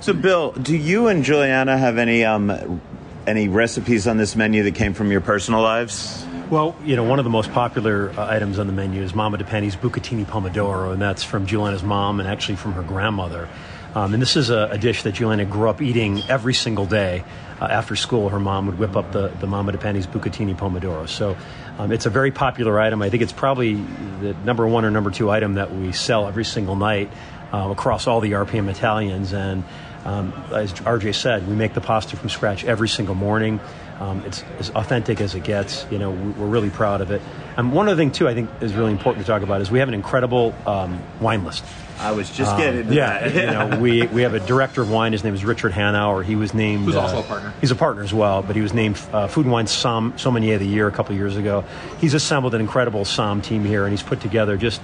So, 0.00 0.12
Bill, 0.12 0.52
do 0.52 0.76
you 0.76 1.06
and 1.06 1.24
Juliana 1.24 1.78
have 1.78 1.96
any 1.96 2.24
um, 2.24 2.80
any 3.26 3.48
recipes 3.48 4.08
on 4.08 4.16
this 4.16 4.34
menu 4.34 4.64
that 4.64 4.74
came 4.74 4.94
from 4.94 5.12
your 5.12 5.20
personal 5.20 5.62
lives? 5.62 6.26
Well, 6.50 6.76
you 6.84 6.96
know, 6.96 7.04
one 7.04 7.18
of 7.18 7.24
the 7.24 7.30
most 7.30 7.52
popular 7.52 8.10
uh, 8.10 8.26
items 8.26 8.58
on 8.58 8.66
the 8.66 8.72
menu 8.72 9.00
is 9.02 9.14
Mama 9.14 9.38
DePandi's 9.38 9.76
Bucatini 9.76 10.26
Pomodoro, 10.26 10.92
and 10.92 11.00
that's 11.00 11.22
from 11.22 11.46
Juliana's 11.46 11.82
mom 11.82 12.20
and 12.20 12.28
actually 12.28 12.56
from 12.56 12.72
her 12.72 12.82
grandmother. 12.82 13.48
Um, 13.94 14.14
and 14.14 14.22
this 14.22 14.36
is 14.36 14.50
a, 14.50 14.68
a 14.72 14.78
dish 14.78 15.02
that 15.02 15.12
Juliana 15.12 15.44
grew 15.44 15.68
up 15.68 15.80
eating 15.80 16.22
every 16.28 16.54
single 16.54 16.86
day. 16.86 17.24
Uh, 17.60 17.66
after 17.66 17.94
school, 17.94 18.28
her 18.30 18.40
mom 18.40 18.66
would 18.66 18.78
whip 18.78 18.96
up 18.96 19.12
the, 19.12 19.28
the 19.28 19.46
Mama 19.46 19.72
DePandi's 19.72 20.06
bucatini 20.06 20.56
pomodoro. 20.56 21.08
So 21.08 21.36
um, 21.78 21.92
it's 21.92 22.06
a 22.06 22.10
very 22.10 22.30
popular 22.30 22.78
item. 22.78 23.02
I 23.02 23.10
think 23.10 23.22
it's 23.22 23.32
probably 23.32 23.74
the 23.74 24.34
number 24.44 24.66
one 24.66 24.84
or 24.84 24.90
number 24.90 25.10
two 25.10 25.30
item 25.30 25.54
that 25.54 25.74
we 25.74 25.92
sell 25.92 26.28
every 26.28 26.44
single 26.44 26.76
night 26.76 27.10
uh, 27.52 27.68
across 27.70 28.06
all 28.06 28.20
the 28.20 28.32
RPM 28.32 28.68
Italians. 28.68 29.32
And 29.32 29.64
um, 30.04 30.32
as 30.52 30.72
RJ 30.72 31.14
said, 31.14 31.48
we 31.48 31.54
make 31.54 31.74
the 31.74 31.80
pasta 31.80 32.16
from 32.16 32.28
scratch 32.28 32.64
every 32.64 32.88
single 32.88 33.14
morning. 33.14 33.60
Um, 34.02 34.24
it's 34.26 34.42
as 34.58 34.70
authentic 34.70 35.20
as 35.20 35.36
it 35.36 35.44
gets. 35.44 35.86
You 35.90 35.98
know, 35.98 36.10
we're 36.10 36.46
really 36.46 36.70
proud 36.70 37.00
of 37.00 37.12
it. 37.12 37.22
And 37.56 37.72
one 37.72 37.86
other 37.86 37.96
thing 37.96 38.10
too, 38.10 38.28
I 38.28 38.34
think 38.34 38.50
is 38.60 38.74
really 38.74 38.90
important 38.90 39.24
to 39.24 39.30
talk 39.30 39.42
about 39.42 39.60
is 39.60 39.70
we 39.70 39.78
have 39.78 39.86
an 39.86 39.94
incredible 39.94 40.52
um, 40.66 41.00
wine 41.20 41.44
list. 41.44 41.64
I 42.00 42.10
was 42.10 42.28
just 42.30 42.56
getting 42.56 42.88
to 42.88 42.94
Yeah, 42.94 43.28
that. 43.28 43.34
you 43.34 43.50
know, 43.52 43.78
we, 43.80 44.06
we 44.08 44.22
have 44.22 44.34
a 44.34 44.40
director 44.40 44.82
of 44.82 44.90
wine. 44.90 45.12
His 45.12 45.22
name 45.22 45.34
is 45.34 45.44
Richard 45.44 45.70
Hanauer. 45.70 46.24
He 46.24 46.34
was 46.34 46.52
named. 46.52 46.86
Who's 46.86 46.96
uh, 46.96 47.02
also 47.02 47.20
a 47.20 47.22
partner. 47.22 47.52
He's 47.60 47.70
a 47.70 47.76
partner 47.76 48.02
as 48.02 48.12
well, 48.12 48.42
but 48.42 48.56
he 48.56 48.62
was 48.62 48.74
named 48.74 49.00
uh, 49.12 49.28
Food 49.28 49.44
and 49.44 49.52
Wine 49.52 49.68
Som, 49.68 50.14
Sommelier 50.18 50.54
of 50.54 50.60
the 50.60 50.66
Year 50.66 50.88
a 50.88 50.90
couple 50.90 51.12
of 51.12 51.18
years 51.18 51.36
ago. 51.36 51.64
He's 52.00 52.14
assembled 52.14 52.54
an 52.54 52.60
incredible 52.60 53.04
Som 53.04 53.40
team 53.40 53.64
here, 53.64 53.84
and 53.84 53.92
he's 53.92 54.02
put 54.02 54.20
together 54.20 54.56
just 54.56 54.80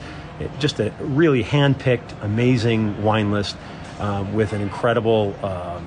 just 0.61 0.79
a 0.79 0.93
really 1.01 1.43
hand-picked, 1.43 2.15
amazing 2.23 3.03
wine 3.03 3.33
list 3.33 3.57
um, 3.99 4.33
with 4.35 4.53
an 4.53 4.61
incredible 4.61 5.35
um, 5.45 5.85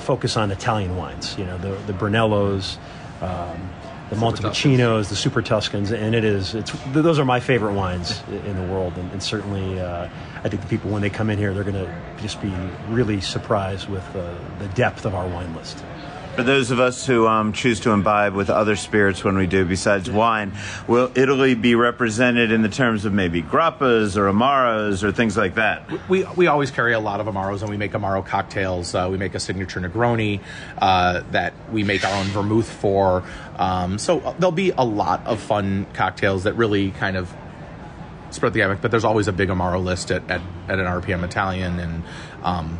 focus 0.00 0.36
on 0.36 0.50
Italian 0.50 0.96
wines. 0.96 1.36
You 1.38 1.44
know, 1.46 1.58
the 1.58 1.74
the 1.86 1.92
Brunellos. 1.92 2.78
Um, 3.20 3.70
the 4.10 4.16
Montepulcianos, 4.16 5.08
the 5.08 5.14
Super 5.14 5.40
Tuscans, 5.40 5.92
and 5.92 6.16
it 6.16 6.24
is. 6.24 6.56
It's 6.56 6.72
th- 6.72 6.82
those 6.94 7.20
are 7.20 7.24
my 7.24 7.38
favorite 7.38 7.74
wines 7.74 8.20
in 8.28 8.56
the 8.56 8.72
world, 8.72 8.94
and, 8.98 9.10
and 9.12 9.22
certainly, 9.22 9.78
uh, 9.78 10.08
I 10.42 10.48
think 10.48 10.62
the 10.62 10.68
people 10.68 10.90
when 10.90 11.00
they 11.00 11.10
come 11.10 11.30
in 11.30 11.38
here, 11.38 11.54
they're 11.54 11.62
going 11.62 11.76
to 11.76 12.02
just 12.20 12.42
be 12.42 12.52
really 12.88 13.20
surprised 13.20 13.88
with 13.88 14.04
uh, 14.16 14.34
the 14.58 14.66
depth 14.74 15.06
of 15.06 15.14
our 15.14 15.28
wine 15.28 15.54
list. 15.54 15.84
For 16.36 16.44
those 16.44 16.70
of 16.70 16.80
us 16.80 17.06
who 17.06 17.26
um, 17.26 17.52
choose 17.52 17.80
to 17.80 17.90
imbibe 17.90 18.34
with 18.34 18.50
other 18.50 18.76
spirits 18.76 19.22
when 19.24 19.36
we 19.36 19.46
do 19.46 19.64
besides 19.64 20.10
wine, 20.10 20.52
will 20.86 21.10
Italy 21.14 21.54
be 21.54 21.74
represented 21.74 22.50
in 22.50 22.62
the 22.62 22.68
terms 22.68 23.04
of 23.04 23.12
maybe 23.12 23.42
grappas 23.42 24.16
or 24.16 24.30
amaros 24.32 25.02
or 25.02 25.12
things 25.12 25.36
like 25.36 25.56
that? 25.56 26.08
we, 26.08 26.24
we 26.36 26.46
always 26.46 26.70
carry 26.70 26.94
a 26.94 27.00
lot 27.00 27.20
of 27.20 27.26
amaros 27.26 27.60
and 27.60 27.68
we 27.68 27.76
make 27.76 27.92
amaro 27.92 28.24
cocktails 28.24 28.94
uh, 28.94 29.08
we 29.10 29.18
make 29.18 29.34
a 29.34 29.40
signature 29.40 29.80
negroni 29.80 30.40
uh, 30.78 31.22
that 31.32 31.52
we 31.70 31.82
make 31.82 32.04
our 32.04 32.14
own 32.14 32.26
vermouth 32.26 32.70
for 32.70 33.24
um, 33.56 33.98
so 33.98 34.20
uh, 34.20 34.32
there'll 34.38 34.52
be 34.52 34.70
a 34.70 34.84
lot 34.84 35.26
of 35.26 35.40
fun 35.40 35.86
cocktails 35.94 36.44
that 36.44 36.54
really 36.54 36.90
kind 36.92 37.16
of 37.16 37.32
spread 38.30 38.52
the 38.52 38.60
gamut 38.60 38.80
but 38.80 38.90
there's 38.90 39.04
always 39.04 39.28
a 39.28 39.32
big 39.32 39.48
amaro 39.48 39.82
list 39.82 40.10
at, 40.10 40.22
at, 40.30 40.40
at 40.68 40.78
an 40.78 40.86
rpm 40.86 41.24
italian 41.24 41.78
and 41.80 42.02
um, 42.42 42.78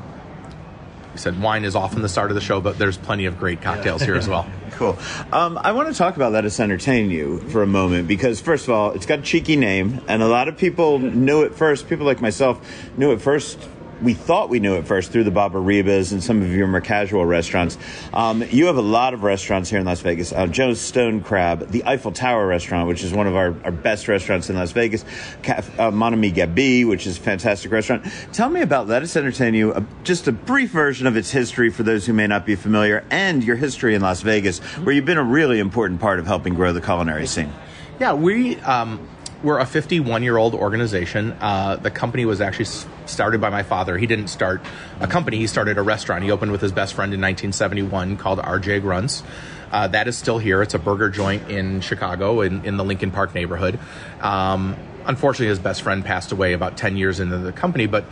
I 1.12 1.16
said 1.16 1.40
wine 1.40 1.64
is 1.64 1.74
often 1.74 2.02
the 2.02 2.08
start 2.08 2.30
of 2.30 2.34
the 2.34 2.40
show 2.40 2.60
but 2.60 2.78
there's 2.78 2.96
plenty 2.96 3.26
of 3.26 3.38
great 3.38 3.62
cocktails 3.62 4.02
here 4.02 4.14
as 4.14 4.28
well 4.28 4.50
Cool. 4.80 4.98
Um, 5.30 5.58
I 5.58 5.72
want 5.72 5.88
to 5.92 5.94
talk 5.94 6.16
about 6.16 6.32
Lettuce 6.32 6.58
Entertain 6.58 7.10
You 7.10 7.40
for 7.50 7.62
a 7.62 7.66
moment 7.66 8.08
because, 8.08 8.40
first 8.40 8.64
of 8.64 8.70
all, 8.70 8.92
it's 8.92 9.04
got 9.04 9.18
a 9.18 9.22
cheeky 9.22 9.56
name, 9.56 10.00
and 10.08 10.22
a 10.22 10.26
lot 10.26 10.48
of 10.48 10.56
people 10.56 10.98
knew 10.98 11.42
it 11.42 11.54
first. 11.54 11.86
People 11.86 12.06
like 12.06 12.22
myself 12.22 12.66
knew 12.96 13.12
it 13.12 13.20
first. 13.20 13.58
We 14.02 14.14
thought 14.14 14.48
we 14.48 14.60
knew 14.60 14.76
it 14.76 14.86
first 14.86 15.12
through 15.12 15.24
the 15.24 15.30
Baba 15.30 15.58
and 15.58 16.22
some 16.22 16.42
of 16.42 16.54
your 16.54 16.66
more 16.66 16.80
casual 16.80 17.26
restaurants. 17.26 17.76
Um, 18.14 18.42
you 18.50 18.66
have 18.66 18.76
a 18.76 18.82
lot 18.82 19.14
of 19.14 19.22
restaurants 19.22 19.68
here 19.68 19.78
in 19.78 19.84
Las 19.84 20.00
Vegas. 20.00 20.32
Uh, 20.32 20.46
Joe's 20.46 20.80
Stone 20.80 21.22
Crab, 21.22 21.68
the 21.70 21.84
Eiffel 21.84 22.12
Tower 22.12 22.46
restaurant, 22.46 22.88
which 22.88 23.04
is 23.04 23.12
one 23.12 23.26
of 23.26 23.36
our, 23.36 23.54
our 23.64 23.70
best 23.70 24.08
restaurants 24.08 24.48
in 24.48 24.56
Las 24.56 24.72
Vegas. 24.72 25.04
Caf- 25.42 25.78
uh, 25.78 25.90
Mon 25.90 26.14
Ami 26.14 26.32
Gabi, 26.32 26.86
which 26.86 27.06
is 27.06 27.18
a 27.18 27.20
fantastic 27.20 27.70
restaurant. 27.70 28.06
Tell 28.32 28.48
me 28.48 28.62
about 28.62 28.88
Lettuce 28.88 29.16
Entertain 29.16 29.54
You, 29.54 29.72
uh, 29.72 29.82
just 30.02 30.26
a 30.28 30.32
brief 30.32 30.70
version 30.70 31.06
of 31.06 31.16
its 31.16 31.30
history 31.30 31.70
for 31.70 31.82
those 31.82 32.06
who 32.06 32.12
may 32.12 32.26
not 32.26 32.46
be 32.46 32.56
familiar, 32.56 33.04
and 33.10 33.44
your 33.44 33.56
history 33.56 33.94
in 33.94 34.00
Las 34.00 34.22
Vegas, 34.22 34.60
where 34.78 34.94
you've 34.94 35.04
been 35.04 35.18
a 35.18 35.22
really 35.22 35.58
important 35.58 36.00
part 36.00 36.18
of 36.18 36.26
helping 36.26 36.54
grow 36.54 36.72
the 36.72 36.80
culinary 36.80 37.26
scene. 37.26 37.52
Yeah, 38.00 38.14
we 38.14 38.56
um, 38.60 39.06
we're 39.42 39.58
a 39.58 39.66
51 39.66 40.22
year 40.22 40.36
old 40.36 40.54
organization. 40.54 41.32
Uh, 41.40 41.76
the 41.76 41.90
company 41.90 42.24
was 42.24 42.40
actually 42.40 42.66
started 43.06 43.40
by 43.40 43.50
my 43.50 43.62
father. 43.62 43.96
He 43.96 44.06
didn't 44.06 44.28
start 44.28 44.60
a 45.00 45.06
company; 45.06 45.38
he 45.38 45.46
started 45.46 45.78
a 45.78 45.82
restaurant. 45.82 46.24
He 46.24 46.30
opened 46.30 46.52
with 46.52 46.60
his 46.60 46.72
best 46.72 46.94
friend 46.94 47.12
in 47.14 47.20
1971 47.20 48.16
called 48.16 48.38
RJ 48.38 48.82
Grunts. 48.82 49.22
Uh, 49.70 49.86
that 49.88 50.08
is 50.08 50.18
still 50.18 50.38
here. 50.38 50.62
It's 50.62 50.74
a 50.74 50.78
burger 50.78 51.10
joint 51.10 51.48
in 51.48 51.80
Chicago, 51.80 52.40
in, 52.40 52.64
in 52.64 52.76
the 52.76 52.84
Lincoln 52.84 53.12
Park 53.12 53.34
neighborhood. 53.34 53.78
Um, 54.20 54.76
unfortunately, 55.06 55.46
his 55.46 55.60
best 55.60 55.82
friend 55.82 56.04
passed 56.04 56.32
away 56.32 56.54
about 56.54 56.76
10 56.76 56.96
years 56.96 57.20
into 57.20 57.38
the 57.38 57.52
company, 57.52 57.86
but 57.86 58.04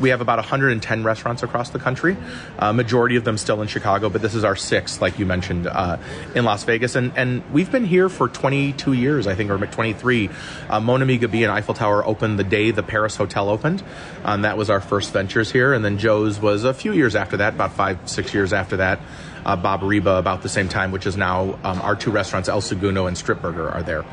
we 0.00 0.10
have 0.10 0.20
about 0.20 0.38
110 0.38 1.04
restaurants 1.04 1.42
across 1.42 1.70
the 1.70 1.78
country. 1.78 2.16
Uh, 2.58 2.72
majority 2.72 3.16
of 3.16 3.24
them 3.24 3.38
still 3.38 3.62
in 3.62 3.68
Chicago, 3.68 4.08
but 4.08 4.22
this 4.22 4.34
is 4.34 4.44
our 4.44 4.56
sixth, 4.56 5.00
like 5.00 5.18
you 5.18 5.26
mentioned, 5.26 5.66
uh, 5.66 5.96
in 6.34 6.44
Las 6.44 6.64
Vegas. 6.64 6.94
And, 6.94 7.12
and 7.16 7.42
we've 7.52 7.70
been 7.70 7.84
here 7.84 8.08
for 8.08 8.28
22 8.28 8.92
years, 8.92 9.26
I 9.26 9.34
think, 9.34 9.50
or 9.50 9.58
23. 9.58 10.30
Uh, 10.68 10.80
Mon 10.80 11.02
Ami 11.02 11.18
Gabi 11.18 11.42
and 11.42 11.50
Eiffel 11.50 11.74
Tower 11.74 12.04
opened 12.04 12.38
the 12.38 12.44
day 12.44 12.70
the 12.70 12.82
Paris 12.82 13.16
Hotel 13.16 13.48
opened. 13.48 13.82
Um, 14.24 14.42
that 14.42 14.56
was 14.56 14.70
our 14.70 14.80
first 14.80 15.12
ventures 15.12 15.50
here. 15.50 15.72
And 15.72 15.84
then 15.84 15.98
Joe's 15.98 16.40
was 16.40 16.64
a 16.64 16.74
few 16.74 16.92
years 16.92 17.16
after 17.16 17.38
that, 17.38 17.54
about 17.54 17.72
five, 17.72 17.98
six 18.08 18.34
years 18.34 18.52
after 18.52 18.78
that. 18.78 19.00
Uh, 19.44 19.56
Ba-Ba-Reeba 19.56 20.18
about 20.18 20.42
the 20.42 20.48
same 20.48 20.68
time, 20.68 20.90
which 20.90 21.06
is 21.06 21.16
now 21.16 21.58
um, 21.62 21.80
our 21.80 21.94
two 21.94 22.10
restaurants, 22.10 22.48
El 22.48 22.60
Segundo 22.60 23.06
and 23.06 23.16
Strip 23.16 23.40
Burger, 23.40 23.68
are 23.70 23.82
there. 23.82 24.04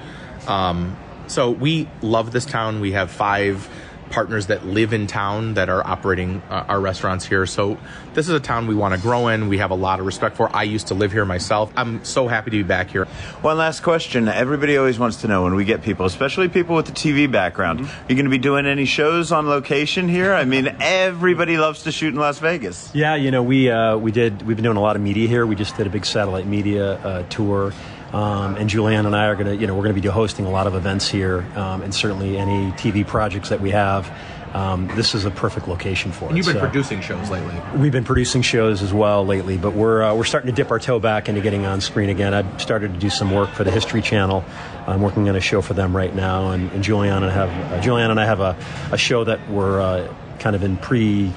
Um, 0.47 0.95
so 1.27 1.49
we 1.49 1.89
love 2.01 2.31
this 2.31 2.45
town. 2.45 2.81
We 2.81 2.91
have 2.91 3.09
five 3.09 3.67
partners 4.09 4.47
that 4.47 4.65
live 4.65 4.93
in 4.93 5.07
town 5.07 5.55
that 5.55 5.69
are 5.69 5.85
operating 5.85 6.41
uh, 6.49 6.65
our 6.67 6.79
restaurants 6.79 7.25
here. 7.25 7.45
So 7.45 7.77
this 8.13 8.29
is 8.29 8.35
a 8.35 8.39
town 8.39 8.67
we 8.67 8.75
want 8.75 8.93
to 8.93 8.99
grow 8.99 9.27
in. 9.27 9.47
We 9.47 9.57
have 9.57 9.71
a 9.71 9.75
lot 9.75 9.99
of 9.99 10.05
respect 10.05 10.37
for. 10.37 10.53
I 10.55 10.63
used 10.63 10.87
to 10.87 10.93
live 10.93 11.11
here 11.11 11.25
myself. 11.25 11.71
I'm 11.75 12.03
so 12.03 12.27
happy 12.27 12.51
to 12.51 12.57
be 12.57 12.63
back 12.63 12.89
here. 12.89 13.05
One 13.41 13.57
last 13.57 13.81
question. 13.81 14.27
Everybody 14.27 14.77
always 14.77 14.99
wants 14.99 15.17
to 15.21 15.27
know 15.27 15.43
when 15.43 15.55
we 15.55 15.65
get 15.65 15.81
people, 15.81 16.05
especially 16.05 16.49
people 16.49 16.75
with 16.75 16.85
the 16.85 16.91
TV 16.91 17.31
background, 17.31 17.81
are 17.81 17.89
you 18.07 18.15
going 18.15 18.25
to 18.25 18.31
be 18.31 18.37
doing 18.37 18.65
any 18.65 18.85
shows 18.85 19.31
on 19.31 19.47
location 19.47 20.07
here? 20.07 20.33
I 20.33 20.45
mean, 20.45 20.75
everybody 20.79 21.57
loves 21.57 21.83
to 21.83 21.91
shoot 21.91 22.13
in 22.13 22.19
Las 22.19 22.39
Vegas. 22.39 22.91
Yeah, 22.93 23.15
you 23.15 23.31
know, 23.31 23.43
we 23.43 23.69
uh, 23.69 23.97
we 23.97 24.11
did. 24.11 24.41
We've 24.43 24.57
been 24.57 24.63
doing 24.63 24.77
a 24.77 24.81
lot 24.81 24.95
of 24.95 25.01
media 25.01 25.27
here. 25.27 25.45
We 25.45 25.55
just 25.55 25.75
did 25.77 25.87
a 25.87 25.89
big 25.89 26.05
satellite 26.05 26.45
media 26.45 26.93
uh, 26.93 27.23
tour, 27.29 27.73
um, 28.13 28.55
and 28.55 28.69
Julianne 28.69 29.05
and 29.05 29.15
I 29.15 29.25
are 29.27 29.35
gonna, 29.35 29.53
you 29.55 29.67
know, 29.67 29.75
we're 29.75 29.83
gonna 29.83 29.99
be 29.99 30.07
hosting 30.07 30.45
a 30.45 30.51
lot 30.51 30.67
of 30.67 30.75
events 30.75 31.09
here, 31.09 31.45
um, 31.55 31.81
and 31.81 31.93
certainly 31.93 32.37
any 32.37 32.71
TV 32.73 33.05
projects 33.05 33.49
that 33.49 33.59
we 33.61 33.71
have. 33.71 34.09
Um, 34.53 34.87
this 34.95 35.15
is 35.15 35.25
a 35.25 35.31
perfect 35.31 35.67
location 35.67 36.11
for 36.11 36.25
And 36.29 36.33
it. 36.33 36.37
you've 36.37 36.45
been 36.45 36.57
So- 36.57 36.59
producing 36.59 37.01
shows 37.01 37.27
lately. 37.31 37.55
We've 37.75 37.91
been 37.91 38.03
producing 38.03 38.43
shows 38.43 38.83
as 38.83 38.93
well 38.93 39.25
lately, 39.25 39.57
but 39.57 39.73
we're 39.73 40.03
uh, 40.03 40.13
we're 40.13 40.25
starting 40.25 40.51
to 40.51 40.55
dip 40.55 40.69
our 40.69 40.77
toe 40.77 40.99
back 40.99 41.27
into 41.27 41.41
getting 41.41 41.65
on 41.65 41.81
screen 41.81 42.09
again. 42.09 42.35
I've 42.35 42.61
started 42.61 42.93
to 42.93 42.99
do 42.99 43.09
some 43.09 43.31
work 43.31 43.49
for 43.49 43.63
the 43.63 43.71
History 43.71 44.03
Channel. 44.03 44.45
I'm 44.85 45.01
working 45.01 45.27
on 45.27 45.35
a 45.35 45.39
show 45.41 45.63
for 45.63 45.73
them 45.73 45.95
right 45.97 46.13
now, 46.13 46.51
and, 46.51 46.71
and 46.71 46.83
Julianne 46.83 47.17
and 47.23 47.25
I 47.25 47.31
have 47.31 47.49
uh, 47.49 47.81
Julianne 47.81 48.11
and 48.11 48.19
I 48.19 48.25
have 48.25 48.41
a, 48.41 48.55
a 48.91 48.97
show 48.97 49.23
that 49.23 49.49
we're 49.49 49.81
uh, 49.81 50.07
kind 50.37 50.55
of 50.55 50.61
in 50.61 50.77
pre 50.77 51.33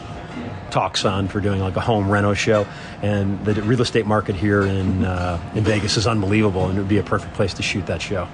talks 0.70 1.04
on 1.04 1.28
for 1.28 1.40
doing 1.40 1.60
like 1.60 1.76
a 1.76 1.80
home 1.80 2.10
reno 2.10 2.34
show. 2.34 2.66
And 3.02 3.44
the 3.44 3.62
real 3.62 3.80
estate 3.80 4.06
market 4.06 4.36
here 4.36 4.62
in 4.62 5.04
uh, 5.04 5.40
in 5.54 5.64
Vegas 5.64 5.96
is 5.96 6.06
unbelievable, 6.06 6.66
and 6.66 6.76
it 6.76 6.80
would 6.80 6.88
be 6.88 6.98
a 6.98 7.02
perfect 7.02 7.34
place 7.34 7.54
to 7.54 7.62
shoot 7.62 7.86
that 7.86 8.02
show. 8.02 8.28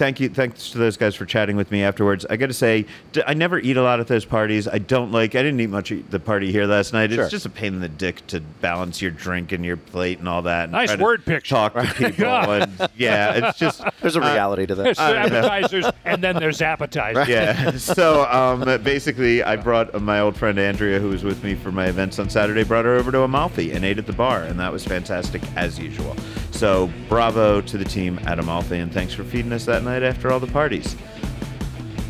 Thank 0.00 0.18
you. 0.18 0.30
Thanks 0.30 0.70
to 0.70 0.78
those 0.78 0.96
guys 0.96 1.14
for 1.14 1.26
chatting 1.26 1.56
with 1.58 1.70
me 1.70 1.82
afterwards. 1.82 2.24
I 2.30 2.38
got 2.38 2.46
to 2.46 2.54
say, 2.54 2.86
I 3.26 3.34
never 3.34 3.58
eat 3.58 3.76
a 3.76 3.82
lot 3.82 4.00
at 4.00 4.06
those 4.06 4.24
parties. 4.24 4.66
I 4.66 4.78
don't 4.78 5.12
like. 5.12 5.34
I 5.34 5.42
didn't 5.42 5.60
eat 5.60 5.66
much 5.68 5.92
at 5.92 6.10
the 6.10 6.18
party 6.18 6.50
here 6.50 6.64
last 6.64 6.94
night. 6.94 7.10
Sure. 7.10 7.24
It's 7.24 7.30
just 7.30 7.44
a 7.44 7.50
pain 7.50 7.74
in 7.74 7.80
the 7.80 7.88
dick 7.90 8.26
to 8.28 8.40
balance 8.40 9.02
your 9.02 9.10
drink 9.10 9.52
and 9.52 9.62
your 9.62 9.76
plate 9.76 10.18
and 10.18 10.26
all 10.26 10.40
that. 10.40 10.62
and 10.64 10.72
Nice 10.72 10.96
word 10.96 11.26
picture. 11.26 11.50
Talk 11.54 11.74
to 11.74 11.82
people. 11.94 12.24
and, 12.24 12.88
yeah, 12.96 13.48
it's 13.50 13.58
just 13.58 13.82
There's 14.00 14.16
a 14.16 14.22
reality 14.22 14.64
to 14.64 14.74
There's 14.74 14.96
that. 14.96 15.30
appetizers, 15.30 15.84
and 16.06 16.24
then 16.24 16.36
there's 16.36 16.62
appetizers. 16.62 17.28
yeah. 17.28 17.70
So 17.76 18.24
um, 18.24 18.60
basically, 18.82 19.42
I 19.42 19.56
brought 19.56 20.00
my 20.00 20.20
old 20.20 20.34
friend 20.34 20.58
Andrea, 20.58 20.98
who 20.98 21.10
was 21.10 21.24
with 21.24 21.44
me 21.44 21.54
for 21.56 21.70
my 21.72 21.88
events 21.88 22.18
on 22.18 22.30
Saturday, 22.30 22.64
brought 22.64 22.86
her 22.86 22.94
over 22.94 23.12
to 23.12 23.20
Amalfi 23.20 23.72
and 23.72 23.84
ate 23.84 23.98
at 23.98 24.06
the 24.06 24.14
bar, 24.14 24.44
and 24.44 24.58
that 24.60 24.72
was 24.72 24.82
fantastic 24.82 25.42
as 25.56 25.78
usual. 25.78 26.16
So 26.52 26.90
bravo 27.10 27.60
to 27.60 27.76
the 27.78 27.84
team 27.84 28.18
at 28.24 28.38
Amalfi, 28.38 28.78
and 28.78 28.90
thanks 28.90 29.12
for 29.12 29.24
feeding 29.24 29.52
us 29.52 29.66
that 29.66 29.82
night 29.90 30.02
after 30.04 30.30
all 30.30 30.38
the 30.38 30.46
parties. 30.46 30.94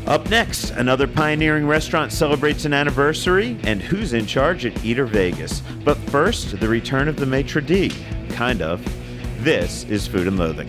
Up 0.06 0.28
next, 0.28 0.70
another 0.70 1.06
pioneering 1.06 1.66
restaurant 1.66 2.12
celebrates 2.12 2.64
an 2.64 2.74
anniversary, 2.74 3.56
and 3.62 3.80
who's 3.80 4.12
in 4.12 4.26
charge 4.26 4.66
at 4.66 4.84
Eater 4.84 5.06
Vegas? 5.06 5.62
But 5.84 5.96
first, 6.10 6.60
the 6.60 6.68
return 6.68 7.08
of 7.08 7.16
the 7.16 7.26
maitre 7.26 7.62
d'. 7.62 7.94
Kind 8.30 8.60
of. 8.60 8.84
This 9.42 9.84
is 9.84 10.06
Food 10.06 10.26
and 10.26 10.38
Loathing. 10.38 10.68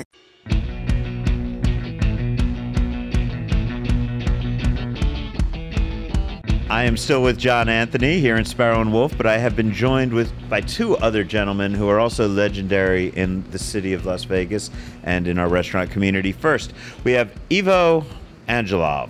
I 6.71 6.85
am 6.85 6.95
still 6.95 7.21
with 7.21 7.37
John 7.37 7.67
Anthony 7.67 8.21
here 8.21 8.37
in 8.37 8.45
Sparrow 8.45 8.79
and 8.79 8.93
Wolf, 8.93 9.17
but 9.17 9.25
I 9.25 9.37
have 9.37 9.57
been 9.57 9.73
joined 9.73 10.13
with 10.13 10.31
by 10.49 10.61
two 10.61 10.95
other 10.99 11.21
gentlemen 11.25 11.73
who 11.73 11.89
are 11.89 11.99
also 11.99 12.29
legendary 12.29 13.07
in 13.09 13.43
the 13.51 13.59
city 13.59 13.91
of 13.91 14.05
Las 14.05 14.23
Vegas 14.23 14.71
and 15.03 15.27
in 15.27 15.37
our 15.37 15.49
restaurant 15.49 15.91
community. 15.91 16.31
First, 16.31 16.71
we 17.03 17.11
have 17.11 17.33
Ivo 17.51 18.05
Angelov. 18.47 19.09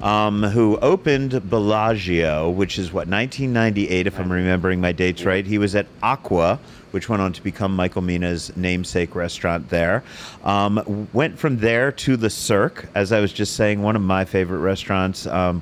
Um, 0.00 0.44
who 0.44 0.78
opened 0.78 1.50
Bellagio, 1.50 2.48
which 2.48 2.78
is 2.78 2.90
what 2.90 3.06
1998, 3.06 4.06
if 4.06 4.18
I'm 4.18 4.32
remembering 4.32 4.80
my 4.80 4.92
dates 4.92 5.26
right. 5.26 5.44
He 5.44 5.58
was 5.58 5.74
at 5.74 5.84
Aqua, 6.02 6.58
which 6.92 7.10
went 7.10 7.20
on 7.20 7.34
to 7.34 7.42
become 7.42 7.76
Michael 7.76 8.00
Mina's 8.00 8.56
namesake 8.56 9.14
restaurant 9.14 9.68
there. 9.68 10.02
Um, 10.42 11.06
went 11.12 11.38
from 11.38 11.58
there 11.58 11.92
to 11.92 12.16
the 12.16 12.30
Cirque, 12.30 12.88
as 12.94 13.12
I 13.12 13.20
was 13.20 13.30
just 13.30 13.56
saying, 13.56 13.82
one 13.82 13.94
of 13.94 14.00
my 14.00 14.24
favorite 14.24 14.60
restaurants. 14.60 15.26
Um, 15.26 15.60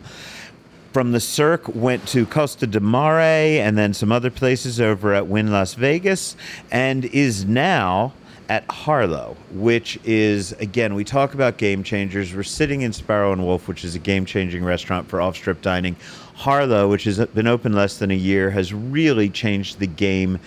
from 0.99 1.13
the 1.13 1.21
Cirque, 1.21 1.77
went 1.77 2.09
to 2.09 2.27
Costa 2.27 2.67
di 2.67 2.81
Mare 2.81 3.63
and 3.63 3.79
then 3.79 3.95
some 3.95 4.11
other 4.11 4.33
places 4.33 4.81
over 4.81 5.15
at 5.15 5.29
Wynn 5.29 5.53
Las 5.53 5.75
Vegas, 5.75 6.35
and 6.73 7.05
is 7.05 7.45
now 7.45 8.13
at 8.49 8.69
Harlow, 8.69 9.37
which 9.53 9.97
is, 10.03 10.51
again, 10.55 10.97
we 10.97 11.05
talk 11.05 11.35
about 11.35 11.57
game 11.57 11.85
changers. 11.85 12.35
We're 12.35 12.43
sitting 12.43 12.81
in 12.81 12.93
Sparrow 12.93 13.33
and 13.33 13.47
Wolf, 13.47 13.69
which 13.69 13.85
is 13.85 13.95
a 13.95 14.01
game 14.01 14.27
changing 14.27 14.65
restaurant 14.65 15.07
for 15.07 15.21
off 15.21 15.37
strip 15.37 15.63
dining. 15.63 15.95
Harlow, 16.35 16.89
which 16.89 17.05
has 17.05 17.25
been 17.27 17.47
open 17.47 17.75
less 17.75 17.99
than 17.99 18.11
a 18.11 18.17
year, 18.17 18.51
has 18.51 18.75
really 18.75 19.29
changed 19.31 19.79
the 19.79 19.87
game 19.87 20.41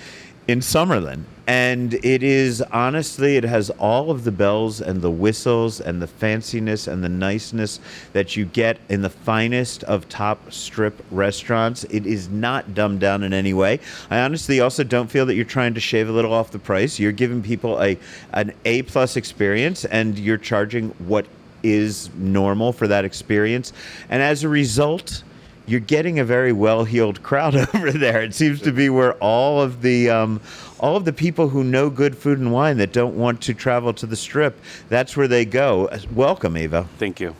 in 0.49 0.59
Summerlin. 0.59 1.23
And 1.51 1.95
it 1.95 2.23
is 2.23 2.61
honestly, 2.71 3.35
it 3.35 3.43
has 3.43 3.69
all 3.71 4.09
of 4.09 4.23
the 4.23 4.31
bells 4.31 4.79
and 4.79 5.01
the 5.01 5.11
whistles 5.11 5.81
and 5.81 6.01
the 6.01 6.07
fanciness 6.07 6.87
and 6.87 7.03
the 7.03 7.09
niceness 7.09 7.81
that 8.13 8.37
you 8.37 8.45
get 8.45 8.77
in 8.87 9.01
the 9.01 9.09
finest 9.09 9.83
of 9.83 10.07
top 10.07 10.53
strip 10.53 11.03
restaurants. 11.11 11.83
It 11.89 12.05
is 12.05 12.29
not 12.29 12.73
dumbed 12.73 13.01
down 13.01 13.21
in 13.23 13.33
any 13.33 13.53
way. 13.53 13.81
I 14.09 14.21
honestly 14.21 14.61
also 14.61 14.85
don't 14.85 15.11
feel 15.11 15.25
that 15.25 15.35
you're 15.35 15.43
trying 15.43 15.73
to 15.73 15.81
shave 15.81 16.07
a 16.07 16.13
little 16.13 16.31
off 16.31 16.51
the 16.51 16.57
price. 16.57 16.99
You're 16.99 17.11
giving 17.11 17.43
people 17.43 17.83
a 17.83 17.97
an 18.31 18.53
A 18.63 18.83
plus 18.83 19.17
experience 19.17 19.83
and 19.83 20.17
you're 20.17 20.37
charging 20.37 20.91
what 20.99 21.25
is 21.63 22.09
normal 22.15 22.71
for 22.71 22.87
that 22.87 23.03
experience. 23.03 23.73
And 24.09 24.23
as 24.23 24.45
a 24.45 24.47
result, 24.47 25.21
you're 25.67 25.79
getting 25.79 26.19
a 26.19 26.25
very 26.25 26.51
well-heeled 26.51 27.23
crowd 27.23 27.55
over 27.75 27.91
there. 27.91 28.21
It 28.21 28.33
seems 28.33 28.61
to 28.61 28.71
be 28.71 28.89
where 28.89 29.13
all 29.15 29.61
of 29.61 29.81
the 29.81 30.09
um, 30.09 30.41
all 30.81 30.95
of 30.97 31.05
the 31.05 31.13
people 31.13 31.47
who 31.49 31.63
know 31.63 31.89
good 31.89 32.17
food 32.17 32.39
and 32.39 32.51
wine 32.51 32.77
that 32.77 32.91
don't 32.91 33.15
want 33.15 33.39
to 33.43 33.53
travel 33.53 33.93
to 33.93 34.05
the 34.07 34.15
strip, 34.15 34.59
that's 34.89 35.15
where 35.15 35.27
they 35.27 35.45
go. 35.45 35.87
Welcome, 36.13 36.55
Evo. 36.55 36.87
Thank 36.97 37.19
you. 37.19 37.35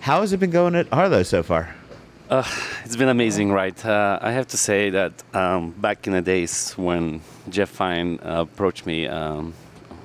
How 0.00 0.20
has 0.20 0.32
it 0.32 0.38
been 0.38 0.50
going 0.50 0.76
at 0.76 0.88
Harlow 0.88 1.24
so 1.24 1.42
far? 1.42 1.74
Uh, 2.30 2.44
it's 2.84 2.96
been 2.96 3.08
amazing, 3.08 3.52
right? 3.52 3.84
Uh, 3.84 4.18
I 4.22 4.30
have 4.32 4.46
to 4.48 4.56
say 4.56 4.90
that 4.90 5.12
um, 5.34 5.72
back 5.72 6.06
in 6.06 6.12
the 6.12 6.22
days 6.22 6.72
when 6.72 7.20
Jeff 7.50 7.68
Fine 7.68 8.20
uh, 8.20 8.42
approached 8.42 8.86
me 8.86 9.06
um, 9.08 9.52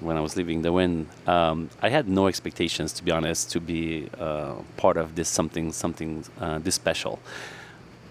when 0.02 0.18
I 0.18 0.22
was 0.22 0.36
leaving 0.36 0.62
the 0.62 0.72
Wynn, 0.72 1.08
um, 1.28 1.70
I 1.82 1.90
had 1.90 2.10
no 2.10 2.28
expectations, 2.28 2.94
to 2.94 3.04
be 3.04 3.12
honest, 3.12 3.52
to 3.52 3.60
be 3.60 4.10
uh, 4.20 4.56
part 4.78 4.98
of 4.98 5.16
this 5.16 5.30
something 5.30 5.72
something 5.72 6.26
uh, 6.40 6.60
this 6.60 6.76
special. 6.76 7.20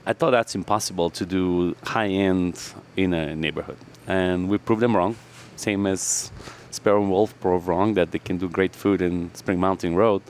I 0.09 0.15
thought 0.15 0.31
that's 0.31 0.55
impossible 0.55 1.11
to 1.11 1.27
do 1.27 1.77
high 1.85 2.09
end 2.09 2.59
in 2.97 3.13
a 3.13 3.37
neighborhood, 3.37 3.77
and 4.07 4.49
we 4.49 4.57
proved 4.57 4.81
them 4.81 4.97
wrong. 4.97 5.17
Same 5.57 5.87
as 5.87 6.33
Sparrow 6.71 7.03
and 7.03 7.11
Wolf 7.11 7.39
proved 7.41 7.69
wrong 7.69 7.93
that 7.93 8.11
they 8.13 8.19
can 8.19 8.39
do 8.39 8.49
great 8.49 8.75
food 8.75 9.03
in 9.03 9.31
Spring 9.35 9.61
Mountain 9.61 9.97
Road. 9.97 10.23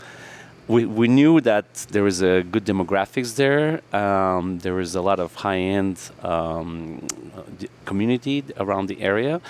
We, 0.66 0.84
we 0.84 1.06
knew 1.06 1.40
that 1.42 1.72
there 1.92 2.02
was 2.02 2.22
a 2.22 2.42
good 2.42 2.64
demographics 2.64 3.36
there. 3.36 3.80
Um, 3.94 4.58
a 4.96 5.00
lot 5.00 5.20
of 5.20 5.36
high 5.36 5.60
end 5.78 6.10
um, 6.24 7.06
community 7.84 8.42
around 8.56 8.88
the 8.88 9.00
area, 9.00 9.40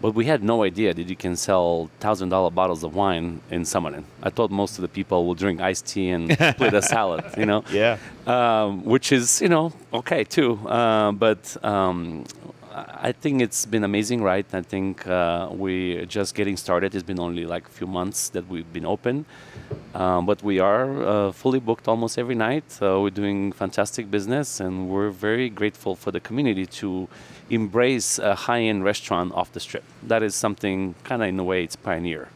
but 0.00 0.14
we 0.14 0.24
had 0.26 0.42
no 0.42 0.62
idea 0.62 0.94
that 0.94 1.08
you 1.08 1.16
can 1.16 1.36
sell 1.36 1.90
thousand 2.00 2.28
dollar 2.28 2.50
bottles 2.50 2.84
of 2.84 2.94
wine 2.94 3.40
in 3.50 3.62
Summerlin. 3.62 4.04
I 4.22 4.30
thought 4.30 4.50
most 4.50 4.78
of 4.78 4.82
the 4.82 4.88
people 4.88 5.26
will 5.26 5.34
drink 5.34 5.60
iced 5.60 5.86
tea 5.86 6.10
and 6.10 6.32
split 6.54 6.74
a 6.74 6.82
salad, 6.82 7.24
you 7.36 7.46
know. 7.46 7.64
Yeah. 7.72 7.98
Um, 8.26 8.84
which 8.84 9.10
is 9.12 9.40
you 9.40 9.48
know 9.48 9.72
okay 9.92 10.24
too, 10.24 10.54
uh, 10.68 11.12
but 11.12 11.56
um, 11.64 12.24
I 12.70 13.12
think 13.12 13.42
it's 13.42 13.66
been 13.66 13.84
amazing, 13.84 14.22
right? 14.22 14.46
I 14.52 14.62
think 14.62 15.06
uh, 15.06 15.48
we're 15.50 16.04
just 16.04 16.34
getting 16.34 16.56
started. 16.56 16.94
It's 16.94 17.02
been 17.02 17.18
only 17.18 17.44
like 17.46 17.66
a 17.66 17.70
few 17.70 17.86
months 17.86 18.28
that 18.30 18.46
we've 18.48 18.70
been 18.72 18.86
open, 18.86 19.24
um, 19.94 20.26
but 20.26 20.42
we 20.42 20.60
are 20.60 21.02
uh, 21.02 21.32
fully 21.32 21.58
booked 21.58 21.88
almost 21.88 22.18
every 22.18 22.34
night. 22.34 22.64
Uh, 22.80 23.00
we're 23.00 23.10
doing 23.10 23.52
fantastic 23.52 24.10
business, 24.10 24.60
and 24.60 24.88
we're 24.88 25.10
very 25.10 25.48
grateful 25.48 25.96
for 25.96 26.10
the 26.12 26.20
community 26.20 26.66
to 26.66 27.08
embrace 27.50 28.18
a 28.18 28.34
high-end 28.34 28.84
restaurant 28.84 29.32
off 29.32 29.52
the 29.52 29.60
strip. 29.60 29.84
That 30.02 30.22
is 30.22 30.34
something 30.34 30.94
kind 31.04 31.22
of 31.22 31.28
in 31.28 31.38
a 31.38 31.44
way 31.44 31.64
it's 31.64 31.76
pioneer. 31.76 32.28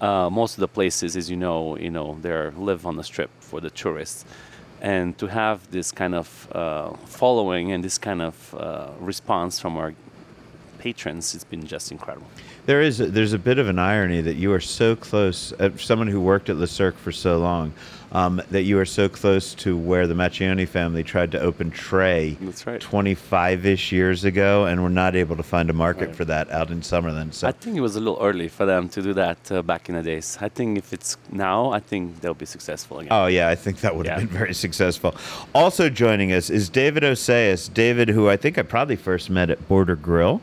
Uh, 0.00 0.30
most 0.30 0.54
of 0.54 0.60
the 0.60 0.68
places, 0.68 1.16
as 1.16 1.28
you 1.28 1.36
know, 1.36 1.76
you 1.76 1.90
know, 1.90 2.18
they 2.22 2.50
live 2.50 2.86
on 2.86 2.96
the 2.96 3.04
strip 3.04 3.30
for 3.40 3.60
the 3.60 3.70
tourists 3.70 4.24
and 4.80 5.18
to 5.18 5.26
have 5.26 5.70
this 5.70 5.90
kind 5.92 6.14
of 6.14 6.48
uh, 6.52 6.92
following 7.06 7.72
and 7.72 7.82
this 7.82 7.98
kind 7.98 8.22
of 8.22 8.54
uh, 8.54 8.90
response 9.00 9.58
from 9.58 9.76
our 9.76 9.94
patrons 10.78 11.34
it's 11.34 11.42
been 11.42 11.66
just 11.66 11.90
incredible 11.90 12.26
There 12.66 12.80
is 12.80 13.00
a, 13.00 13.06
there's 13.06 13.32
a 13.32 13.38
bit 13.38 13.58
of 13.58 13.68
an 13.68 13.80
irony 13.80 14.20
that 14.20 14.36
you 14.36 14.52
are 14.52 14.60
so 14.60 14.94
close. 14.94 15.52
Uh, 15.54 15.70
someone 15.76 16.06
who 16.06 16.20
worked 16.20 16.48
at 16.50 16.56
Le 16.56 16.68
Cirque 16.68 16.96
for 16.96 17.10
so 17.10 17.38
long, 17.38 17.72
um, 18.12 18.40
that 18.50 18.62
you 18.62 18.78
are 18.78 18.84
so 18.84 19.08
close 19.08 19.54
to 19.54 19.76
where 19.76 20.06
the 20.06 20.14
Maccioni 20.14 20.66
family 20.66 21.02
tried 21.02 21.32
to 21.32 21.40
open 21.40 21.70
Trey. 21.70 22.36
That's 22.40 22.66
right. 22.66 22.80
25-ish 22.80 23.92
years 23.92 24.24
ago, 24.24 24.64
and 24.66 24.82
were 24.82 24.88
not 24.88 25.14
able 25.16 25.36
to 25.36 25.42
find 25.42 25.68
a 25.70 25.72
market 25.72 26.08
Right. 26.08 26.16
for 26.16 26.24
that 26.26 26.50
out 26.50 26.70
in 26.70 26.80
Summerlin. 26.80 27.32
So 27.32 27.48
i 27.48 27.52
think 27.52 27.76
it 27.76 27.80
was 27.80 27.96
a 27.96 28.00
little 28.00 28.18
early 28.20 28.48
for 28.48 28.64
them 28.66 28.88
to 28.90 29.02
do 29.02 29.12
that 29.14 29.52
uh, 29.52 29.62
back 29.62 29.88
in 29.88 29.94
the 29.94 30.02
days 30.02 30.38
i 30.40 30.48
think 30.48 30.78
if 30.78 30.92
it's 30.92 31.16
now 31.32 31.70
i 31.70 31.80
think 31.80 32.20
they'll 32.20 32.34
be 32.34 32.46
successful 32.46 32.98
again 33.00 33.08
Oh 33.12 33.26
yeah, 33.26 33.48
I 33.48 33.54
think 33.54 33.80
that 33.80 33.94
would 33.96 34.06
have 34.06 34.20
Yeah. 34.20 34.26
been 34.26 34.36
very 34.38 34.54
successful. 34.54 35.14
Also 35.54 35.88
joining 35.88 36.32
us 36.32 36.50
is 36.50 36.68
David 36.68 37.02
Oseas. 37.02 37.72
David, 37.72 38.08
who 38.10 38.28
I 38.28 38.36
think 38.36 38.58
I 38.58 38.62
probably 38.62 38.96
first 38.96 39.28
met 39.30 39.50
at 39.50 39.66
Border 39.68 39.96
Grill. 39.96 40.40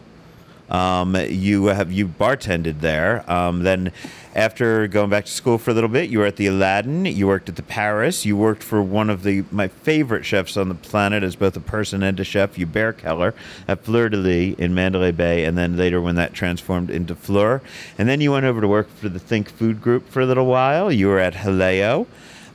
Um, 0.70 1.16
you 1.16 1.66
have 1.66 1.92
you 1.92 2.08
bartended 2.08 2.80
there. 2.80 3.30
Um, 3.32 3.64
then, 3.64 3.92
after 4.34 4.88
going 4.88 5.10
back 5.10 5.26
to 5.26 5.32
school 5.32 5.58
for 5.58 5.72
a 5.72 5.74
little 5.74 5.90
bit, 5.90 6.10
you 6.10 6.20
were 6.20 6.26
at 6.26 6.36
the 6.36 6.48
Aladdin. 6.48 7.06
You 7.06 7.28
worked 7.28 7.50
at 7.50 7.56
the 7.56 7.64
Paris. 7.64 8.26
You 8.26 8.36
worked 8.36 8.64
for 8.64 8.82
one 8.82 9.10
of 9.10 9.24
the 9.24 9.46
my 9.52 9.68
favorite 9.68 10.26
chefs 10.26 10.58
on 10.58 10.70
the 10.70 10.76
planet 10.76 11.24
as 11.24 11.36
both 11.36 11.56
a 11.56 11.62
person 11.62 12.04
and 12.04 12.20
a 12.20 12.24
chef, 12.24 12.56
Hubert 12.56 12.98
Keller, 12.98 13.34
at 13.68 13.84
Fleur 13.84 14.10
de 14.10 14.18
Lys 14.18 14.56
in 14.58 14.74
Mandalay 14.74 15.12
Bay, 15.12 15.46
and 15.46 15.58
then 15.58 15.78
later 15.78 16.02
when 16.02 16.16
that 16.16 16.34
transformed 16.34 16.90
into 16.90 17.16
Fleur. 17.16 17.62
And 17.98 18.10
then 18.10 18.20
you 18.20 18.32
went 18.32 18.46
over 18.46 18.60
to 18.60 18.68
work 18.68 18.90
for 18.90 19.10
the 19.10 19.20
Think 19.20 19.50
Food 19.50 19.82
Group 19.82 20.10
for 20.10 20.22
a 20.22 20.26
little 20.26 20.48
while. 20.48 20.92
You 20.92 21.08
were 21.08 21.20
at 21.20 21.34
Jaleo. 21.34 22.08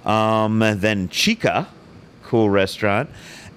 Um, 0.04 0.58
then 0.58 1.08
Chica, 1.08 1.68
cool 2.24 2.50
restaurant. 2.50 3.10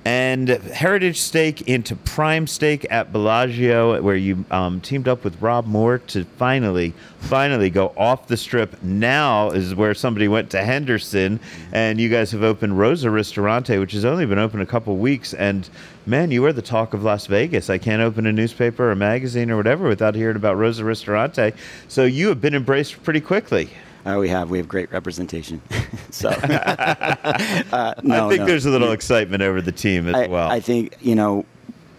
And 0.05 0.49
Heritage 0.49 1.21
Steak 1.21 1.61
into 1.61 1.95
Prime 1.95 2.45
Steak 2.45 2.85
at 2.89 3.13
Bellagio, 3.13 4.01
where 4.01 4.17
you 4.17 4.43
um, 4.51 4.81
teamed 4.81 5.07
up 5.07 5.23
with 5.23 5.41
Rob 5.41 5.65
Moore 5.65 5.99
to 5.99 6.25
finally, 6.25 6.93
finally 7.19 7.69
go 7.69 7.93
off 7.95 8.27
the 8.27 8.35
strip. 8.35 8.83
Now 8.83 9.51
is 9.51 9.73
where 9.73 9.93
somebody 9.93 10.27
went 10.27 10.49
to 10.49 10.61
Henderson, 10.61 11.39
and 11.71 12.01
you 12.01 12.09
guys 12.09 12.31
have 12.31 12.43
opened 12.43 12.77
Rosa 12.77 13.09
Ristorante, 13.09 13.79
which 13.79 13.93
has 13.93 14.03
only 14.03 14.25
been 14.25 14.39
open 14.39 14.59
a 14.59 14.65
couple 14.65 14.97
weeks. 14.97 15.33
And 15.33 15.69
man, 16.05 16.31
you 16.31 16.45
are 16.45 16.53
the 16.53 16.61
talk 16.61 16.93
of 16.93 17.03
Las 17.03 17.27
Vegas. 17.27 17.69
I 17.69 17.77
can't 17.77 18.01
open 18.01 18.25
a 18.25 18.33
newspaper 18.33 18.91
or 18.91 18.95
magazine 18.95 19.49
or 19.49 19.55
whatever 19.55 19.87
without 19.87 20.15
hearing 20.15 20.35
about 20.35 20.57
Rosa 20.57 20.83
Ristorante. 20.83 21.53
So 21.87 22.03
you 22.03 22.27
have 22.27 22.41
been 22.41 22.55
embraced 22.55 23.01
pretty 23.03 23.21
quickly. 23.21 23.69
Uh, 24.05 24.17
we 24.19 24.29
have 24.29 24.49
we 24.49 24.57
have 24.57 24.67
great 24.67 24.91
representation. 24.91 25.61
so 26.11 26.29
uh, 26.29 27.93
no, 28.03 28.25
I 28.25 28.29
think 28.29 28.41
no. 28.41 28.45
there's 28.45 28.65
a 28.65 28.69
little 28.69 28.91
excitement 28.91 29.41
over 29.41 29.61
the 29.61 29.71
team 29.71 30.07
as 30.07 30.15
I, 30.15 30.27
well. 30.27 30.49
I 30.51 30.59
think 30.59 30.97
you 31.01 31.15
know, 31.15 31.45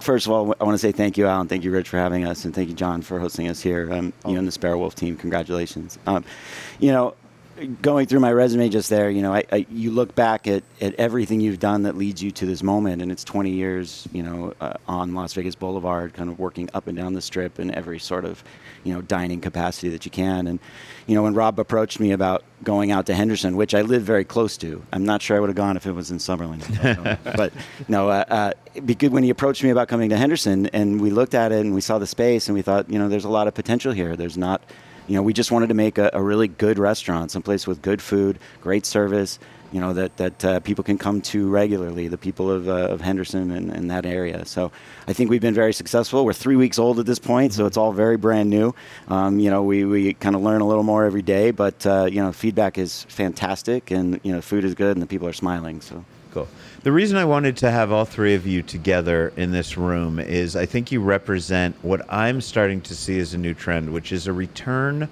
first 0.01 0.27
of 0.27 0.33
all, 0.33 0.55
I 0.61 0.65
want 0.65 0.75
to 0.75 0.79
say 0.79 0.93
thank 0.93 1.17
you, 1.17 1.27
Alan. 1.27 1.49
Thank 1.49 1.65
you, 1.65 1.71
Rich, 1.71 1.89
for 1.89 1.99
having 1.99 2.27
us, 2.27 2.45
and 2.45 2.55
thank 2.55 2.69
you, 2.69 2.75
John, 2.75 3.01
for 3.01 3.19
hosting 3.19 3.49
us 3.49 3.63
here. 3.63 3.93
Um, 3.93 4.13
You 4.27 4.39
and 4.39 4.47
the 4.47 4.53
Sparrow 4.53 4.79
Wolf 4.79 4.95
team, 4.95 5.17
congratulations. 5.17 5.99
Um, 6.07 6.25
you 6.79 6.93
know, 6.93 7.15
going 7.83 8.07
through 8.07 8.21
my 8.21 8.33
resume 8.33 8.69
just 8.69 8.91
there, 8.91 9.11
you 9.11 9.23
know, 9.23 9.33
I, 9.33 9.45
I, 9.53 9.67
you 9.71 9.91
look 9.91 10.15
back 10.15 10.47
at, 10.47 10.65
at 10.81 10.95
everything 10.95 11.41
you've 11.41 11.59
done 11.59 11.85
that 11.85 11.97
leads 11.97 12.23
you 12.23 12.31
to 12.33 12.47
this 12.47 12.63
moment, 12.63 13.01
and 13.01 13.13
it's 13.13 13.25
20 13.25 13.51
years, 13.51 14.09
you 14.13 14.23
know, 14.23 14.55
uh, 14.61 14.75
on 14.89 15.15
Las 15.15 15.35
Vegas 15.35 15.55
Boulevard, 15.55 16.15
kind 16.15 16.29
of 16.29 16.39
working 16.39 16.69
up 16.75 16.87
and 16.87 16.97
down 16.97 17.13
the 17.13 17.21
strip 17.21 17.59
in 17.59 17.73
every 17.75 17.99
sort 17.99 18.25
of, 18.25 18.43
you 18.83 18.93
know, 18.93 19.03
dining 19.03 19.41
capacity 19.41 19.89
that 19.91 20.05
you 20.05 20.11
can. 20.11 20.47
And, 20.47 20.59
you 21.07 21.15
know, 21.15 21.23
when 21.23 21.35
Rob 21.35 21.59
approached 21.59 22.01
me 22.01 22.13
about 22.13 22.45
going 22.63 22.91
out 22.91 23.07
to 23.07 23.15
Henderson, 23.15 23.57
which 23.57 23.75
I 23.75 23.83
live 23.83 24.03
very 24.03 24.25
close 24.25 24.57
to, 24.59 24.83
I'm 24.93 25.05
not 25.05 25.23
sure 25.23 25.37
I 25.37 25.41
would 25.41 25.49
have 25.49 25.57
gone 25.57 25.77
if 25.77 25.87
it 25.87 25.93
was 25.93 26.11
in 26.11 26.19
Summerlin. 26.19 27.19
but 27.37 27.53
no, 27.89 28.09
uh, 28.09 28.25
uh, 28.29 28.53
because 28.85 29.11
when 29.11 29.23
he 29.23 29.31
approached 29.31 29.63
me 29.63 29.71
about 29.71 29.89
coming 29.89 30.11
to 30.11 30.17
Henderson, 30.17 30.67
and 30.69 31.01
we 31.01 31.11
looked 31.11 31.35
at 31.35 31.53
it 31.53 31.61
and 31.61 31.75
we 31.75 31.81
saw 31.81 31.99
the 31.99 32.07
space, 32.07 32.49
and 32.49 32.55
we 32.55 32.63
thought, 32.63 32.91
you 32.91 32.99
know, 32.99 33.09
there's 33.09 33.25
a 33.25 33.31
lot 33.31 33.47
of 33.47 33.55
potential 33.55 33.93
here. 33.93 34.17
There's 34.17 34.37
not 34.37 34.63
you 35.07 35.17
know, 35.17 35.23
we 35.23 35.33
just 35.33 35.51
wanted 35.53 35.69
to 35.69 35.75
make 35.75 35.99
a, 35.99 36.11
a 36.13 36.23
really 36.23 36.49
good 36.49 36.79
restaurant, 36.79 37.31
someplace 37.31 37.67
with 37.67 37.83
good 37.83 38.01
food, 38.01 38.39
great 38.63 38.87
service, 38.87 39.39
you 39.73 39.81
know, 39.81 39.93
that, 39.93 40.17
that 40.19 40.45
uh, 40.45 40.61
people 40.61 40.85
can 40.85 40.97
come 40.97 41.21
to 41.21 41.49
regularly, 41.49 42.07
the 42.07 42.17
people 42.17 42.51
of, 42.51 42.69
uh, 42.69 42.73
of 42.73 43.01
Henderson 43.01 43.51
and, 43.51 43.71
and, 43.71 43.91
that 43.91 44.07
area. 44.07 44.45
So 44.45 44.71
I 45.09 45.13
think 45.13 45.31
we've 45.31 45.41
been 45.41 45.55
very 45.55 45.73
successful. 45.73 46.25
We're 46.25 46.33
three 46.33 46.55
weeks 46.55 46.79
old 46.79 47.01
at 47.01 47.07
this 47.07 47.19
point, 47.19 47.53
so 47.53 47.67
it's 47.67 47.77
all 47.77 47.93
very 47.93 48.17
brand 48.17 48.49
new. 48.49 48.73
Um, 49.09 49.41
you 49.41 49.51
know, 49.51 49.65
we, 49.65 49.85
we 49.85 50.15
kind 50.15 50.37
of 50.37 50.43
learn 50.43 50.61
a 50.61 50.67
little 50.67 50.85
more 50.85 51.05
every 51.05 51.23
day, 51.23 51.51
but, 51.51 51.85
uh, 51.87 52.05
you 52.05 52.23
know, 52.23 52.33
feedback 52.33 52.79
is 52.79 53.03
fantastic 53.09 53.91
and, 53.91 54.21
you 54.23 54.33
know, 54.33 54.41
food 54.41 54.65
is 54.65 54.75
good 54.75 54.97
and 54.97 55.03
the 55.03 55.07
people 55.07 55.27
are 55.27 55.33
smiling. 55.33 55.81
So. 55.81 56.05
The 56.85 56.93
reason 56.93 57.17
I 57.17 57.25
wanted 57.25 57.57
to 57.57 57.71
have 57.71 57.93
all 57.93 58.05
three 58.05 58.35
of 58.35 58.47
you 58.47 58.63
together 58.63 59.33
in 59.39 59.53
this 59.53 59.79
room 59.79 60.19
is 60.19 60.55
I 60.55 60.67
think 60.67 60.93
you 60.93 61.01
represent 61.01 61.75
what 61.81 62.05
I'm 62.13 62.43
starting 62.43 62.83
to 62.83 62.95
see 62.95 63.19
as 63.21 63.33
a 63.33 63.39
new 63.39 63.55
trend, 63.55 63.91
which 63.91 64.13
is 64.13 64.27
a 64.27 64.35
return 64.35 65.09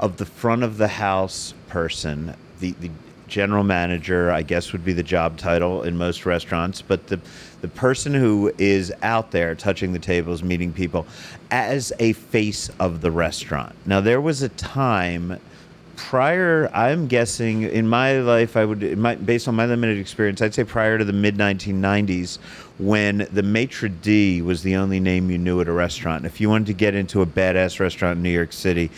of 0.00 0.16
the 0.16 0.26
front 0.26 0.64
of 0.64 0.78
the 0.78 0.88
house 0.88 1.54
person, 1.68 2.34
the, 2.58 2.72
the 2.80 2.90
general 3.28 3.62
manager, 3.62 4.32
I 4.32 4.42
guess 4.42 4.72
would 4.72 4.84
be 4.84 4.92
the 4.92 5.04
job 5.04 5.38
title 5.38 5.84
in 5.84 5.96
most 5.96 6.26
restaurants, 6.26 6.82
but 6.82 7.06
the 7.06 7.20
the 7.60 7.68
person 7.68 8.12
who 8.12 8.52
is 8.58 8.92
out 9.02 9.30
there 9.30 9.54
touching 9.54 9.92
the 9.92 10.00
tables, 10.00 10.42
meeting 10.42 10.72
people 10.72 11.06
as 11.52 11.92
a 12.00 12.14
face 12.14 12.68
of 12.80 13.00
the 13.00 13.12
restaurant. 13.12 13.76
Now 13.86 14.00
there 14.00 14.20
was 14.20 14.42
a 14.42 14.48
time 14.48 15.38
prior, 15.96 16.70
I'm 16.72 17.06
guessing 17.06 17.62
in 17.62 17.88
my 17.88 18.20
life, 18.20 18.56
I 18.56 18.64
would, 18.64 18.96
my, 18.98 19.14
based 19.16 19.48
on 19.48 19.54
my 19.54 19.66
limited 19.66 19.98
experience, 19.98 20.40
I'd 20.40 20.54
say 20.54 20.64
prior 20.64 20.98
to 20.98 21.04
the 21.04 21.12
mid 21.12 21.36
1990s, 21.36 22.38
when 22.78 23.26
the 23.32 23.42
maitre 23.42 23.88
d 23.88 24.42
was 24.42 24.62
the 24.62 24.76
only 24.76 25.00
name 25.00 25.30
you 25.30 25.38
knew 25.38 25.60
at 25.60 25.68
a 25.68 25.72
restaurant. 25.72 26.26
If 26.26 26.40
you 26.40 26.50
wanted 26.50 26.66
to 26.66 26.74
get 26.74 26.94
into 26.94 27.22
a 27.22 27.26
badass 27.26 27.80
restaurant 27.80 28.18
in 28.18 28.22
New 28.22 28.30
York 28.30 28.52
City, 28.52 28.90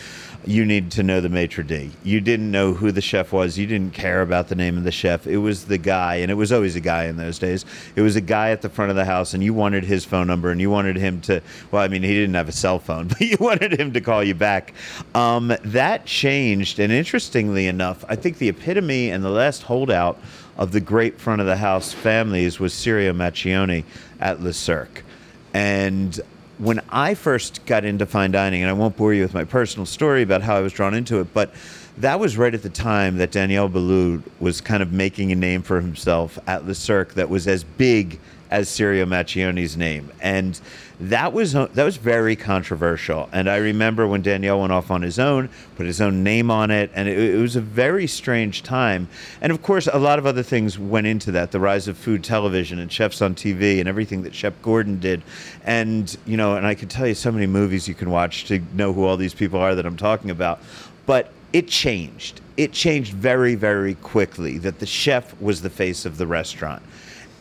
you 0.48 0.64
needed 0.64 0.90
to 0.92 1.02
know 1.02 1.20
the 1.20 1.28
maitre 1.28 1.62
d. 1.62 1.90
You 2.02 2.22
didn't 2.22 2.50
know 2.50 2.72
who 2.72 2.90
the 2.90 3.02
chef 3.02 3.32
was. 3.32 3.58
You 3.58 3.66
didn't 3.66 3.92
care 3.92 4.22
about 4.22 4.48
the 4.48 4.54
name 4.54 4.78
of 4.78 4.84
the 4.84 4.90
chef. 4.90 5.26
It 5.26 5.36
was 5.36 5.66
the 5.66 5.76
guy, 5.76 6.16
and 6.16 6.30
it 6.30 6.36
was 6.36 6.52
always 6.52 6.74
a 6.74 6.80
guy 6.80 7.04
in 7.04 7.18
those 7.18 7.38
days. 7.38 7.66
It 7.96 8.00
was 8.00 8.16
a 8.16 8.22
guy 8.22 8.48
at 8.50 8.62
the 8.62 8.70
front 8.70 8.88
of 8.88 8.96
the 8.96 9.04
house, 9.04 9.34
and 9.34 9.44
you 9.44 9.52
wanted 9.52 9.84
his 9.84 10.06
phone 10.06 10.26
number, 10.26 10.50
and 10.50 10.58
you 10.58 10.70
wanted 10.70 10.96
him 10.96 11.20
to. 11.22 11.42
Well, 11.70 11.82
I 11.82 11.88
mean, 11.88 12.02
he 12.02 12.14
didn't 12.14 12.34
have 12.34 12.48
a 12.48 12.52
cell 12.52 12.78
phone, 12.78 13.08
but 13.08 13.20
you 13.20 13.36
wanted 13.38 13.78
him 13.78 13.92
to 13.92 14.00
call 14.00 14.24
you 14.24 14.34
back. 14.34 14.72
Um, 15.14 15.52
that 15.64 16.06
changed, 16.06 16.78
and 16.78 16.90
interestingly 16.90 17.66
enough, 17.66 18.02
I 18.08 18.16
think 18.16 18.38
the 18.38 18.48
epitome 18.48 19.10
and 19.10 19.22
the 19.22 19.30
last 19.30 19.64
holdout 19.64 20.18
of 20.56 20.72
the 20.72 20.80
great 20.80 21.20
front 21.20 21.42
of 21.42 21.46
the 21.46 21.58
house 21.58 21.92
families 21.92 22.58
was 22.58 22.72
Sirio 22.72 23.14
Maccioni 23.14 23.84
at 24.18 24.40
Le 24.42 24.54
Cirque. 24.54 25.04
And 25.52 26.18
when 26.58 26.80
I 26.90 27.14
first 27.14 27.64
got 27.66 27.84
into 27.84 28.06
fine 28.06 28.32
dining, 28.32 28.62
and 28.62 28.70
I 28.70 28.72
won't 28.72 28.96
bore 28.96 29.14
you 29.14 29.22
with 29.22 29.34
my 29.34 29.44
personal 29.44 29.86
story 29.86 30.22
about 30.22 30.42
how 30.42 30.56
I 30.56 30.60
was 30.60 30.72
drawn 30.72 30.94
into 30.94 31.20
it, 31.20 31.32
but 31.32 31.52
that 31.98 32.20
was 32.20 32.36
right 32.36 32.54
at 32.54 32.62
the 32.62 32.70
time 32.70 33.16
that 33.18 33.30
Daniel 33.30 33.68
Boulud 33.68 34.22
was 34.40 34.60
kind 34.60 34.82
of 34.82 34.92
making 34.92 35.32
a 35.32 35.34
name 35.34 35.62
for 35.62 35.80
himself 35.80 36.38
at 36.46 36.66
Le 36.66 36.74
Cirque 36.74 37.14
that 37.14 37.28
was 37.28 37.48
as 37.48 37.64
big 37.64 38.20
as 38.50 38.68
Sirio 38.68 39.06
Maccioni's 39.06 39.76
name. 39.76 40.10
And 40.20 40.58
that 41.00 41.32
was 41.32 41.54
uh, 41.54 41.66
that 41.74 41.84
was 41.84 41.96
very 41.96 42.34
controversial. 42.34 43.28
And 43.32 43.48
I 43.48 43.56
remember 43.58 44.06
when 44.06 44.22
Daniel 44.22 44.60
went 44.60 44.72
off 44.72 44.90
on 44.90 45.02
his 45.02 45.18
own, 45.18 45.48
put 45.76 45.86
his 45.86 46.00
own 46.00 46.24
name 46.24 46.50
on 46.50 46.70
it, 46.70 46.90
and 46.92 47.08
it, 47.08 47.16
it, 47.18 47.38
was 47.38 47.54
a 47.54 47.60
very 47.60 48.06
strange 48.06 48.62
time. 48.62 49.08
And 49.40 49.52
of 49.52 49.62
course, 49.62 49.86
a 49.86 49.98
lot 49.98 50.18
of 50.18 50.26
other 50.26 50.42
things 50.42 50.78
went 50.78 51.06
into 51.06 51.30
that: 51.32 51.52
the 51.52 51.60
rise 51.60 51.86
of 51.86 51.96
food 51.96 52.24
television 52.24 52.78
and 52.80 52.90
chefs 52.90 53.22
on 53.22 53.34
TV 53.34 53.78
and 53.78 53.88
everything 53.88 54.22
that 54.22 54.34
Shep 54.34 54.60
Gordon 54.60 54.98
did. 54.98 55.22
And 55.64 56.16
you 56.26 56.36
know, 56.36 56.56
and 56.56 56.66
I 56.66 56.74
could 56.74 56.90
tell 56.90 57.06
you 57.06 57.14
so 57.14 57.30
many 57.30 57.46
movies 57.46 57.86
you 57.86 57.94
can 57.94 58.10
watch 58.10 58.46
to 58.46 58.60
know 58.74 58.92
who 58.92 59.04
all 59.04 59.16
these 59.16 59.34
people 59.34 59.60
are 59.60 59.74
that 59.74 59.86
I'm 59.86 59.96
talking 59.96 60.30
about. 60.30 60.60
But 61.06 61.30
it 61.52 61.68
changed. 61.68 62.40
It 62.56 62.72
changed 62.72 63.14
very, 63.14 63.54
very 63.54 63.94
quickly 63.94 64.58
that 64.58 64.80
the 64.80 64.86
chef 64.86 65.40
was 65.40 65.62
the 65.62 65.70
face 65.70 66.04
of 66.04 66.18
the 66.18 66.26
restaurant 66.26 66.82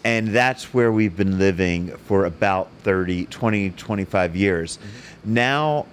and 0.07 0.29
that's 0.29 0.73
where 0.73 0.89
we've 0.89 1.17
been 1.17 1.37
living 1.37 1.89
for 2.05 2.23
about 2.23 2.69
30 2.83 3.25
20 3.25 3.71
25 3.71 4.35
years. 4.37 4.77
Mm-hmm. 4.77 5.33
now 5.33 5.85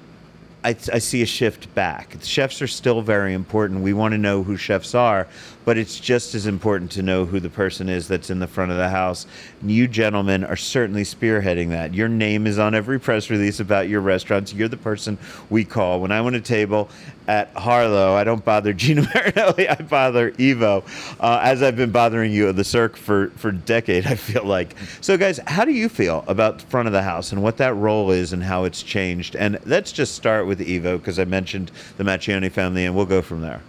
I, 0.63 0.71
I, 0.71 0.99
see 0.99 1.21
a 1.21 1.27
shift 1.27 1.75
back. 1.75 2.17
Chefs 2.23 2.63
are 2.63 2.67
still 2.67 3.03
very 3.03 3.35
important. 3.35 3.83
We 3.83 3.93
want 3.93 4.13
to 4.13 4.19
know 4.19 4.43
who 4.43 4.57
chefs 4.57 4.95
are 4.95 5.27
but 5.65 5.79
it's 5.79 5.99
just 5.99 6.35
as 6.35 6.47
important 6.47 6.91
to 6.93 7.03
know 7.03 7.25
who 7.25 7.41
the 7.41 7.51
person 7.51 7.89
is 7.89 8.09
that's 8.09 8.31
in 8.31 8.39
the 8.39 8.47
front 8.47 8.71
of 8.71 8.77
the 8.77 8.89
house. 8.89 9.27
You 9.63 9.89
gentlemen 9.89 10.45
are 10.45 10.57
certainly 10.57 11.03
spearheading 11.03 11.71
that. 11.71 11.95
Your 11.95 12.09
name 12.09 12.47
is 12.47 12.59
on 12.59 12.75
every 12.75 13.01
press 13.01 13.31
release 13.31 13.61
about 13.61 13.89
your 13.89 14.01
restaurants. 14.01 14.53
You're 14.53 14.69
the 14.69 14.77
person 14.77 15.19
we 15.51 15.65
call. 15.65 16.01
When 16.01 16.13
I 16.13 16.21
want 16.21 16.37
a 16.37 16.41
table 16.41 16.91
at 17.27 17.51
Harlow, 17.55 18.15
I 18.15 18.25
don't 18.25 18.45
bother 18.45 18.73
Gina 18.85 19.03
Marinelli, 19.15 19.69
I 19.69 19.77
bother 19.77 20.33
Evo, 20.33 20.85
uh, 21.21 21.41
as 21.43 21.63
I've 21.63 21.77
been 21.77 21.91
bothering 21.91 22.33
you 22.33 22.49
at 22.49 22.57
the 22.57 22.65
Cirque 22.65 22.97
for, 22.97 23.29
for 23.37 23.49
a 23.49 23.55
decade, 23.55 24.07
I 24.15 24.15
feel 24.15 24.45
like. 24.45 24.77
So, 25.01 25.17
guys, 25.17 25.41
how 25.47 25.65
do 25.65 25.73
you 25.73 25.89
feel 25.89 26.25
about 26.29 26.59
the 26.59 26.67
front 26.67 26.87
of 26.87 26.93
the 26.93 27.03
house 27.03 27.33
and 27.33 27.43
what 27.43 27.57
that 27.59 27.75
role 27.75 28.11
is 28.11 28.33
and 28.33 28.43
how 28.43 28.65
it's 28.65 28.83
changed? 28.83 29.37
And 29.37 29.59
let's 29.65 29.93
just 29.93 30.15
start 30.15 30.47
with 30.47 30.61
Evo, 30.61 30.99
because 30.99 31.19
I 31.19 31.25
mentioned 31.25 31.71
the 31.97 32.05
Maccioni 32.05 32.51
family, 32.51 32.85
and 32.85 32.95
we'll 32.95 33.07
go 33.07 33.23
from 33.23 33.41
there. 33.41 33.63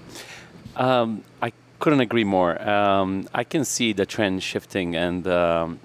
Um, 0.76 1.24
I 1.42 1.54
couldn't 1.80 2.02
agree 2.02 2.24
more. 2.24 2.62
Um, 2.68 3.28
I 3.34 3.44
can 3.44 3.66
see 3.66 3.94
the 3.94 4.06
trend 4.06 4.44
shifting, 4.44 4.96
and 4.96 5.28
um, 5.28 5.80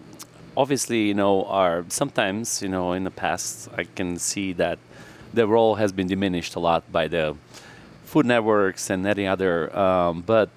obviously, 0.57 1.09
you 1.09 1.15
know, 1.15 1.45
are 1.45 1.85
sometimes, 1.89 2.63
you 2.63 2.69
know, 2.69 2.93
in 2.93 3.05
the 3.05 3.11
past, 3.11 3.69
I 3.77 3.85
can 3.85 4.19
see 4.19 4.53
that 4.55 4.79
the 5.33 5.47
role 5.47 5.77
has 5.77 5.93
been 5.93 6.07
diminished 6.07 6.55
a 6.57 6.61
lot 6.61 6.91
by 6.91 7.09
the 7.09 7.37
food 8.05 8.27
networks 8.27 8.91
and 8.91 9.07
any 9.07 9.27
other. 9.27 9.77
Um, 9.77 10.23
but 10.23 10.51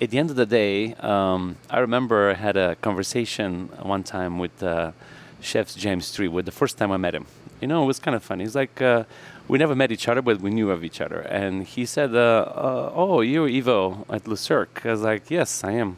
at 0.00 0.10
the 0.10 0.18
end 0.18 0.30
of 0.30 0.36
the 0.36 0.46
day, 0.46 0.94
um, 0.94 1.56
I 1.70 1.78
remember 1.78 2.30
I 2.30 2.34
had 2.34 2.56
a 2.56 2.74
conversation 2.76 3.68
one 3.80 4.02
time 4.02 4.38
with 4.38 4.62
uh, 4.62 4.92
Chef 5.40 5.74
James 5.74 6.12
Tree, 6.12 6.28
with 6.28 6.44
the 6.44 6.52
first 6.52 6.78
time 6.78 6.92
I 6.92 6.96
met 6.96 7.14
him. 7.14 7.26
You 7.60 7.68
know, 7.68 7.84
it 7.84 7.86
was 7.86 7.98
kind 7.98 8.14
of 8.14 8.22
funny. 8.22 8.44
He's 8.44 8.54
like. 8.54 8.80
Uh, 8.80 9.04
we 9.48 9.58
never 9.58 9.74
met 9.74 9.92
each 9.92 10.08
other, 10.08 10.22
but 10.22 10.40
we 10.40 10.50
knew 10.50 10.70
of 10.70 10.84
each 10.84 11.00
other. 11.00 11.20
And 11.20 11.66
he 11.66 11.84
said, 11.86 12.14
uh, 12.14 12.18
uh, 12.18 12.92
"Oh, 12.94 13.20
you're 13.20 13.48
Evo 13.48 14.04
at 14.08 14.26
Le 14.26 14.36
Cirque." 14.36 14.82
I 14.84 14.92
was 14.92 15.02
like, 15.02 15.30
"Yes, 15.30 15.64
I 15.64 15.72
am." 15.72 15.96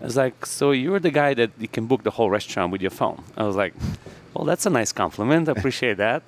I 0.00 0.04
was 0.04 0.16
like, 0.16 0.46
"So 0.46 0.72
you're 0.72 1.00
the 1.00 1.10
guy 1.10 1.34
that 1.34 1.50
you 1.58 1.68
can 1.68 1.86
book 1.86 2.02
the 2.02 2.10
whole 2.10 2.30
restaurant 2.30 2.72
with 2.72 2.82
your 2.82 2.90
phone?" 3.00 3.22
I 3.36 3.44
was 3.44 3.56
like, 3.56 3.74
"Well, 4.34 4.44
that's 4.44 4.66
a 4.66 4.70
nice 4.70 4.92
compliment. 4.92 5.48
I 5.48 5.52
appreciate 5.52 5.96
that." 5.98 6.22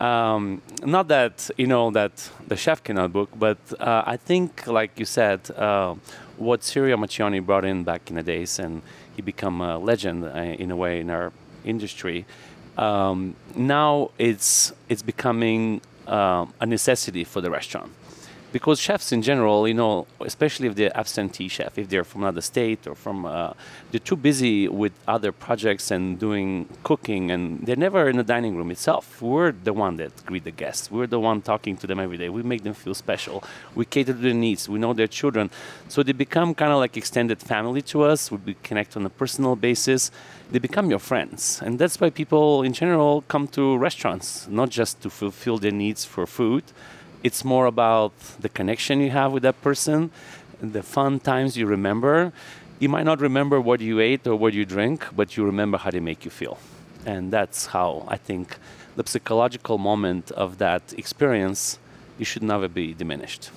Um, 0.00 0.62
not 0.84 1.08
that 1.08 1.50
you 1.56 1.66
know 1.66 1.90
that 1.92 2.30
the 2.48 2.56
chef 2.56 2.82
cannot 2.82 3.12
book, 3.12 3.30
but 3.38 3.58
uh, 3.78 4.02
I 4.04 4.16
think, 4.16 4.66
like 4.66 4.98
you 4.98 5.04
said, 5.04 5.50
uh, 5.50 5.94
what 6.38 6.60
Sirio 6.60 6.96
Maccioni 6.96 7.44
brought 7.44 7.64
in 7.64 7.84
back 7.84 8.10
in 8.10 8.16
the 8.16 8.22
days, 8.22 8.58
and 8.58 8.82
he 9.14 9.22
become 9.22 9.60
a 9.60 9.78
legend 9.78 10.24
uh, 10.24 10.62
in 10.62 10.70
a 10.70 10.76
way 10.76 11.00
in 11.00 11.10
our 11.10 11.32
industry. 11.64 12.24
Um, 12.76 13.36
now 13.54 14.10
it's 14.18 14.72
it's 14.88 15.02
becoming 15.02 15.82
um, 16.08 16.52
a 16.60 16.66
necessity 16.66 17.24
for 17.24 17.40
the 17.40 17.50
restaurant 17.50 17.92
because 18.52 18.78
chefs 18.78 19.12
in 19.12 19.22
general, 19.22 19.66
you 19.66 19.74
know, 19.74 20.06
especially 20.20 20.68
if 20.68 20.74
they're 20.74 20.96
absentee 20.96 21.48
chef, 21.48 21.78
if 21.78 21.88
they're 21.88 22.04
from 22.04 22.22
another 22.22 22.42
state 22.42 22.86
or 22.86 22.94
from, 22.94 23.24
uh, 23.24 23.54
they're 23.90 23.98
too 23.98 24.16
busy 24.16 24.68
with 24.68 24.92
other 25.08 25.32
projects 25.32 25.90
and 25.90 26.18
doing 26.18 26.68
cooking, 26.82 27.30
and 27.30 27.66
they're 27.66 27.76
never 27.76 28.08
in 28.08 28.16
the 28.16 28.22
dining 28.22 28.56
room 28.56 28.70
itself. 28.70 29.22
We're 29.22 29.52
the 29.52 29.72
one 29.72 29.96
that 29.96 30.24
greet 30.26 30.44
the 30.44 30.50
guests. 30.50 30.90
We're 30.90 31.06
the 31.06 31.18
one 31.18 31.40
talking 31.42 31.76
to 31.78 31.86
them 31.86 31.98
every 31.98 32.18
day. 32.18 32.28
We 32.28 32.42
make 32.42 32.62
them 32.62 32.74
feel 32.74 32.94
special. 32.94 33.42
We 33.74 33.86
cater 33.86 34.12
to 34.12 34.18
their 34.18 34.34
needs. 34.34 34.68
We 34.68 34.78
know 34.78 34.92
their 34.92 35.08
children, 35.08 35.50
so 35.88 36.02
they 36.02 36.12
become 36.12 36.54
kind 36.54 36.72
of 36.72 36.78
like 36.78 36.96
extended 36.96 37.40
family 37.40 37.82
to 37.82 38.02
us. 38.02 38.30
We 38.30 38.54
connect 38.62 38.96
on 38.96 39.06
a 39.06 39.10
personal 39.10 39.56
basis. 39.56 40.10
They 40.50 40.58
become 40.58 40.90
your 40.90 40.98
friends, 40.98 41.60
and 41.64 41.78
that's 41.78 41.98
why 41.98 42.10
people 42.10 42.62
in 42.62 42.74
general 42.74 43.24
come 43.28 43.48
to 43.48 43.76
restaurants, 43.78 44.46
not 44.48 44.68
just 44.68 45.00
to 45.02 45.08
fulfill 45.08 45.56
their 45.56 45.72
needs 45.72 46.04
for 46.04 46.26
food 46.26 46.64
it's 47.22 47.44
more 47.44 47.66
about 47.66 48.12
the 48.40 48.48
connection 48.48 49.00
you 49.00 49.10
have 49.10 49.32
with 49.32 49.42
that 49.42 49.60
person, 49.62 50.10
the 50.60 50.82
fun 50.82 51.20
times 51.20 51.56
you 51.56 51.66
remember. 51.66 52.32
You 52.78 52.88
might 52.88 53.04
not 53.04 53.20
remember 53.20 53.60
what 53.60 53.80
you 53.80 54.00
ate 54.00 54.26
or 54.26 54.36
what 54.36 54.52
you 54.54 54.64
drink, 54.64 55.06
but 55.14 55.36
you 55.36 55.44
remember 55.44 55.78
how 55.78 55.90
they 55.90 56.00
make 56.00 56.24
you 56.24 56.30
feel. 56.30 56.58
and 57.04 57.32
that's 57.32 57.66
how 57.66 58.04
I 58.06 58.16
think 58.16 58.58
the 58.96 59.04
psychological 59.06 59.78
moment 59.78 60.30
of 60.32 60.58
that 60.58 60.82
experience 60.96 61.78
should 62.20 62.42
never 62.42 62.68
be 62.68 62.94
diminished. 62.94 63.50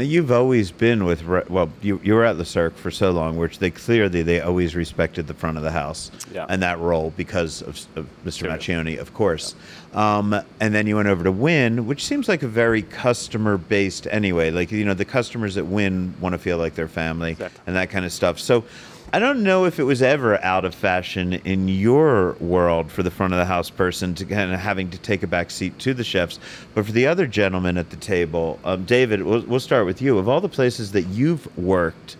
Now 0.00 0.06
you've 0.06 0.32
always 0.32 0.70
been 0.70 1.04
with 1.04 1.26
well, 1.50 1.68
you 1.82 2.00
you 2.02 2.14
were 2.14 2.24
at 2.24 2.38
the 2.38 2.44
Cirque 2.46 2.74
for 2.74 2.90
so 2.90 3.10
long, 3.10 3.36
which 3.36 3.58
they 3.58 3.70
clearly 3.70 4.22
they 4.22 4.40
always 4.40 4.74
respected 4.74 5.26
the 5.26 5.34
front 5.34 5.58
of 5.58 5.62
the 5.62 5.72
house 5.72 6.10
Yeah. 6.32 6.46
and 6.48 6.62
that 6.62 6.78
role 6.78 7.12
because 7.18 7.60
of, 7.60 7.78
of 7.96 8.06
Mr. 8.24 8.60
Sure. 8.60 8.98
Of 8.98 9.12
course. 9.12 9.54
Um, 9.92 10.34
and 10.58 10.74
then 10.74 10.86
you 10.86 10.96
went 10.96 11.08
over 11.08 11.22
to 11.24 11.30
Wynn, 11.32 11.86
which 11.86 12.06
seems 12.06 12.28
like 12.30 12.42
a 12.42 12.48
very 12.48 12.80
customer 12.80 13.58
based 13.58 14.06
anyway. 14.10 14.50
Like 14.50 14.72
you 14.72 14.86
know, 14.86 14.94
the 14.94 15.04
customers 15.04 15.58
at 15.58 15.66
Wynn 15.66 16.14
want 16.18 16.32
to 16.32 16.38
feel 16.38 16.56
like 16.56 16.74
their 16.76 16.88
family 16.88 17.32
Exactly. 17.32 17.60
and 17.66 17.76
that 17.76 17.90
kind 17.90 18.06
of 18.06 18.12
stuff. 18.12 18.38
So. 18.40 18.64
I 19.12 19.18
don't 19.18 19.42
know 19.42 19.64
if 19.64 19.80
it 19.80 19.82
was 19.82 20.02
ever 20.02 20.42
out 20.44 20.64
of 20.64 20.72
fashion 20.72 21.32
in 21.32 21.66
your 21.66 22.34
world 22.34 22.92
for 22.92 23.02
the 23.02 23.10
front 23.10 23.32
of 23.32 23.40
the 23.40 23.44
house 23.44 23.68
person 23.68 24.14
to 24.14 24.24
kind 24.24 24.52
of 24.52 24.60
having 24.60 24.88
to 24.90 24.98
take 24.98 25.24
a 25.24 25.26
back 25.26 25.50
seat 25.50 25.76
to 25.80 25.94
the 25.94 26.04
chefs, 26.04 26.38
but 26.74 26.86
for 26.86 26.92
the 26.92 27.08
other 27.08 27.26
gentlemen 27.26 27.76
at 27.76 27.90
the 27.90 27.96
table, 27.96 28.60
um, 28.62 28.84
David, 28.84 29.22
we'll, 29.22 29.42
we'll 29.42 29.58
start 29.58 29.84
with 29.84 30.00
you. 30.00 30.16
Of 30.16 30.28
all 30.28 30.40
the 30.40 30.48
places 30.48 30.92
that 30.92 31.08
you've 31.08 31.58
worked, 31.58 32.16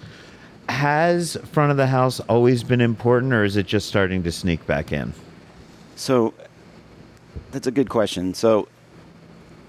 has 0.68 1.36
front 1.52 1.70
of 1.70 1.76
the 1.76 1.86
house 1.86 2.18
always 2.20 2.64
been 2.64 2.80
important, 2.80 3.32
or 3.32 3.44
is 3.44 3.56
it 3.56 3.66
just 3.66 3.86
starting 3.86 4.22
to 4.24 4.32
sneak 4.32 4.66
back 4.66 4.92
in? 4.92 5.12
So 5.94 6.34
that's 7.52 7.66
a 7.66 7.72
good 7.72 7.88
question. 7.88 8.34
So 8.34 8.66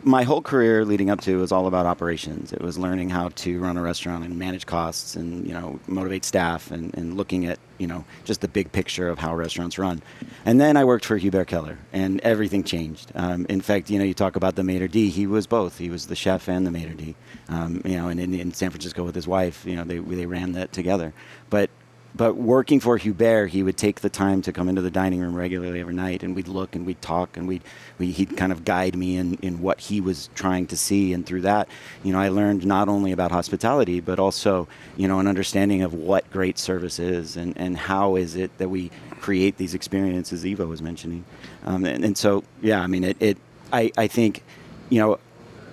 my 0.04 0.24
whole 0.24 0.42
career 0.42 0.86
leading 0.86 1.10
up 1.10 1.22
to 1.22 1.40
was 1.40 1.52
all 1.52 1.68
about 1.68 1.86
operations. 1.86 2.54
It 2.54 2.62
was 2.62 2.78
learning 2.78 3.10
how 3.10 3.30
to 3.30 3.60
run 3.60 3.78
a 3.78 3.82
restaurant 3.82 4.24
and 4.24 4.38
manage 4.38 4.66
costs 4.66 5.16
and, 5.16 5.46
you 5.48 5.54
know, 5.54 5.80
motivate 5.88 6.26
staff 6.26 6.72
and, 6.72 6.96
and 6.96 7.16
looking 7.18 7.46
at, 7.46 7.60
you 7.78 7.88
know, 7.88 8.04
just 8.24 8.42
the 8.42 8.48
big 8.48 8.72
picture 8.72 9.10
of 9.10 9.20
how 9.20 9.36
restaurants 9.36 9.78
run. 9.78 10.02
And 10.46 10.60
then 10.60 10.78
I 10.78 10.86
worked 10.86 11.06
for 11.06 11.18
Hubert 11.18 11.48
Keller 11.48 11.78
and 11.94 12.20
everything 12.22 12.64
changed. 12.64 13.12
Um, 13.16 13.46
in 13.50 13.62
fact, 13.62 13.90
you 13.90 14.00
know, 14.00 14.06
you 14.06 14.14
talk 14.14 14.36
about 14.36 14.56
the 14.56 14.64
maitre 14.64 14.88
d', 14.88 15.10
he 15.10 15.28
was 15.28 15.48
both. 15.48 15.78
He 15.78 15.90
was 15.90 16.08
the 16.08 16.16
chef 16.16 16.48
and 16.48 16.66
the 16.66 16.72
maitre 16.72 16.96
d'. 16.96 17.16
Um, 17.50 17.82
you 17.86 17.98
know, 17.98 18.08
and 18.08 18.20
in, 18.20 18.34
in 18.34 18.54
San 18.54 18.70
Francisco 18.70 19.04
with 19.04 19.16
his 19.16 19.28
wife, 19.28 19.66
you 19.66 19.76
know, 19.76 19.84
they, 19.84 20.00
they 20.00 20.26
ran 20.26 20.54
that 20.54 20.72
together. 20.72 21.14
But 21.50 21.70
but 22.16 22.36
working 22.36 22.80
for 22.80 22.98
Hubert, 22.98 23.48
he 23.48 23.64
would 23.64 23.78
take 23.78 24.02
the 24.02 24.10
time 24.10 24.42
to 24.44 24.52
come 24.52 24.68
into 24.68 24.82
the 24.82 24.92
dining 24.92 25.20
room 25.22 25.36
regularly 25.36 25.80
every 25.80 25.94
night, 25.94 26.24
and 26.24 26.36
we'd 26.36 26.48
look 26.48 26.76
and 26.76 26.86
we'd 26.86 27.02
talk, 27.02 27.38
and 27.38 27.48
we'd, 27.48 27.64
we, 27.98 28.12
he'd 28.12 28.36
kind 28.36 28.52
of 28.52 28.66
guide 28.66 28.96
me 28.96 29.16
in, 29.16 29.36
in 29.36 29.62
what 29.62 29.80
he 29.80 30.02
was 30.02 30.30
trying 30.36 30.68
to 30.68 30.78
see. 30.78 31.14
And 31.14 31.26
through 31.26 31.42
that, 31.42 31.68
you 32.04 32.12
know, 32.12 32.20
I 32.20 32.30
learned 32.30 32.66
not 32.66 32.90
only 32.90 33.12
about 33.12 33.32
hospitality, 33.32 34.02
but 34.02 34.20
also, 34.20 34.68
you 34.98 35.08
know, 35.08 35.20
an 35.20 35.28
understanding 35.28 35.84
of 35.84 35.94
what 35.94 36.30
great 36.32 36.58
service 36.60 37.00
is 37.00 37.38
and, 37.38 37.58
and 37.58 37.78
how 37.78 38.16
is 38.16 38.36
it 38.36 38.58
that 38.58 38.70
we 38.70 38.92
create 39.22 39.58
these 39.58 39.74
experiences 39.74 40.44
Evo 40.44 40.68
was 40.68 40.82
mentioning. 40.82 41.24
Um, 41.64 41.86
and, 41.86 42.04
and 42.04 42.18
so, 42.18 42.44
yeah, 42.62 42.82
I 42.82 42.88
mean, 42.88 43.04
it, 43.04 43.18
it 43.20 43.38
I, 43.72 43.92
I 43.98 44.08
think, 44.08 44.44
you 44.90 45.00
know, 45.00 45.20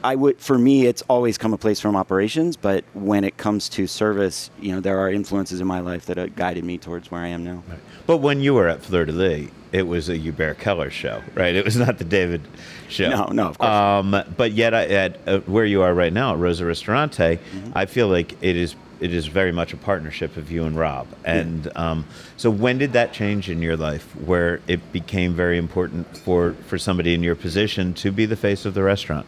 I 0.05 0.15
would, 0.15 0.39
for 0.41 0.59
me, 0.59 0.87
it's 0.87 1.03
always 1.09 1.39
come 1.39 1.53
a 1.53 1.59
place 1.59 1.81
from 1.81 1.97
operations, 1.97 2.57
but 2.57 2.85
when 2.95 3.25
it 3.25 3.37
comes 3.37 3.69
to 3.71 3.87
service, 3.87 4.51
you 4.61 4.73
know, 4.73 4.81
there 4.81 4.99
are 4.99 5.11
influences 5.11 5.61
in 5.61 5.67
my 5.67 5.81
life 5.81 6.07
that 6.07 6.17
have 6.17 6.37
guided 6.37 6.65
me 6.65 6.79
towards 6.79 7.11
where 7.11 7.21
I 7.21 7.29
am 7.29 7.45
now. 7.45 7.63
But 8.07 8.19
when 8.19 8.41
you 8.41 8.55
were 8.55 8.69
at 8.69 8.83
Fleur 8.83 9.05
de 9.05 9.13
Lys, 9.13 9.51
it 9.73 9.83
was 9.87 10.09
a 10.09 10.17
Hubert 10.17 10.59
Keller 10.59 10.91
show, 10.91 11.23
right? 11.35 11.55
It 11.55 11.65
was 11.65 11.77
not 11.77 11.99
the 11.99 12.05
David 12.05 12.41
show. 12.89 13.11
No, 13.11 13.27
no, 13.27 13.49
of 13.49 13.59
course. 13.59 13.71
Um, 13.71 14.23
but 14.37 14.53
yet, 14.53 14.73
I- 14.75 14.87
at 14.87 15.19
uh, 15.29 15.39
where 15.41 15.67
you 15.67 15.83
are 15.83 15.93
right 15.93 16.13
now 16.13 16.33
at 16.33 16.39
Rosa 16.39 16.65
Ristorante, 16.65 17.39
I 17.75 17.87
feel 17.87 18.09
like 18.09 18.33
it 18.43 18.57
is 18.57 18.77
it 19.01 19.13
is 19.15 19.27
very 19.27 19.53
much 19.53 19.73
a 19.73 19.77
partnership 19.77 20.37
of 20.37 20.51
you 20.51 20.65
and 20.65 20.77
Rob. 20.77 21.07
And 21.25 21.71
um, 21.77 22.05
so, 22.37 22.51
when 22.51 22.79
did 22.79 22.95
that 22.95 23.13
change 23.13 23.49
in 23.51 23.61
your 23.63 23.77
life, 23.77 24.05
where 24.17 24.61
it 24.67 24.91
became 24.93 25.35
very 25.35 25.59
important 25.59 26.17
for 26.17 26.55
for 26.67 26.79
somebody 26.79 27.13
in 27.15 27.23
your 27.23 27.37
position 27.37 27.93
to 27.95 28.11
be 28.11 28.25
the 28.27 28.37
face 28.37 28.65
of 28.65 28.73
the 28.75 28.83
restaurant? 28.83 29.27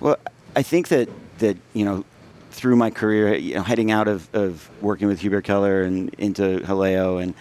Well, 0.00 0.16
I 0.56 0.62
think 0.62 0.88
that 0.88 1.08
that 1.38 1.56
you 1.74 1.84
know, 1.84 2.04
through 2.50 2.76
my 2.76 2.90
career, 2.90 3.34
you 3.34 3.54
know, 3.54 3.62
heading 3.62 3.90
out 3.90 4.08
of, 4.08 4.28
of 4.34 4.68
working 4.82 5.08
with 5.08 5.20
Hubert 5.20 5.44
Keller 5.44 5.82
and 5.82 6.12
into 6.14 6.60
Jaleo, 6.60 7.22
and 7.22 7.34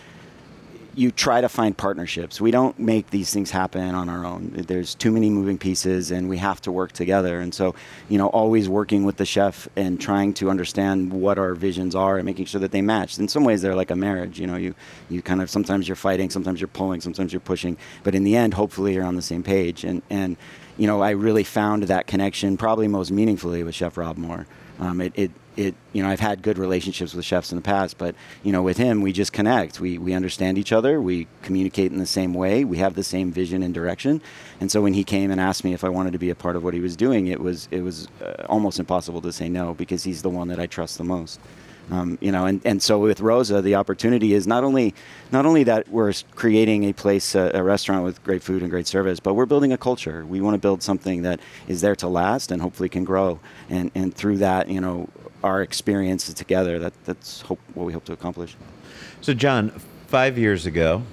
you 0.96 1.12
try 1.12 1.42
to 1.42 1.50
find 1.50 1.78
partnerships. 1.78 2.42
We 2.42 2.52
don't 2.52 2.78
make 2.80 3.10
these 3.10 3.34
things 3.34 3.52
happen 3.52 3.96
on 3.96 4.10
our 4.10 4.26
own. 4.26 4.52
There's 4.56 4.96
too 4.96 5.12
many 5.12 5.30
moving 5.30 5.58
pieces, 5.58 6.12
and 6.12 6.28
we 6.30 6.38
have 6.38 6.62
to 6.62 6.72
work 6.72 6.92
together. 6.92 7.40
And 7.40 7.54
so, 7.54 7.76
you 8.10 8.18
know, 8.18 8.28
always 8.28 8.68
working 8.68 9.04
with 9.04 9.18
the 9.18 9.26
chef 9.26 9.68
and 9.76 10.00
trying 10.00 10.34
to 10.36 10.50
understand 10.50 11.14
what 11.14 11.38
our 11.38 11.54
visions 11.54 11.96
are 11.96 12.18
and 12.18 12.26
making 12.26 12.46
sure 12.46 12.62
that 12.62 12.72
they 12.72 12.82
match. 12.82 13.18
In 13.18 13.28
some 13.28 13.44
ways, 13.44 13.62
they're 13.62 13.76
like 13.76 13.92
a 13.92 13.96
marriage. 13.96 14.40
You 14.40 14.48
know, 14.48 14.56
you 14.56 14.76
you 15.10 15.22
kind 15.22 15.42
of 15.42 15.50
sometimes 15.50 15.88
you're 15.88 15.96
fighting, 15.96 16.30
sometimes 16.30 16.60
you're 16.60 16.68
pulling, 16.68 17.02
sometimes 17.02 17.32
you're 17.32 17.40
pushing, 17.40 17.78
but 18.04 18.16
in 18.16 18.24
the 18.24 18.36
end, 18.36 18.54
hopefully, 18.54 18.94
you're 18.94 19.06
on 19.06 19.16
the 19.16 19.22
same 19.22 19.44
page. 19.44 19.84
And 19.84 20.02
and 20.10 20.38
you 20.78 20.88
know, 20.88 21.02
I 21.02 21.12
really 21.12 21.44
found 21.44 21.84
that 21.84 22.08
connection 22.08 22.58
probably 22.58 22.88
most 22.88 23.12
meaningfully 23.12 23.64
with 23.64 23.76
Chef 23.76 23.98
Rob 23.98 24.18
Moore. 24.18 24.48
Um, 24.80 25.02
it, 25.02 25.12
it, 25.16 25.32
it, 25.60 25.76
you 25.92 26.02
know, 26.02 26.10
I've 26.10 26.22
had 26.22 26.42
good 26.42 26.58
relationships 26.58 27.14
with 27.14 27.26
chefs 27.26 27.52
in 27.52 27.58
the 27.58 27.62
past, 27.62 27.98
but 27.98 28.16
you 28.44 28.54
know, 28.54 28.62
with 28.62 28.78
him, 28.78 29.02
we 29.02 29.12
just 29.12 29.34
connect. 29.34 29.82
We 29.82 29.98
we 29.98 30.14
understand 30.14 30.58
each 30.58 30.72
other. 30.72 31.02
We 31.02 31.28
communicate 31.42 31.92
in 31.92 31.98
the 31.98 32.06
same 32.06 32.34
way. 32.34 32.64
We 32.64 32.78
have 32.78 32.96
the 32.96 33.04
same 33.04 33.32
vision 33.32 33.62
and 33.62 33.74
direction. 33.74 34.22
And 34.62 34.72
so 34.72 34.82
when 34.82 34.94
he 34.94 35.04
came 35.04 35.32
and 35.32 35.42
asked 35.42 35.66
me 35.66 35.74
if 35.74 35.84
I 35.84 35.90
wanted 35.90 36.14
to 36.14 36.20
be 36.20 36.30
a 36.30 36.36
part 36.36 36.56
of 36.56 36.64
what 36.64 36.74
he 36.74 36.80
was 36.80 36.96
doing, 36.96 37.28
it 37.28 37.42
was 37.42 37.68
it 37.72 37.82
was 37.82 38.08
uh, 38.24 38.46
almost 38.48 38.80
impossible 38.80 39.22
to 39.22 39.34
say 39.34 39.50
no 39.50 39.74
because 39.74 40.04
he's 40.04 40.22
the 40.22 40.30
one 40.30 40.48
that 40.48 40.60
I 40.60 40.66
trust 40.66 40.98
the 40.98 41.04
most. 41.04 41.40
Um, 41.92 42.20
you 42.22 42.32
know, 42.32 42.46
and, 42.46 42.62
and 42.66 42.82
so 42.84 43.00
with 43.00 43.20
Rosa, 43.20 43.62
the 43.62 43.76
opportunity 43.76 44.34
is 44.34 44.46
not 44.46 44.64
only 44.64 44.94
not 45.32 45.46
only 45.46 45.64
that 45.64 45.90
we're 45.90 46.14
creating 46.36 46.84
a 46.86 46.94
place, 46.94 47.36
a, 47.36 47.52
a 47.56 47.64
restaurant 47.64 48.04
with 48.04 48.24
great 48.24 48.44
food 48.44 48.62
and 48.62 48.70
great 48.70 48.88
service, 48.88 49.20
but 49.20 49.34
we're 49.34 49.48
building 49.48 49.74
a 49.74 49.78
culture. 49.78 50.26
We 50.26 50.40
want 50.40 50.54
to 50.54 50.60
build 50.60 50.84
something 50.84 51.24
that 51.24 51.40
is 51.68 51.82
there 51.82 51.96
to 51.98 52.08
last 52.08 52.52
and 52.52 52.62
hopefully 52.62 52.90
can 52.90 53.04
grow. 53.04 53.40
And 53.70 53.92
and 53.96 54.14
through 54.14 54.38
that, 54.38 54.70
you 54.70 54.80
know, 54.80 55.10
our 55.44 55.62
experiences 55.62 56.34
together, 56.34 56.80
that 56.80 56.94
that's 57.06 57.42
hope, 57.42 57.60
what 57.74 57.86
we 57.86 57.94
hope 57.94 58.06
to 58.06 58.14
accomplish. 58.14 58.56
So, 59.22 59.34
John, 59.34 59.70
five 60.08 60.38
years 60.38 60.66
ago, 60.66 61.04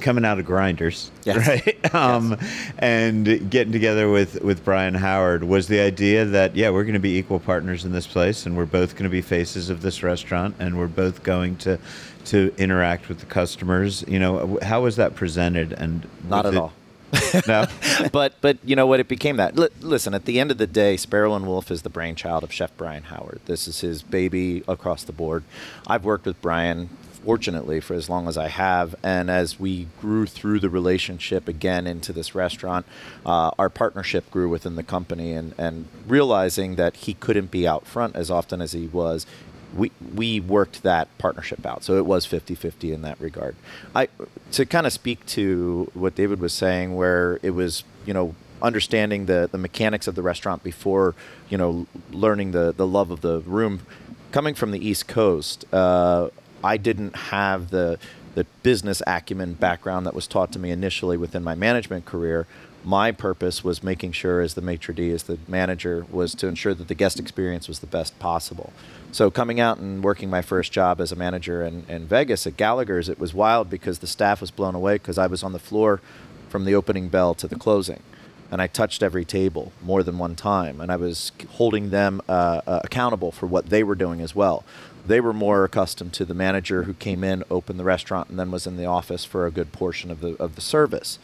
coming 0.00 0.24
out 0.24 0.38
of 0.38 0.46
Grinders, 0.46 1.10
Yes. 1.24 1.46
right? 1.48 1.94
Um, 1.94 2.38
And 2.78 3.50
getting 3.50 3.72
together 3.72 4.08
with, 4.10 4.40
with 4.42 4.64
Brian 4.64 4.94
Howard 4.94 5.42
was 5.44 5.66
the 5.68 5.80
idea 5.80 6.24
that, 6.24 6.54
yeah, 6.54 6.70
we're 6.70 6.84
going 6.84 6.94
to 6.94 7.00
be 7.00 7.16
equal 7.18 7.40
partners 7.40 7.84
in 7.84 7.92
this 7.92 8.06
place 8.06 8.46
and 8.46 8.56
we're 8.56 8.64
both 8.66 8.92
going 8.94 9.04
to 9.04 9.08
be 9.10 9.22
faces 9.22 9.70
of 9.70 9.82
this 9.82 10.02
restaurant 10.02 10.54
and 10.58 10.78
we're 10.78 10.86
both 10.86 11.22
going 11.22 11.56
to 11.58 11.78
to 12.26 12.52
interact 12.58 13.08
with 13.08 13.20
the 13.20 13.26
customers. 13.26 14.04
You 14.06 14.18
know, 14.18 14.58
how 14.62 14.82
was 14.82 14.96
that 14.96 15.14
presented? 15.14 15.72
And 15.72 16.06
Not 16.28 16.44
at 16.46 16.52
it- 16.54 16.58
all. 16.58 16.72
No? 17.46 17.66
but 18.12 18.34
but 18.40 18.58
you 18.64 18.76
know 18.76 18.86
what? 18.86 19.00
It 19.00 19.08
became 19.08 19.36
that. 19.36 19.56
Li- 19.56 19.68
listen, 19.80 20.14
at 20.14 20.24
the 20.24 20.40
end 20.40 20.50
of 20.50 20.58
the 20.58 20.66
day, 20.66 20.96
Sparrow 20.96 21.34
and 21.34 21.46
Wolf 21.46 21.70
is 21.70 21.82
the 21.82 21.90
brainchild 21.90 22.42
of 22.42 22.52
Chef 22.52 22.74
Brian 22.76 23.04
Howard. 23.04 23.40
This 23.46 23.68
is 23.68 23.80
his 23.80 24.02
baby 24.02 24.62
across 24.68 25.04
the 25.04 25.12
board. 25.12 25.44
I've 25.86 26.04
worked 26.04 26.26
with 26.26 26.40
Brian, 26.42 26.88
fortunately, 27.24 27.80
for 27.80 27.94
as 27.94 28.08
long 28.08 28.28
as 28.28 28.36
I 28.36 28.48
have, 28.48 28.94
and 29.02 29.30
as 29.30 29.58
we 29.60 29.88
grew 30.00 30.26
through 30.26 30.60
the 30.60 30.70
relationship 30.70 31.48
again 31.48 31.86
into 31.86 32.12
this 32.12 32.34
restaurant, 32.34 32.86
uh, 33.26 33.50
our 33.58 33.68
partnership 33.68 34.30
grew 34.30 34.48
within 34.48 34.76
the 34.76 34.82
company, 34.82 35.32
and 35.32 35.54
and 35.58 35.86
realizing 36.06 36.76
that 36.76 36.96
he 36.96 37.14
couldn't 37.14 37.50
be 37.50 37.66
out 37.66 37.86
front 37.86 38.16
as 38.16 38.30
often 38.30 38.60
as 38.60 38.72
he 38.72 38.86
was 38.86 39.26
we 39.76 39.92
we 40.14 40.40
worked 40.40 40.82
that 40.82 41.08
partnership 41.18 41.64
out. 41.66 41.84
So 41.84 41.96
it 41.96 42.06
was 42.06 42.26
50-50 42.26 42.92
in 42.92 43.02
that 43.02 43.20
regard. 43.20 43.56
I 43.94 44.08
to 44.52 44.66
kind 44.66 44.86
of 44.86 44.92
speak 44.92 45.24
to 45.26 45.90
what 45.94 46.14
David 46.14 46.40
was 46.40 46.52
saying 46.52 46.96
where 46.96 47.38
it 47.42 47.50
was, 47.50 47.84
you 48.06 48.14
know, 48.14 48.34
understanding 48.62 49.26
the 49.26 49.48
the 49.50 49.58
mechanics 49.58 50.06
of 50.06 50.14
the 50.14 50.22
restaurant 50.22 50.62
before, 50.62 51.14
you 51.48 51.58
know, 51.58 51.86
learning 52.10 52.52
the 52.52 52.72
the 52.76 52.86
love 52.86 53.10
of 53.10 53.20
the 53.20 53.40
room 53.40 53.80
coming 54.32 54.54
from 54.54 54.70
the 54.70 54.86
East 54.86 55.08
Coast, 55.08 55.64
uh, 55.72 56.28
I 56.62 56.76
didn't 56.76 57.14
have 57.16 57.70
the 57.70 57.98
the 58.38 58.44
business 58.62 59.02
acumen 59.04 59.54
background 59.54 60.06
that 60.06 60.14
was 60.14 60.28
taught 60.28 60.52
to 60.52 60.60
me 60.60 60.70
initially 60.70 61.16
within 61.16 61.42
my 61.42 61.56
management 61.56 62.04
career. 62.04 62.46
My 62.84 63.10
purpose 63.10 63.64
was 63.64 63.82
making 63.82 64.12
sure, 64.12 64.40
as 64.40 64.54
the 64.54 64.60
maitre 64.60 64.94
d, 64.94 65.10
as 65.10 65.24
the 65.24 65.40
manager, 65.48 66.06
was 66.08 66.36
to 66.36 66.46
ensure 66.46 66.72
that 66.72 66.86
the 66.86 66.94
guest 66.94 67.18
experience 67.18 67.66
was 67.66 67.80
the 67.80 67.88
best 67.88 68.16
possible. 68.20 68.72
So 69.10 69.28
coming 69.28 69.58
out 69.58 69.78
and 69.78 70.04
working 70.04 70.30
my 70.30 70.40
first 70.40 70.70
job 70.70 71.00
as 71.00 71.10
a 71.10 71.16
manager 71.16 71.64
in, 71.64 71.84
in 71.88 72.06
Vegas 72.06 72.46
at 72.46 72.56
Gallagher's, 72.56 73.08
it 73.08 73.18
was 73.18 73.34
wild 73.34 73.68
because 73.68 73.98
the 73.98 74.06
staff 74.06 74.40
was 74.40 74.52
blown 74.52 74.76
away 74.76 74.94
because 74.94 75.18
I 75.18 75.26
was 75.26 75.42
on 75.42 75.52
the 75.52 75.58
floor 75.58 76.00
from 76.48 76.64
the 76.64 76.76
opening 76.76 77.08
bell 77.08 77.34
to 77.34 77.48
the 77.48 77.56
closing 77.56 78.04
and 78.50 78.62
I 78.62 78.66
touched 78.66 79.02
every 79.02 79.24
table 79.24 79.72
more 79.82 80.02
than 80.02 80.18
one 80.18 80.34
time, 80.34 80.80
and 80.80 80.90
I 80.90 80.96
was 80.96 81.32
holding 81.50 81.90
them 81.90 82.22
uh, 82.28 82.62
uh, 82.66 82.80
accountable 82.82 83.30
for 83.30 83.46
what 83.46 83.66
they 83.66 83.82
were 83.82 83.94
doing 83.94 84.20
as 84.20 84.34
well. 84.34 84.64
They 85.08 85.20
were 85.20 85.32
more 85.32 85.64
accustomed 85.64 86.12
to 86.14 86.26
the 86.26 86.34
manager 86.34 86.82
who 86.82 86.92
came 86.92 87.24
in, 87.24 87.42
opened 87.50 87.80
the 87.80 87.84
restaurant, 87.84 88.28
and 88.28 88.38
then 88.38 88.50
was 88.50 88.66
in 88.66 88.76
the 88.76 88.84
office 88.84 89.24
for 89.24 89.46
a 89.46 89.50
good 89.50 89.72
portion 89.72 90.10
of 90.10 90.20
the 90.20 90.36
of 90.40 90.54
the 90.54 90.60
service. 90.60 91.18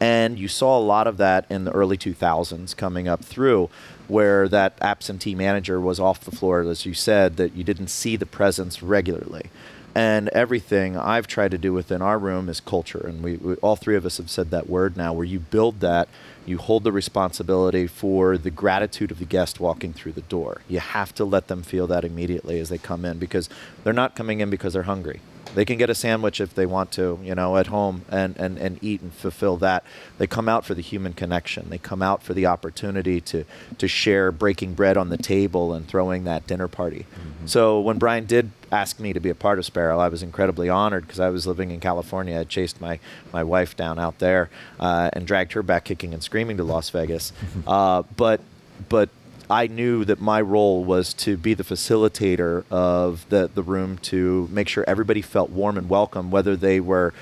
And 0.00 0.38
you 0.38 0.48
saw 0.48 0.78
a 0.78 0.80
lot 0.80 1.06
of 1.06 1.16
that 1.16 1.46
in 1.50 1.64
the 1.64 1.72
early 1.72 1.96
2000s 1.96 2.76
coming 2.76 3.08
up 3.08 3.24
through, 3.24 3.70
where 4.06 4.48
that 4.48 4.78
absentee 4.80 5.34
manager 5.34 5.80
was 5.80 5.98
off 5.98 6.24
the 6.24 6.34
floor, 6.34 6.62
as 6.62 6.86
you 6.86 6.94
said, 6.94 7.36
that 7.36 7.54
you 7.54 7.64
didn't 7.64 7.88
see 7.88 8.16
the 8.16 8.26
presence 8.26 8.82
regularly. 8.82 9.50
And 9.94 10.28
everything 10.28 10.96
I've 10.96 11.26
tried 11.26 11.50
to 11.52 11.58
do 11.58 11.72
within 11.72 12.02
our 12.02 12.18
room 12.18 12.48
is 12.48 12.60
culture. 12.60 13.04
And 13.04 13.22
we, 13.22 13.36
we, 13.36 13.54
all 13.56 13.74
three 13.74 13.96
of 13.96 14.06
us 14.06 14.18
have 14.18 14.30
said 14.30 14.50
that 14.50 14.68
word 14.68 14.96
now, 14.96 15.12
where 15.12 15.24
you 15.24 15.40
build 15.40 15.80
that, 15.80 16.08
you 16.48 16.58
hold 16.58 16.82
the 16.82 16.92
responsibility 16.92 17.86
for 17.86 18.38
the 18.38 18.50
gratitude 18.50 19.10
of 19.10 19.18
the 19.18 19.24
guest 19.24 19.60
walking 19.60 19.92
through 19.92 20.12
the 20.12 20.22
door. 20.22 20.62
You 20.68 20.80
have 20.80 21.14
to 21.16 21.24
let 21.24 21.48
them 21.48 21.62
feel 21.62 21.86
that 21.88 22.04
immediately 22.04 22.58
as 22.58 22.70
they 22.70 22.78
come 22.78 23.04
in 23.04 23.18
because 23.18 23.48
they're 23.84 23.92
not 23.92 24.16
coming 24.16 24.40
in 24.40 24.48
because 24.48 24.72
they're 24.72 24.84
hungry. 24.84 25.20
They 25.54 25.64
can 25.64 25.78
get 25.78 25.90
a 25.90 25.94
sandwich 25.94 26.40
if 26.40 26.54
they 26.54 26.66
want 26.66 26.92
to, 26.92 27.18
you 27.22 27.34
know, 27.34 27.56
at 27.56 27.68
home 27.68 28.02
and, 28.10 28.36
and, 28.36 28.58
and 28.58 28.78
eat 28.82 29.00
and 29.00 29.12
fulfill 29.12 29.56
that. 29.58 29.84
They 30.18 30.26
come 30.26 30.48
out 30.48 30.64
for 30.64 30.74
the 30.74 30.82
human 30.82 31.12
connection. 31.12 31.70
They 31.70 31.78
come 31.78 32.02
out 32.02 32.22
for 32.22 32.34
the 32.34 32.46
opportunity 32.46 33.20
to, 33.22 33.44
to 33.78 33.88
share 33.88 34.32
breaking 34.32 34.74
bread 34.74 34.96
on 34.96 35.08
the 35.08 35.16
table 35.16 35.72
and 35.72 35.86
throwing 35.86 36.24
that 36.24 36.46
dinner 36.46 36.68
party. 36.68 37.06
Mm-hmm. 37.14 37.46
So 37.46 37.80
when 37.80 37.98
Brian 37.98 38.26
did 38.26 38.50
ask 38.70 39.00
me 39.00 39.12
to 39.12 39.20
be 39.20 39.30
a 39.30 39.34
part 39.34 39.58
of 39.58 39.64
Sparrow, 39.64 39.98
I 39.98 40.08
was 40.08 40.22
incredibly 40.22 40.68
honored 40.68 41.06
because 41.06 41.20
I 41.20 41.30
was 41.30 41.46
living 41.46 41.70
in 41.70 41.80
California. 41.80 42.38
I 42.38 42.44
chased 42.44 42.80
my, 42.80 42.98
my 43.32 43.42
wife 43.42 43.76
down 43.76 43.98
out 43.98 44.18
there 44.18 44.50
uh, 44.78 45.10
and 45.12 45.26
dragged 45.26 45.52
her 45.52 45.62
back 45.62 45.84
kicking 45.84 46.12
and 46.12 46.22
screaming 46.22 46.56
to 46.58 46.64
Las 46.64 46.90
Vegas. 46.90 47.32
uh, 47.66 48.02
but 48.16 48.40
but 48.88 49.08
I 49.50 49.66
knew 49.66 50.04
that 50.04 50.20
my 50.20 50.40
role 50.40 50.84
was 50.84 51.14
to 51.14 51.36
be 51.36 51.54
the 51.54 51.64
facilitator 51.64 52.64
of 52.70 53.26
the, 53.30 53.50
the 53.52 53.62
room 53.62 53.98
to 53.98 54.48
make 54.52 54.68
sure 54.68 54.84
everybody 54.86 55.22
felt 55.22 55.50
warm 55.50 55.78
and 55.78 55.88
welcome, 55.88 56.30
whether 56.30 56.54
they 56.54 56.80
were 56.80 57.14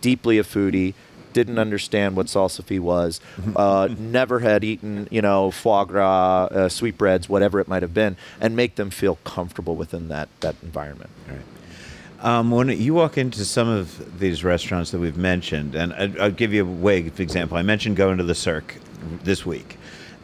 deeply 0.00 0.38
a 0.38 0.44
foodie, 0.44 0.94
didn't 1.34 1.58
understand 1.58 2.16
what 2.16 2.26
salsify 2.26 2.80
was, 2.80 3.20
uh, 3.56 3.88
never 3.98 4.38
had 4.38 4.64
eaten, 4.64 5.08
you 5.10 5.20
know, 5.20 5.50
foie 5.50 5.84
gras, 5.84 6.44
uh, 6.46 6.68
sweetbreads, 6.68 7.28
whatever 7.28 7.60
it 7.60 7.68
might 7.68 7.82
have 7.82 7.92
been, 7.92 8.16
and 8.40 8.56
make 8.56 8.76
them 8.76 8.88
feel 8.88 9.16
comfortable 9.24 9.76
within 9.76 10.08
that, 10.08 10.28
that 10.40 10.54
environment. 10.62 11.10
Right. 11.28 11.40
Um, 12.24 12.50
when 12.50 12.68
you 12.68 12.94
walk 12.94 13.18
into 13.18 13.44
some 13.44 13.68
of 13.68 14.18
these 14.18 14.42
restaurants 14.42 14.92
that 14.92 14.98
we've 14.98 15.18
mentioned, 15.18 15.74
and 15.74 15.92
I, 15.92 16.24
I'll 16.24 16.30
give 16.30 16.54
you 16.54 16.62
a 16.62 16.70
way 16.70 16.98
example. 16.98 17.58
I 17.58 17.62
mentioned 17.62 17.96
going 17.96 18.16
to 18.16 18.24
the 18.24 18.34
Cirque 18.34 18.76
this 19.22 19.44
week. 19.44 19.76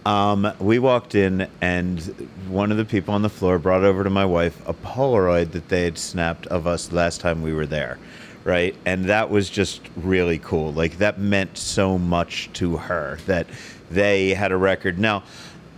Um, 0.06 0.50
we 0.58 0.78
walked 0.78 1.14
in, 1.14 1.46
and 1.60 2.00
one 2.48 2.70
of 2.70 2.78
the 2.78 2.86
people 2.86 3.12
on 3.12 3.22
the 3.22 3.28
floor 3.28 3.58
brought 3.58 3.84
over 3.84 4.02
to 4.02 4.10
my 4.10 4.24
wife 4.24 4.66
a 4.66 4.72
Polaroid 4.72 5.52
that 5.52 5.68
they 5.68 5.84
had 5.84 5.98
snapped 5.98 6.46
of 6.46 6.66
us 6.66 6.90
last 6.90 7.20
time 7.20 7.42
we 7.42 7.52
were 7.52 7.66
there, 7.66 7.98
right? 8.44 8.74
And 8.86 9.04
that 9.06 9.28
was 9.28 9.50
just 9.50 9.82
really 9.96 10.38
cool. 10.38 10.72
Like, 10.72 10.98
that 10.98 11.18
meant 11.18 11.58
so 11.58 11.98
much 11.98 12.48
to 12.54 12.78
her 12.78 13.18
that 13.26 13.46
they 13.90 14.30
had 14.30 14.52
a 14.52 14.56
record. 14.56 14.98
Now, 14.98 15.22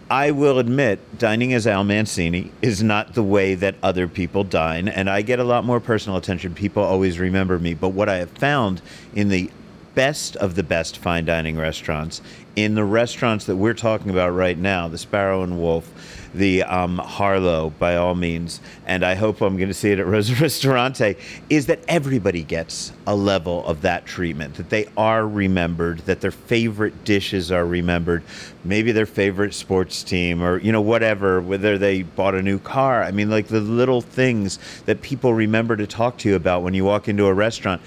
I 0.09 0.31
will 0.31 0.59
admit, 0.59 1.18
dining 1.18 1.53
as 1.55 1.66
Al 1.66 1.85
Mancini 1.85 2.53
is 2.61 2.83
not 2.83 3.14
the 3.14 3.23
way 3.23 3.55
that 3.57 3.75
other 3.83 4.07
people 4.07 4.45
dine, 4.45 4.87
and 4.87 5.11
I 5.11 5.23
get 5.23 5.41
a 5.41 5.45
lot 5.45 5.64
more 5.64 5.81
personal 5.81 6.18
attention. 6.18 6.55
People 6.55 6.83
always 6.83 7.18
remember 7.18 7.59
me. 7.59 7.75
But 7.75 7.89
what 7.89 8.09
I 8.09 8.16
have 8.18 8.31
found 8.31 8.83
in 9.14 9.31
the 9.31 9.51
best 9.95 10.37
of 10.37 10.55
the 10.55 10.62
best 10.62 10.99
fine 10.99 11.25
dining 11.25 11.57
restaurants 11.57 12.23
in 12.55 12.74
the 12.74 12.84
restaurants 12.84 13.46
that 13.46 13.57
we're 13.57 13.74
talking 13.74 14.11
about 14.11 14.30
right 14.30 14.59
now, 14.59 14.88
the 14.88 14.98
Sparrow 14.98 15.42
and 15.42 15.59
Wolf, 15.59 15.90
the 16.34 16.62
um, 16.62 16.98
Harlow, 16.98 17.70
by 17.78 17.96
all 17.96 18.14
means, 18.14 18.61
and 18.86 19.05
I 19.05 19.14
hope 19.14 19.40
I'm 19.40 19.57
going 19.57 19.68
to 19.68 19.74
see 19.74 19.90
it 19.90 19.98
at 19.98 20.07
Rosa 20.12 20.34
Ristorante, 20.34 21.16
is 21.48 21.66
that 21.66 21.80
everybody 21.88 22.42
gets 22.42 22.92
a 23.07 23.14
level 23.14 23.64
of 23.66 23.82
that 23.82 24.05
treatment, 24.05 24.55
that 24.57 24.70
they 24.70 24.86
are 24.96 25.26
remembered, 25.26 26.00
that 26.00 26.20
their 26.20 26.30
favorite 26.30 27.05
dishes 27.05 27.50
are 27.50 27.66
remembered, 27.66 28.22
maybe 28.64 28.92
their 28.92 29.07
favorite 29.07 29.55
sports 29.55 30.03
team, 30.03 30.42
or, 30.42 30.59
you 30.59 30.72
know, 30.72 30.80
whatever, 30.80 31.40
whether 31.40 31.78
they 31.78 32.03
bought 32.03 32.34
a 32.34 32.42
new 32.42 32.59
car. 32.59 33.03
I 33.03 33.12
mean, 33.12 33.30
like 33.30 33.48
the 33.48 33.61
little 33.61 34.03
things 34.03 34.59
that 34.84 35.00
people 35.00 35.32
remember 35.32 35.76
to 35.76 35.86
talk 35.86 36.18
to 36.18 36.28
you 36.28 36.36
about 36.36 36.62
when 36.62 36.74
you 36.74 36.84
walk 36.84 37.09
into 37.09 37.26
a 37.26 37.34
restaurant. 37.34 37.80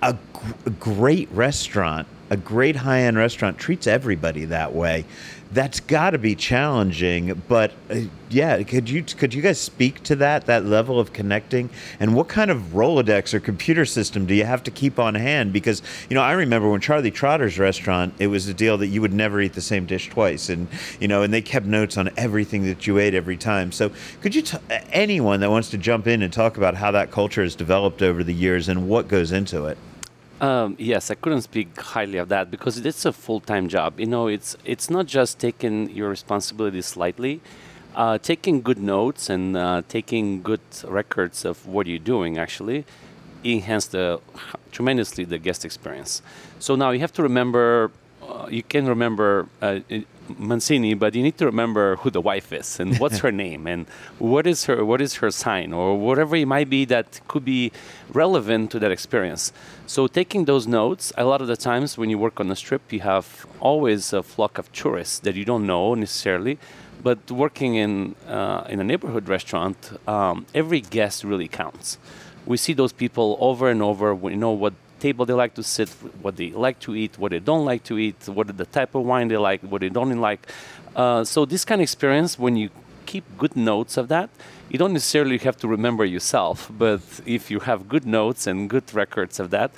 A, 0.00 0.12
g- 0.12 0.18
a 0.66 0.70
great 0.70 1.28
restaurant 1.32 2.06
a 2.30 2.36
great 2.36 2.76
high 2.76 3.00
end 3.00 3.16
restaurant 3.16 3.58
treats 3.58 3.86
everybody 3.86 4.44
that 4.46 4.74
way. 4.74 5.04
That's 5.50 5.80
got 5.80 6.10
to 6.10 6.18
be 6.18 6.34
challenging, 6.34 7.42
but 7.48 7.72
uh, 7.90 8.00
yeah, 8.28 8.62
could 8.64 8.90
you 8.90 9.02
could 9.02 9.32
you 9.32 9.40
guys 9.40 9.58
speak 9.58 10.02
to 10.02 10.16
that 10.16 10.44
that 10.44 10.66
level 10.66 11.00
of 11.00 11.14
connecting 11.14 11.70
and 11.98 12.14
what 12.14 12.28
kind 12.28 12.50
of 12.50 12.74
Rolodex 12.74 13.32
or 13.32 13.40
computer 13.40 13.86
system 13.86 14.26
do 14.26 14.34
you 14.34 14.44
have 14.44 14.62
to 14.64 14.70
keep 14.70 14.98
on 14.98 15.14
hand? 15.14 15.54
Because 15.54 15.80
you 16.10 16.14
know, 16.14 16.20
I 16.20 16.32
remember 16.32 16.68
when 16.68 16.82
Charlie 16.82 17.10
Trotter's 17.10 17.58
restaurant, 17.58 18.12
it 18.18 18.26
was 18.26 18.46
a 18.46 18.52
deal 18.52 18.76
that 18.76 18.88
you 18.88 19.00
would 19.00 19.14
never 19.14 19.40
eat 19.40 19.54
the 19.54 19.62
same 19.62 19.86
dish 19.86 20.10
twice, 20.10 20.50
and 20.50 20.68
you 21.00 21.08
know, 21.08 21.22
and 21.22 21.32
they 21.32 21.40
kept 21.40 21.64
notes 21.64 21.96
on 21.96 22.10
everything 22.18 22.64
that 22.64 22.86
you 22.86 22.98
ate 22.98 23.14
every 23.14 23.38
time. 23.38 23.72
So, 23.72 23.90
could 24.20 24.34
you 24.34 24.42
t- 24.42 24.58
anyone 24.92 25.40
that 25.40 25.50
wants 25.50 25.70
to 25.70 25.78
jump 25.78 26.06
in 26.06 26.20
and 26.20 26.30
talk 26.30 26.58
about 26.58 26.74
how 26.74 26.90
that 26.90 27.10
culture 27.10 27.42
has 27.42 27.54
developed 27.54 28.02
over 28.02 28.22
the 28.22 28.34
years 28.34 28.68
and 28.68 28.86
what 28.86 29.08
goes 29.08 29.32
into 29.32 29.64
it? 29.64 29.78
Um, 30.40 30.76
yes, 30.78 31.10
I 31.10 31.14
couldn't 31.14 31.42
speak 31.42 31.80
highly 31.80 32.18
of 32.18 32.28
that 32.28 32.50
because 32.50 32.78
it's 32.78 33.04
a 33.04 33.12
full-time 33.12 33.68
job. 33.68 33.98
You 33.98 34.06
know, 34.06 34.28
it's 34.28 34.56
it's 34.64 34.88
not 34.88 35.06
just 35.06 35.40
taking 35.40 35.90
your 35.90 36.08
responsibilities 36.08 36.96
lightly. 36.96 37.40
Uh, 37.96 38.18
taking 38.18 38.62
good 38.62 38.78
notes 38.78 39.28
and 39.28 39.56
uh, 39.56 39.82
taking 39.88 40.40
good 40.42 40.60
records 40.84 41.44
of 41.44 41.66
what 41.66 41.88
you're 41.88 41.98
doing 41.98 42.38
actually 42.38 42.84
enhance 43.44 43.86
the 43.86 44.20
tremendously 44.70 45.24
the 45.24 45.38
guest 45.38 45.64
experience. 45.64 46.22
So 46.60 46.76
now 46.76 46.90
you 46.90 47.00
have 47.00 47.12
to 47.14 47.22
remember. 47.22 47.90
Uh, 48.22 48.46
you 48.50 48.62
can 48.62 48.86
remember 48.86 49.48
uh, 49.62 49.80
Mancini, 50.36 50.94
but 50.94 51.14
you 51.14 51.22
need 51.22 51.38
to 51.38 51.46
remember 51.46 51.96
who 51.96 52.10
the 52.10 52.20
wife 52.20 52.52
is 52.52 52.80
and 52.80 52.98
what's 52.98 53.18
her 53.24 53.32
name 53.32 53.66
and 53.66 53.86
what 54.18 54.46
is 54.46 54.64
her 54.64 54.84
what 54.84 55.00
is 55.00 55.14
her 55.16 55.30
sign 55.30 55.72
or 55.72 55.98
whatever 55.98 56.36
it 56.36 56.46
might 56.46 56.68
be 56.68 56.84
that 56.86 57.20
could 57.28 57.44
be 57.44 57.72
relevant 58.12 58.70
to 58.72 58.78
that 58.78 58.90
experience. 58.90 59.52
So 59.86 60.06
taking 60.06 60.44
those 60.44 60.66
notes, 60.66 61.12
a 61.16 61.24
lot 61.24 61.40
of 61.40 61.48
the 61.48 61.56
times 61.56 61.96
when 61.96 62.10
you 62.10 62.18
work 62.18 62.40
on 62.40 62.50
a 62.50 62.56
strip, 62.56 62.92
you 62.92 63.00
have 63.00 63.46
always 63.60 64.12
a 64.12 64.22
flock 64.22 64.58
of 64.58 64.70
tourists 64.72 65.18
that 65.20 65.34
you 65.34 65.44
don't 65.44 65.66
know 65.66 65.94
necessarily. 65.94 66.58
But 67.02 67.30
working 67.30 67.76
in 67.76 68.16
uh, 68.28 68.64
in 68.68 68.80
a 68.80 68.84
neighborhood 68.84 69.28
restaurant, 69.28 69.78
um, 70.08 70.46
every 70.54 70.80
guest 70.80 71.24
really 71.24 71.48
counts. 71.48 71.98
We 72.44 72.56
see 72.56 72.72
those 72.72 72.92
people 72.92 73.36
over 73.40 73.68
and 73.68 73.82
over. 73.82 74.14
We 74.14 74.34
know 74.34 74.52
what 74.52 74.74
table 75.00 75.24
they 75.26 75.34
like 75.34 75.54
to 75.54 75.62
sit, 75.62 75.88
what 76.22 76.36
they 76.36 76.50
like 76.50 76.78
to 76.80 76.94
eat, 76.94 77.18
what 77.18 77.30
they 77.30 77.38
don't 77.40 77.64
like 77.64 77.82
to 77.84 77.98
eat, 77.98 78.28
what 78.28 78.56
the 78.56 78.66
type 78.66 78.94
of 78.94 79.04
wine 79.04 79.28
they 79.28 79.36
like, 79.36 79.60
what 79.62 79.80
they 79.80 79.88
don't 79.88 80.20
like. 80.20 80.46
Uh, 80.94 81.24
so 81.24 81.44
this 81.44 81.64
kind 81.64 81.80
of 81.80 81.84
experience, 81.84 82.38
when 82.38 82.56
you 82.56 82.70
keep 83.06 83.24
good 83.38 83.56
notes 83.56 83.96
of 83.96 84.08
that, 84.08 84.28
you 84.68 84.78
don't 84.78 84.92
necessarily 84.92 85.38
have 85.38 85.56
to 85.56 85.68
remember 85.68 86.04
yourself, 86.04 86.70
but 86.70 87.00
if 87.24 87.50
you 87.50 87.60
have 87.60 87.88
good 87.88 88.06
notes 88.06 88.46
and 88.46 88.68
good 88.68 88.92
records 88.92 89.40
of 89.40 89.50
that, 89.50 89.70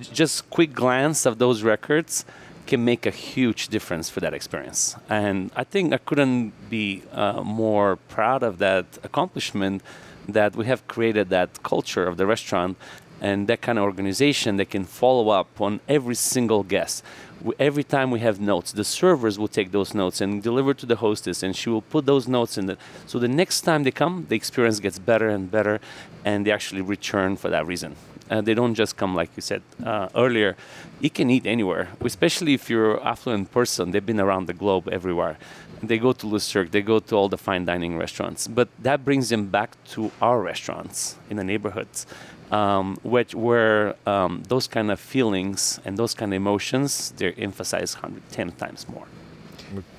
just 0.00 0.50
quick 0.50 0.72
glance 0.72 1.26
of 1.26 1.38
those 1.38 1.62
records 1.62 2.24
can 2.66 2.84
make 2.84 3.06
a 3.06 3.10
huge 3.10 3.68
difference 3.68 4.08
for 4.08 4.20
that 4.20 4.34
experience. 4.34 4.96
And 5.08 5.50
I 5.56 5.64
think 5.64 5.92
I 5.92 5.98
couldn't 5.98 6.52
be 6.70 7.02
uh, 7.12 7.42
more 7.42 7.96
proud 8.08 8.42
of 8.42 8.58
that 8.58 8.86
accomplishment 9.02 9.82
that 10.28 10.54
we 10.56 10.66
have 10.66 10.86
created 10.86 11.28
that 11.30 11.62
culture 11.62 12.06
of 12.06 12.16
the 12.16 12.26
restaurant 12.26 12.76
and 13.20 13.48
that 13.48 13.60
kind 13.60 13.78
of 13.78 13.84
organization 13.84 14.56
that 14.56 14.70
can 14.70 14.84
follow 14.84 15.28
up 15.28 15.60
on 15.60 15.80
every 15.88 16.14
single 16.14 16.62
guest. 16.62 17.04
Every 17.58 17.84
time 17.84 18.10
we 18.10 18.20
have 18.20 18.38
notes, 18.38 18.72
the 18.72 18.84
servers 18.84 19.38
will 19.38 19.48
take 19.48 19.72
those 19.72 19.94
notes 19.94 20.20
and 20.20 20.42
deliver 20.42 20.74
to 20.74 20.86
the 20.86 20.96
hostess, 20.96 21.42
and 21.42 21.56
she 21.56 21.70
will 21.70 21.82
put 21.82 22.04
those 22.04 22.28
notes 22.28 22.58
in. 22.58 22.66
The, 22.66 22.76
so 23.06 23.18
the 23.18 23.28
next 23.28 23.62
time 23.62 23.82
they 23.84 23.90
come, 23.90 24.26
the 24.28 24.36
experience 24.36 24.78
gets 24.78 24.98
better 24.98 25.28
and 25.28 25.50
better, 25.50 25.80
and 26.24 26.46
they 26.46 26.50
actually 26.50 26.82
return 26.82 27.36
for 27.36 27.48
that 27.48 27.66
reason. 27.66 27.96
Uh, 28.30 28.40
they 28.40 28.54
don't 28.54 28.74
just 28.74 28.96
come 28.96 29.14
like 29.14 29.30
you 29.36 29.42
said 29.42 29.62
uh, 29.84 30.08
earlier. 30.14 30.56
You 31.00 31.10
can 31.10 31.30
eat 31.30 31.46
anywhere, 31.46 31.88
especially 32.02 32.54
if 32.54 32.70
you're 32.70 33.02
affluent 33.04 33.50
person. 33.50 33.90
They've 33.90 34.04
been 34.04 34.20
around 34.20 34.46
the 34.46 34.54
globe 34.54 34.88
everywhere. 34.88 35.36
They 35.82 35.98
go 35.98 36.12
to 36.12 36.26
Le 36.26 36.40
Cirque, 36.40 36.70
they 36.70 36.82
go 36.82 36.98
to 37.00 37.16
all 37.16 37.30
the 37.30 37.38
fine 37.38 37.64
dining 37.64 37.96
restaurants, 37.96 38.46
but 38.46 38.68
that 38.78 39.02
brings 39.02 39.30
them 39.30 39.46
back 39.46 39.82
to 39.92 40.12
our 40.20 40.40
restaurants 40.42 41.16
in 41.30 41.38
the 41.38 41.44
neighborhoods 41.44 42.06
um, 42.50 42.98
which 43.02 43.34
were 43.34 43.94
um, 44.06 44.42
those 44.48 44.66
kind 44.66 44.90
of 44.90 44.98
feelings 44.98 45.80
and 45.84 45.96
those 45.96 46.14
kind 46.14 46.32
of 46.32 46.36
emotions 46.36 47.12
they're 47.16 47.34
emphasized 47.38 47.96
110 47.96 48.52
times 48.52 48.88
more. 48.88 49.06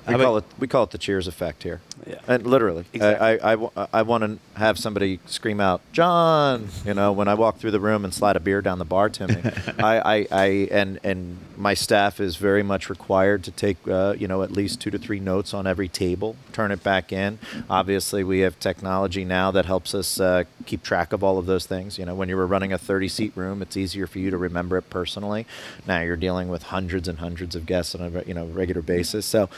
We 0.06 0.14
call 0.16 0.36
it 0.36 0.44
we 0.58 0.66
call 0.66 0.82
it 0.84 0.90
the 0.90 0.98
Cheers 0.98 1.28
effect 1.28 1.62
here. 1.62 1.80
Yeah. 2.06 2.18
And 2.26 2.44
literally, 2.46 2.84
Exactly. 2.92 3.40
I, 3.40 3.54
I, 3.54 3.68
I, 3.76 3.88
I 3.92 4.02
want 4.02 4.24
to 4.24 4.58
have 4.58 4.76
somebody 4.78 5.20
scream 5.26 5.60
out, 5.60 5.80
John, 5.92 6.68
you 6.84 6.94
know, 6.94 7.12
when 7.12 7.28
I 7.28 7.34
walk 7.34 7.58
through 7.58 7.70
the 7.70 7.78
room 7.80 8.04
and 8.04 8.12
slide 8.12 8.34
a 8.34 8.40
beer 8.40 8.60
down 8.60 8.80
the 8.80 8.84
bar 8.84 9.08
to 9.10 9.28
me. 9.28 9.40
I, 9.78 9.98
I, 9.98 10.26
I, 10.32 10.46
and, 10.72 10.98
and 11.04 11.38
my 11.56 11.74
staff 11.74 12.18
is 12.18 12.36
very 12.36 12.64
much 12.64 12.90
required 12.90 13.44
to 13.44 13.52
take, 13.52 13.76
uh, 13.86 14.14
you 14.18 14.26
know, 14.26 14.42
at 14.42 14.50
least 14.50 14.80
two 14.80 14.90
to 14.90 14.98
three 14.98 15.20
notes 15.20 15.54
on 15.54 15.66
every 15.66 15.88
table, 15.88 16.34
turn 16.52 16.72
it 16.72 16.82
back 16.82 17.12
in. 17.12 17.38
Obviously, 17.70 18.24
we 18.24 18.40
have 18.40 18.58
technology 18.58 19.24
now 19.24 19.52
that 19.52 19.66
helps 19.66 19.94
us 19.94 20.18
uh, 20.18 20.42
keep 20.66 20.82
track 20.82 21.12
of 21.12 21.22
all 21.22 21.38
of 21.38 21.46
those 21.46 21.66
things. 21.66 21.98
You 21.98 22.04
know, 22.06 22.16
when 22.16 22.28
you 22.28 22.36
were 22.36 22.46
running 22.48 22.72
a 22.72 22.78
30 22.78 23.08
seat 23.08 23.32
room, 23.36 23.62
it's 23.62 23.76
easier 23.76 24.08
for 24.08 24.18
you 24.18 24.32
to 24.32 24.38
remember 24.38 24.76
it 24.76 24.90
personally. 24.90 25.46
Now 25.86 26.00
you're 26.00 26.16
dealing 26.16 26.48
with 26.48 26.64
hundreds 26.64 27.06
and 27.06 27.20
hundreds 27.20 27.54
of 27.54 27.64
guests 27.64 27.94
on 27.94 28.16
a, 28.16 28.22
you 28.24 28.34
know, 28.34 28.46
regular 28.46 28.82
basis. 28.82 29.24
So, 29.24 29.48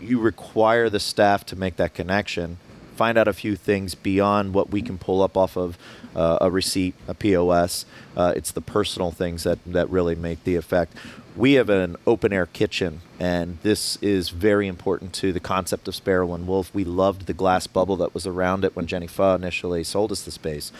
you 0.00 0.20
require 0.20 0.88
the 0.88 1.00
staff 1.00 1.44
to 1.46 1.56
make 1.56 1.76
that 1.76 1.94
connection 1.94 2.58
find 2.98 3.16
out 3.16 3.28
a 3.28 3.32
few 3.32 3.54
things 3.54 3.94
beyond 3.94 4.52
what 4.52 4.70
we 4.70 4.82
can 4.82 4.98
pull 4.98 5.22
up 5.22 5.36
off 5.36 5.56
of 5.56 5.78
uh, 6.16 6.38
a 6.40 6.50
receipt, 6.50 6.96
a 7.06 7.14
POS. 7.14 7.86
Uh, 8.16 8.32
it's 8.34 8.50
the 8.50 8.60
personal 8.60 9.12
things 9.12 9.44
that, 9.44 9.60
that 9.64 9.88
really 9.88 10.16
make 10.16 10.42
the 10.42 10.56
effect. 10.56 10.94
We 11.36 11.52
have 11.52 11.70
an 11.70 11.94
open 12.08 12.32
air 12.32 12.46
kitchen, 12.46 13.00
and 13.20 13.58
this 13.62 13.96
is 14.02 14.30
very 14.30 14.66
important 14.66 15.12
to 15.14 15.32
the 15.32 15.38
concept 15.38 15.86
of 15.86 15.94
Sparrow 15.94 16.34
and 16.34 16.48
Wolf. 16.48 16.74
We 16.74 16.82
loved 16.82 17.26
the 17.26 17.32
glass 17.32 17.68
bubble 17.68 17.96
that 17.98 18.14
was 18.14 18.26
around 18.26 18.64
it 18.64 18.74
when 18.74 18.88
Jenny 18.88 19.06
Pho 19.06 19.36
initially 19.36 19.84
sold 19.84 20.10
us 20.10 20.22
the 20.22 20.32
space 20.32 20.72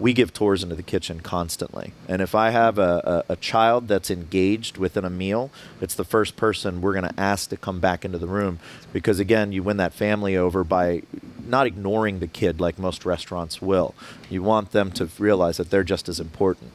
we 0.00 0.12
give 0.12 0.32
tours 0.32 0.62
into 0.62 0.74
the 0.74 0.82
kitchen 0.82 1.20
constantly. 1.20 1.92
And 2.08 2.20
if 2.20 2.34
I 2.34 2.50
have 2.50 2.78
a, 2.78 3.24
a, 3.28 3.32
a 3.34 3.36
child 3.36 3.88
that's 3.88 4.10
engaged 4.10 4.76
within 4.76 5.04
a 5.04 5.10
meal, 5.10 5.50
it's 5.80 5.94
the 5.94 6.04
first 6.04 6.36
person 6.36 6.80
we're 6.80 6.94
going 6.94 7.08
to 7.08 7.20
ask 7.20 7.50
to 7.50 7.56
come 7.56 7.80
back 7.80 8.04
into 8.04 8.18
the 8.18 8.26
room 8.26 8.58
because, 8.92 9.20
again, 9.20 9.52
you 9.52 9.62
win 9.62 9.76
that 9.76 9.92
family 9.92 10.36
over 10.36 10.64
by 10.64 11.02
not 11.46 11.66
ignoring 11.66 12.18
the 12.18 12.26
kid 12.26 12.60
like 12.60 12.78
most 12.78 13.04
restaurants 13.04 13.62
will. 13.62 13.94
You 14.28 14.42
want 14.42 14.72
them 14.72 14.90
to 14.92 15.08
realize 15.18 15.58
that 15.58 15.70
they're 15.70 15.84
just 15.84 16.08
as 16.08 16.18
important. 16.18 16.72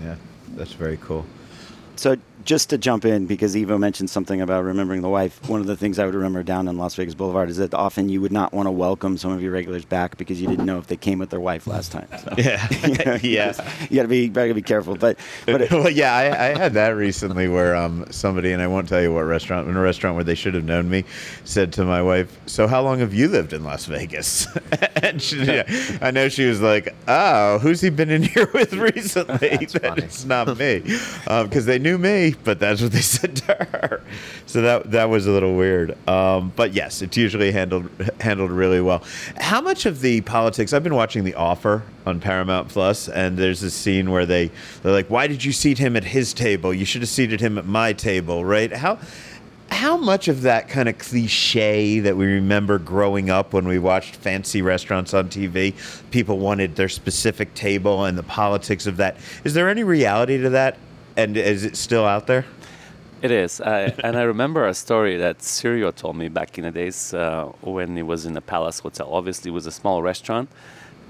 Yeah, 0.00 0.16
that's 0.50 0.72
very 0.72 0.98
cool. 0.98 1.24
So 1.98 2.16
just 2.48 2.70
to 2.70 2.78
jump 2.78 3.04
in, 3.04 3.26
because 3.26 3.54
Evo 3.54 3.78
mentioned 3.78 4.08
something 4.08 4.40
about 4.40 4.64
remembering 4.64 5.02
the 5.02 5.08
wife, 5.08 5.46
one 5.48 5.60
of 5.60 5.66
the 5.66 5.76
things 5.76 5.98
I 5.98 6.06
would 6.06 6.14
remember 6.14 6.42
down 6.42 6.68
in 6.68 6.78
Las 6.78 6.94
Vegas 6.94 7.14
Boulevard 7.14 7.50
is 7.50 7.56
that 7.58 7.74
often 7.74 8.08
you 8.08 8.20
would 8.20 8.32
not 8.32 8.54
want 8.54 8.66
to 8.66 8.70
welcome 8.70 9.18
some 9.18 9.32
of 9.32 9.42
your 9.42 9.52
regulars 9.52 9.84
back 9.84 10.16
because 10.16 10.40
you 10.40 10.48
didn't 10.48 10.64
know 10.64 10.78
if 10.78 10.86
they 10.86 10.96
came 10.96 11.18
with 11.18 11.30
their 11.30 11.40
wife 11.40 11.66
last 11.66 11.92
time. 11.92 12.08
So. 12.18 12.34
Yeah, 12.38 13.18
yeah. 13.22 13.86
You 13.90 13.96
got 13.96 14.02
to 14.02 14.08
be, 14.08 14.28
gotta 14.28 14.54
be 14.54 14.62
careful. 14.62 14.96
But, 14.96 15.18
but 15.44 15.70
well, 15.70 15.90
yeah, 15.90 16.14
I, 16.14 16.50
I, 16.50 16.58
had 16.58 16.72
that 16.74 16.90
recently 16.90 17.48
where 17.48 17.74
um, 17.76 18.06
somebody, 18.10 18.52
and 18.52 18.62
I 18.62 18.66
won't 18.66 18.88
tell 18.88 19.02
you 19.02 19.12
what 19.12 19.22
restaurant, 19.22 19.68
in 19.68 19.76
a 19.76 19.80
restaurant 19.80 20.14
where 20.14 20.24
they 20.24 20.34
should 20.34 20.54
have 20.54 20.64
known 20.64 20.88
me, 20.88 21.04
said 21.44 21.72
to 21.74 21.84
my 21.84 22.00
wife, 22.00 22.34
"So 22.46 22.66
how 22.66 22.82
long 22.82 23.00
have 23.00 23.12
you 23.12 23.28
lived 23.28 23.52
in 23.52 23.64
Las 23.64 23.86
Vegas?" 23.86 24.46
and 25.02 25.20
she, 25.20 25.44
yeah, 25.44 25.98
I 26.00 26.12
know 26.12 26.28
she 26.28 26.46
was 26.46 26.60
like, 26.60 26.94
"Oh, 27.08 27.58
who's 27.58 27.80
he 27.80 27.90
been 27.90 28.10
in 28.10 28.22
here 28.22 28.48
with 28.54 28.72
recently?" 28.72 29.66
That 29.78 29.98
it's 29.98 30.24
not 30.24 30.56
me, 30.56 30.78
because 30.78 31.26
um, 31.26 31.66
they 31.66 31.78
knew 31.78 31.87
me 31.96 32.34
but 32.44 32.58
that's 32.58 32.82
what 32.82 32.92
they 32.92 33.00
said 33.02 33.36
to 33.36 33.54
her. 33.54 34.02
So 34.46 34.62
that 34.62 34.90
that 34.90 35.08
was 35.08 35.26
a 35.26 35.30
little 35.30 35.56
weird. 35.56 35.96
Um, 36.08 36.52
but 36.56 36.72
yes, 36.72 37.02
it's 37.02 37.16
usually 37.16 37.52
handled 37.52 37.88
handled 38.20 38.50
really 38.50 38.80
well. 38.80 39.02
How 39.36 39.60
much 39.60 39.86
of 39.86 40.00
the 40.00 40.20
politics? 40.22 40.72
I've 40.72 40.82
been 40.82 40.94
watching 40.94 41.24
The 41.24 41.34
Offer 41.34 41.82
on 42.06 42.20
Paramount 42.20 42.68
Plus, 42.68 43.08
and 43.08 43.36
there's 43.36 43.60
this 43.60 43.74
scene 43.74 44.10
where 44.10 44.26
they 44.26 44.50
they're 44.82 44.92
like, 44.92 45.08
"Why 45.08 45.26
did 45.26 45.44
you 45.44 45.52
seat 45.52 45.78
him 45.78 45.96
at 45.96 46.04
his 46.04 46.32
table? 46.32 46.72
You 46.72 46.84
should 46.84 47.02
have 47.02 47.10
seated 47.10 47.40
him 47.40 47.58
at 47.58 47.66
my 47.66 47.92
table, 47.92 48.44
right?" 48.44 48.72
How 48.72 48.98
how 49.70 49.98
much 49.98 50.28
of 50.28 50.42
that 50.42 50.68
kind 50.68 50.88
of 50.88 50.96
cliche 50.96 52.00
that 52.00 52.16
we 52.16 52.24
remember 52.24 52.78
growing 52.78 53.28
up 53.28 53.52
when 53.52 53.68
we 53.68 53.78
watched 53.78 54.16
fancy 54.16 54.62
restaurants 54.62 55.12
on 55.12 55.28
TV, 55.28 55.74
people 56.10 56.38
wanted 56.38 56.74
their 56.76 56.88
specific 56.88 57.52
table 57.52 58.04
and 58.04 58.16
the 58.16 58.22
politics 58.22 58.86
of 58.86 58.96
that. 58.96 59.18
Is 59.44 59.52
there 59.52 59.68
any 59.68 59.84
reality 59.84 60.38
to 60.38 60.48
that? 60.50 60.78
And 61.18 61.36
is 61.36 61.64
it 61.64 61.76
still 61.76 62.04
out 62.04 62.28
there? 62.28 62.44
It 63.22 63.32
is. 63.32 63.60
I, 63.60 63.92
and 64.04 64.16
I 64.16 64.22
remember 64.22 64.68
a 64.68 64.72
story 64.72 65.16
that 65.16 65.40
Sirio 65.40 65.92
told 65.92 66.14
me 66.14 66.28
back 66.28 66.56
in 66.58 66.62
the 66.62 66.70
days 66.70 67.12
uh, 67.12 67.46
when 67.60 67.96
he 67.96 68.04
was 68.04 68.24
in 68.24 68.34
the 68.34 68.40
Palace 68.40 68.78
Hotel. 68.78 69.08
Obviously, 69.10 69.50
it 69.50 69.54
was 69.54 69.66
a 69.66 69.72
small 69.72 70.00
restaurant, 70.00 70.48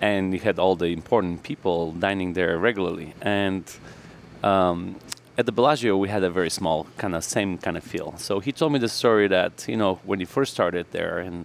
and 0.01 0.33
he 0.33 0.39
had 0.39 0.59
all 0.59 0.77
the 0.77 0.87
important 0.87 1.43
people 1.43 1.93
dining 1.93 2.33
there 2.33 2.57
regularly. 2.57 3.13
And 3.21 3.71
um, 4.43 4.97
at 5.37 5.45
the 5.45 5.53
Bellagio, 5.53 5.99
we 5.99 6.09
had 6.09 6.25
a 6.25 6.31
very 6.31 6.49
small, 6.49 6.87
kind 6.97 7.15
of 7.15 7.23
same 7.23 7.59
kind 7.59 7.77
of 7.77 7.85
feel. 7.85 8.15
So 8.17 8.41
he 8.41 8.51
told 8.51 8.73
me 8.73 8.79
the 8.79 8.89
story 8.89 9.29
that, 9.29 9.67
you 9.69 9.77
know, 9.77 10.01
when 10.07 10.21
he 10.21 10.25
first 10.25 10.55
started 10.55 10.87
there 10.91 11.19
and 11.19 11.45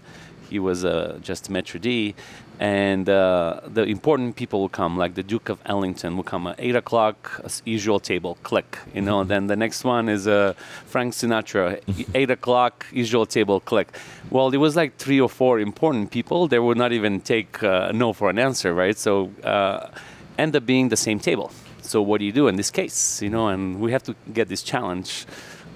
he 0.49 0.57
was 0.57 0.85
uh, 0.85 1.19
just 1.21 1.49
maitre 1.49 1.81
d', 1.81 2.15
and 2.63 3.09
uh, 3.09 3.59
the 3.67 3.83
important 3.83 4.37
people 4.37 4.61
will 4.61 4.69
come, 4.69 4.95
like 4.95 5.15
the 5.15 5.21
Duke 5.21 5.49
of 5.49 5.59
Ellington 5.65 6.15
will 6.15 6.23
come 6.23 6.47
at 6.47 6.55
eight 6.59 6.77
o'clock, 6.77 7.41
usual 7.65 7.99
table, 7.99 8.37
click, 8.43 8.77
you 8.95 9.01
know. 9.01 9.19
Mm-hmm. 9.19 9.27
Then 9.27 9.47
the 9.47 9.57
next 9.57 9.83
one 9.83 10.07
is 10.07 10.29
uh, 10.29 10.53
Frank 10.85 11.13
Sinatra, 11.13 11.81
eight 12.15 12.31
o'clock, 12.31 12.85
usual 12.93 13.25
table, 13.25 13.59
click. 13.59 13.89
Well, 14.29 14.49
there 14.49 14.61
was 14.61 14.77
like 14.77 14.95
three 14.95 15.19
or 15.19 15.27
four 15.27 15.59
important 15.59 16.11
people. 16.11 16.47
They 16.47 16.57
would 16.57 16.77
not 16.77 16.93
even 16.93 17.19
take 17.19 17.61
uh, 17.61 17.91
no 17.91 18.13
for 18.13 18.29
an 18.29 18.39
answer, 18.39 18.73
right? 18.73 18.97
So 18.97 19.29
uh, 19.43 19.89
end 20.37 20.55
up 20.55 20.65
being 20.65 20.87
the 20.87 20.95
same 20.95 21.19
table. 21.19 21.51
So 21.81 22.01
what 22.01 22.19
do 22.19 22.25
you 22.25 22.31
do 22.31 22.47
in 22.47 22.55
this 22.55 22.71
case, 22.71 23.21
you 23.21 23.29
know? 23.29 23.49
And 23.49 23.81
we 23.81 23.91
have 23.91 24.03
to 24.03 24.15
get 24.31 24.47
this 24.47 24.63
challenge. 24.63 25.25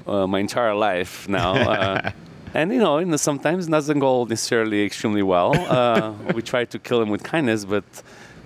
Uh, 0.08 0.26
my 0.26 0.40
entire 0.40 0.74
life 0.74 1.28
now. 1.28 2.14
And 2.54 2.74
you 2.74 2.80
know, 2.80 3.16
sometimes 3.18 3.68
it 3.68 3.72
doesn't 3.72 4.00
go 4.00 4.26
necessarily 4.26 4.84
extremely 4.84 5.24
well. 5.24 5.54
Uh, 5.56 6.14
we 6.34 6.42
try 6.42 6.66
to 6.66 6.80
kill 6.80 7.02
him 7.02 7.10
with 7.10 7.24
kindness, 7.24 7.66
but 7.66 7.84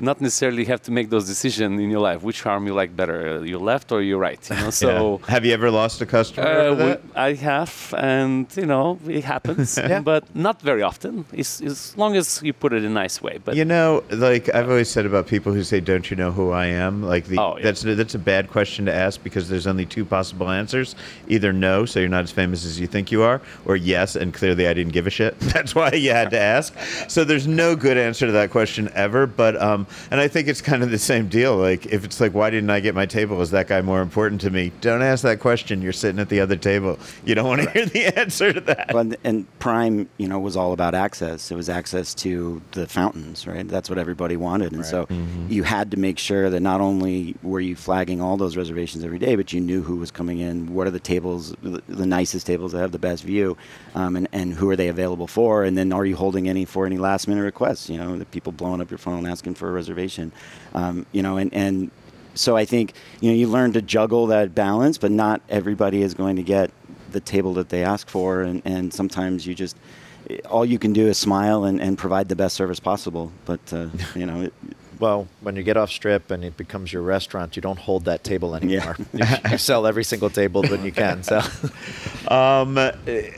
not 0.01 0.21
necessarily 0.21 0.65
have 0.65 0.81
to 0.83 0.91
make 0.91 1.09
those 1.09 1.25
decisions 1.25 1.79
in 1.79 1.89
your 1.89 1.99
life. 1.99 2.23
Which 2.23 2.45
arm 2.45 2.67
you 2.67 2.73
like 2.73 2.95
better, 2.95 3.45
your 3.45 3.59
left 3.59 3.91
or 3.91 4.01
your 4.01 4.19
right? 4.19 4.41
You 4.49 4.55
know, 4.55 4.69
so 4.83 5.19
yeah. 5.19 5.31
have 5.31 5.45
you 5.45 5.53
ever 5.53 5.71
lost 5.71 6.01
a 6.01 6.05
customer? 6.05 6.47
Uh, 6.47 6.75
we, 6.75 6.95
I 7.15 7.33
have, 7.33 7.93
and 7.97 8.47
you 8.55 8.65
know 8.65 8.99
it 9.07 9.23
happens, 9.23 9.77
yeah. 9.81 9.99
but 9.99 10.35
not 10.35 10.61
very 10.61 10.81
often. 10.81 11.25
It's, 11.31 11.61
as 11.61 11.95
long 11.97 12.15
as 12.15 12.41
you 12.43 12.53
put 12.53 12.73
it 12.73 12.83
in 12.83 12.85
a 12.85 12.93
nice 12.93 13.21
way. 13.21 13.39
But 13.43 13.55
you 13.55 13.65
know, 13.65 14.03
like 14.11 14.53
I've 14.53 14.69
always 14.69 14.89
said 14.89 15.05
about 15.05 15.27
people 15.27 15.53
who 15.53 15.63
say, 15.63 15.79
"Don't 15.79 16.09
you 16.09 16.17
know 16.17 16.31
who 16.31 16.51
I 16.51 16.65
am?" 16.65 17.03
Like 17.03 17.25
the, 17.25 17.39
oh, 17.39 17.57
yeah. 17.57 17.63
that's 17.63 17.81
that's 17.81 18.15
a 18.15 18.19
bad 18.19 18.49
question 18.49 18.85
to 18.85 18.93
ask 18.93 19.23
because 19.23 19.49
there's 19.49 19.67
only 19.67 19.85
two 19.85 20.05
possible 20.05 20.49
answers: 20.49 20.95
either 21.27 21.53
no, 21.53 21.85
so 21.85 21.99
you're 21.99 22.09
not 22.09 22.23
as 22.23 22.31
famous 22.31 22.65
as 22.65 22.79
you 22.79 22.87
think 22.87 23.11
you 23.11 23.21
are, 23.23 23.41
or 23.65 23.75
yes, 23.75 24.15
and 24.15 24.33
clearly 24.33 24.67
I 24.67 24.73
didn't 24.73 24.93
give 24.93 25.07
a 25.07 25.09
shit. 25.09 25.39
That's 25.53 25.75
why 25.75 25.91
you 25.91 26.11
had 26.11 26.31
to 26.31 26.39
ask. 26.39 26.75
So 27.07 27.23
there's 27.23 27.47
no 27.47 27.75
good 27.75 27.97
answer 27.97 28.25
to 28.25 28.31
that 28.33 28.51
question 28.51 28.89
ever. 28.93 29.27
But 29.27 29.61
um, 29.61 29.87
and 30.09 30.19
I 30.19 30.27
think 30.27 30.47
it's 30.47 30.61
kind 30.61 30.83
of 30.83 30.91
the 30.91 30.99
same 30.99 31.27
deal. 31.27 31.57
Like 31.57 31.85
if 31.87 32.03
it's 32.03 32.19
like, 32.19 32.33
why 32.33 32.49
didn't 32.49 32.69
I 32.69 32.79
get 32.79 32.95
my 32.95 33.05
table? 33.05 33.41
Is 33.41 33.51
that 33.51 33.67
guy 33.67 33.81
more 33.81 34.01
important 34.01 34.41
to 34.41 34.49
me? 34.49 34.71
Don't 34.81 35.01
ask 35.01 35.23
that 35.23 35.39
question. 35.39 35.81
You're 35.81 35.93
sitting 35.93 36.19
at 36.19 36.29
the 36.29 36.39
other 36.39 36.55
table. 36.55 36.99
You 37.25 37.35
don't 37.35 37.47
want 37.47 37.61
to 37.61 37.69
hear 37.71 37.85
the 37.85 38.05
answer 38.19 38.53
to 38.53 38.61
that. 38.61 38.91
Well, 38.93 39.11
and 39.23 39.59
Prime, 39.59 40.09
you 40.17 40.27
know, 40.27 40.39
was 40.39 40.55
all 40.55 40.73
about 40.73 40.95
access. 40.95 41.51
It 41.51 41.55
was 41.55 41.69
access 41.69 42.13
to 42.15 42.61
the 42.71 42.87
fountains, 42.87 43.47
right? 43.47 43.67
That's 43.67 43.89
what 43.89 43.99
everybody 43.99 44.37
wanted, 44.37 44.71
and 44.71 44.81
right. 44.81 44.89
so 44.89 45.05
mm-hmm. 45.05 45.47
you 45.49 45.63
had 45.63 45.91
to 45.91 45.97
make 45.97 46.17
sure 46.17 46.49
that 46.49 46.59
not 46.59 46.81
only 46.81 47.35
were 47.43 47.59
you 47.59 47.75
flagging 47.75 48.21
all 48.21 48.37
those 48.37 48.57
reservations 48.57 49.03
every 49.03 49.19
day, 49.19 49.35
but 49.35 49.53
you 49.53 49.59
knew 49.59 49.81
who 49.81 49.97
was 49.97 50.11
coming 50.11 50.39
in. 50.39 50.73
What 50.73 50.87
are 50.87 50.91
the 50.91 50.99
tables, 50.99 51.55
the 51.61 52.05
nicest 52.05 52.47
tables 52.47 52.71
that 52.71 52.79
have 52.79 52.91
the 52.91 52.99
best 52.99 53.23
view, 53.23 53.57
um, 53.95 54.15
and 54.15 54.27
and 54.31 54.53
who 54.53 54.69
are 54.69 54.75
they 54.75 54.87
available 54.87 55.27
for? 55.27 55.63
And 55.63 55.77
then 55.77 55.91
are 55.91 56.05
you 56.05 56.15
holding 56.15 56.47
any 56.47 56.65
for 56.65 56.85
any 56.85 56.97
last 56.97 57.27
minute 57.27 57.43
requests? 57.43 57.89
You 57.89 57.97
know, 57.97 58.17
the 58.17 58.25
people 58.25 58.51
blowing 58.51 58.81
up 58.81 58.89
your 58.89 58.97
phone 58.97 59.25
asking 59.25 59.55
for 59.55 59.69
a 59.69 59.71
reservation. 59.81 60.31
Um, 60.73 61.05
you 61.11 61.21
know, 61.23 61.37
and, 61.37 61.53
and 61.53 61.91
so 62.35 62.55
I 62.55 62.65
think 62.65 62.93
you 63.19 63.29
know 63.31 63.35
you 63.35 63.47
learn 63.47 63.73
to 63.73 63.81
juggle 63.81 64.27
that 64.27 64.53
balance, 64.53 64.97
but 64.97 65.11
not 65.11 65.41
everybody 65.49 66.01
is 66.01 66.13
going 66.13 66.35
to 66.37 66.43
get 66.43 66.71
the 67.11 67.19
table 67.19 67.53
that 67.55 67.69
they 67.69 67.83
ask 67.83 68.09
for, 68.09 68.41
and, 68.41 68.61
and 68.63 68.93
sometimes 68.93 69.45
you 69.45 69.53
just 69.53 69.75
all 70.49 70.65
you 70.65 70.79
can 70.79 70.93
do 70.93 71.07
is 71.07 71.17
smile 71.17 71.65
and, 71.65 71.81
and 71.81 71.97
provide 71.97 72.29
the 72.29 72.35
best 72.35 72.55
service 72.55 72.79
possible. 72.79 73.31
But 73.45 73.61
uh, 73.73 73.87
you 74.15 74.25
know, 74.25 74.41
it, 74.43 74.53
well, 75.01 75.27
when 75.41 75.55
you 75.55 75.63
get 75.63 75.77
off 75.77 75.89
strip 75.89 76.29
and 76.29 76.45
it 76.45 76.55
becomes 76.55 76.93
your 76.93 77.01
restaurant, 77.01 77.55
you 77.55 77.61
don't 77.61 77.79
hold 77.79 78.05
that 78.05 78.23
table 78.23 78.55
anymore. 78.55 78.95
Yeah. 79.13 79.39
you, 79.43 79.51
you, 79.51 79.57
sell 79.57 79.87
every 79.87 80.03
single 80.03 80.29
table 80.29 80.61
when 80.61 80.85
you 80.85 80.91
can. 80.91 81.23
So, 81.23 81.41
um, 82.27 82.77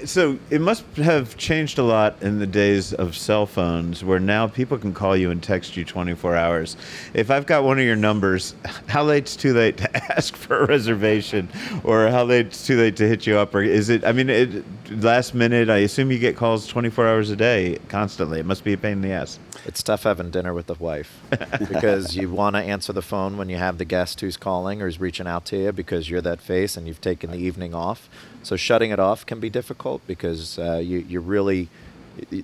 so 0.06 0.38
it 0.50 0.60
must 0.60 0.84
have 0.98 1.38
changed 1.38 1.80
a 1.80 1.84
lot 1.84 2.22
in 2.22 2.40
the 2.40 2.46
days 2.46 2.94
of 2.94 3.16
cell 3.16 3.46
phones, 3.46 4.04
where 4.04 4.20
now 4.20 4.46
people 4.46 4.78
can 4.78 4.94
call 4.94 5.16
you 5.16 5.32
and 5.32 5.42
text 5.42 5.78
you 5.78 5.86
24 5.86 6.36
hours. 6.36 6.76
If 7.14 7.32
I've 7.32 7.46
got 7.46 7.64
one 7.64 7.80
of 7.80 7.86
your 7.86 7.96
numbers, 7.96 8.56
how 8.88 9.04
late's 9.04 9.38
too 9.38 9.54
late 9.54 9.78
to 9.78 10.14
ask 10.14 10.36
for 10.36 10.60
a 10.60 10.66
reservation, 10.66 11.48
or 11.86 12.10
how 12.10 12.26
late's 12.26 12.68
too 12.68 12.78
late 12.78 12.98
to 12.98 13.08
hit 13.08 13.26
you 13.26 13.38
up, 13.38 13.56
or 13.56 13.64
is 13.64 13.90
it? 13.90 14.04
I 14.04 14.12
mean, 14.12 14.30
it, 14.30 14.66
last 14.92 15.34
minute. 15.34 15.70
I 15.70 15.78
assume 15.78 16.12
you 16.12 16.20
get 16.20 16.36
calls 16.36 16.68
24 16.68 17.08
hours 17.08 17.30
a 17.30 17.38
day, 17.38 17.80
constantly. 17.88 18.40
It 18.40 18.46
must 18.46 18.66
be 18.66 18.74
a 18.74 18.78
pain 18.78 18.94
in 18.94 19.02
the 19.02 19.12
ass. 19.12 19.40
It's 19.66 19.82
tough 19.82 20.04
having 20.04 20.30
dinner 20.30 20.54
with 20.54 20.68
the 20.68 20.74
wife 20.76 21.22
because 21.70 22.16
you 22.16 22.30
want 22.30 22.56
to 22.56 22.62
answer 22.62 22.94
the 22.94 23.02
phone 23.02 23.38
when 23.38 23.50
you 23.50 23.58
have 23.58 23.78
the 23.78 23.86
guest 23.86 24.22
who's 24.22 24.38
calling 24.38 24.82
or 24.82 24.88
is 24.88 25.00
reaching 25.00 25.28
out 25.28 25.46
to 25.46 25.58
you 25.58 25.72
because 25.72 26.10
you're 26.10 26.22
that 26.22 26.42
face 26.42 26.78
and 26.78 26.88
you've 26.88 27.02
taken 27.02 27.32
the 27.32 27.38
evening 27.38 27.74
off. 27.74 28.10
So 28.44 28.56
shutting 28.56 28.92
it 28.92 29.00
off 29.00 29.26
can 29.26 29.40
be 29.40 29.50
difficult 29.50 30.06
because 30.08 30.58
uh, 30.60 30.82
you 30.84 31.00
you 31.00 31.20
really 31.20 31.70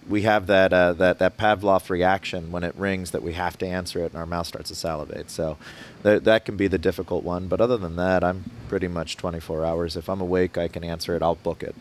we 0.07 0.24
have 0.24 0.47
that 0.47 0.74
uh, 0.74 0.93
that 0.93 1.20
that 1.20 1.38
Pavlov 1.38 1.89
reaction 1.89 2.51
when 2.51 2.64
it 2.64 2.76
rings 2.76 3.12
that 3.12 3.22
we 3.22 3.34
have 3.34 3.57
to 3.60 3.68
answer 3.68 4.03
it 4.03 4.12
and 4.12 4.16
our 4.16 4.26
mouth 4.26 4.47
starts 4.47 4.70
to 4.70 4.76
salivate. 4.76 5.30
So 5.30 5.57
th- 6.03 6.24
that 6.24 6.45
can 6.45 6.57
be 6.57 6.68
the 6.68 6.78
difficult 6.78 7.24
one. 7.24 7.47
But 7.47 7.62
other 7.62 7.78
than 7.78 7.95
that, 7.97 8.24
I'm 8.24 8.49
pretty 8.68 8.88
much 8.88 9.18
24 9.18 9.66
hours. 9.66 9.95
If 9.95 10.10
I'm 10.10 10.22
awake, 10.22 10.57
I 10.57 10.68
can 10.68 10.84
answer 10.84 11.16
it. 11.16 11.22
I'll 11.22 11.36
book 11.36 11.64
it. 11.64 11.76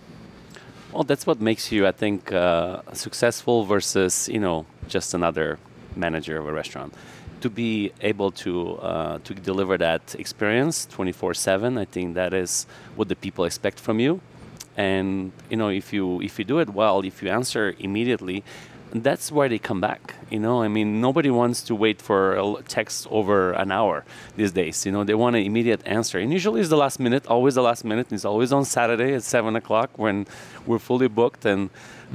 Well, 0.93 1.05
that's 1.05 1.26
what 1.26 1.41
makes 1.41 1.70
you, 1.70 1.87
I 1.87 1.93
think, 1.93 2.33
uh, 2.33 2.81
successful 2.93 3.64
versus 3.64 4.29
you 4.29 4.41
know 4.41 4.66
just 4.89 5.14
another 5.14 5.59
manager 5.97 6.39
of 6.39 6.47
a 6.47 6.53
restaurant. 6.53 6.95
To 7.41 7.51
be 7.51 7.93
able 8.01 8.30
to 8.32 8.76
uh, 8.78 9.18
to 9.24 9.34
deliver 9.34 9.78
that 9.78 10.14
experience 10.18 10.86
24/7, 10.86 11.78
I 11.78 11.84
think 11.84 12.14
that 12.14 12.34
is 12.34 12.66
what 12.97 13.09
the 13.09 13.16
people 13.16 13.45
expect 13.45 13.78
from 13.78 14.01
you. 14.01 14.20
And 14.76 15.32
you 15.51 15.57
know, 15.57 15.68
if 15.68 15.93
you 15.93 16.20
if 16.20 16.39
you 16.39 16.45
do 16.45 16.59
it 16.59 16.70
well, 16.70 17.05
if 17.05 17.22
you 17.22 17.30
answer 17.30 17.74
immediately, 17.78 18.43
that's 18.93 19.30
why 19.30 19.49
they 19.49 19.59
come 19.59 19.80
back. 19.80 20.14
You 20.30 20.41
know, 20.41 20.62
I 20.62 20.68
mean, 20.68 21.01
nobody 21.01 21.30
wants 21.30 21.62
to 21.64 21.74
wait 21.74 22.01
for 22.01 22.36
a 22.36 22.62
text 22.66 23.07
over 23.11 23.53
an 23.53 23.70
hour 23.70 24.05
these 24.36 24.53
days. 24.53 24.84
You 24.86 24.93
know, 24.93 25.05
they 25.05 25.14
want 25.14 25.36
an 25.36 25.43
immediate 25.43 25.82
answer, 25.86 26.18
and 26.18 26.32
usually 26.32 26.61
it's 26.61 26.70
the 26.70 26.76
last 26.76 26.99
minute. 26.99 27.26
Always 27.26 27.55
the 27.55 27.62
last 27.62 27.84
minute. 27.84 28.12
It's 28.12 28.24
always 28.24 28.53
on 28.53 28.64
Saturday 28.64 29.14
at 29.14 29.22
seven 29.22 29.57
o'clock 29.57 29.91
when 29.97 30.26
we're 30.66 30.78
fully 30.78 31.09
booked 31.09 31.45
and 31.45 31.70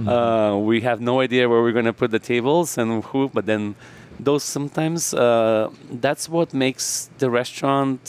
uh, 0.07 0.57
we 0.59 0.82
have 0.82 0.99
no 1.01 1.19
idea 1.19 1.47
where 1.47 1.61
we're 1.61 1.71
going 1.71 1.86
to 1.86 1.93
put 1.93 2.11
the 2.11 2.19
tables 2.19 2.78
and 2.78 3.03
who. 3.05 3.30
But 3.30 3.45
then, 3.45 3.76
those 4.20 4.43
sometimes 4.43 5.14
uh, 5.14 5.70
that's 5.89 6.30
what 6.30 6.53
makes 6.53 7.09
the 7.18 7.30
restaurant 7.30 8.07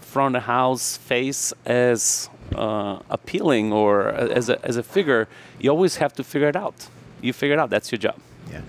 front 0.00 0.36
of 0.36 0.42
house 0.44 0.96
face 0.96 1.52
as 1.64 2.28
uh, 2.54 2.98
appealing 3.10 3.72
or 3.72 4.08
as 4.08 4.48
a, 4.48 4.64
as 4.64 4.76
a 4.76 4.82
figure. 4.82 5.28
You 5.58 5.70
always 5.70 5.96
have 5.96 6.12
to 6.14 6.24
figure 6.24 6.48
it 6.48 6.56
out. 6.56 6.88
You 7.20 7.32
figure 7.32 7.54
it 7.54 7.58
out. 7.58 7.70
That's 7.70 7.90
your 7.90 7.98
job. 7.98 8.16
Yeah. 8.50 8.60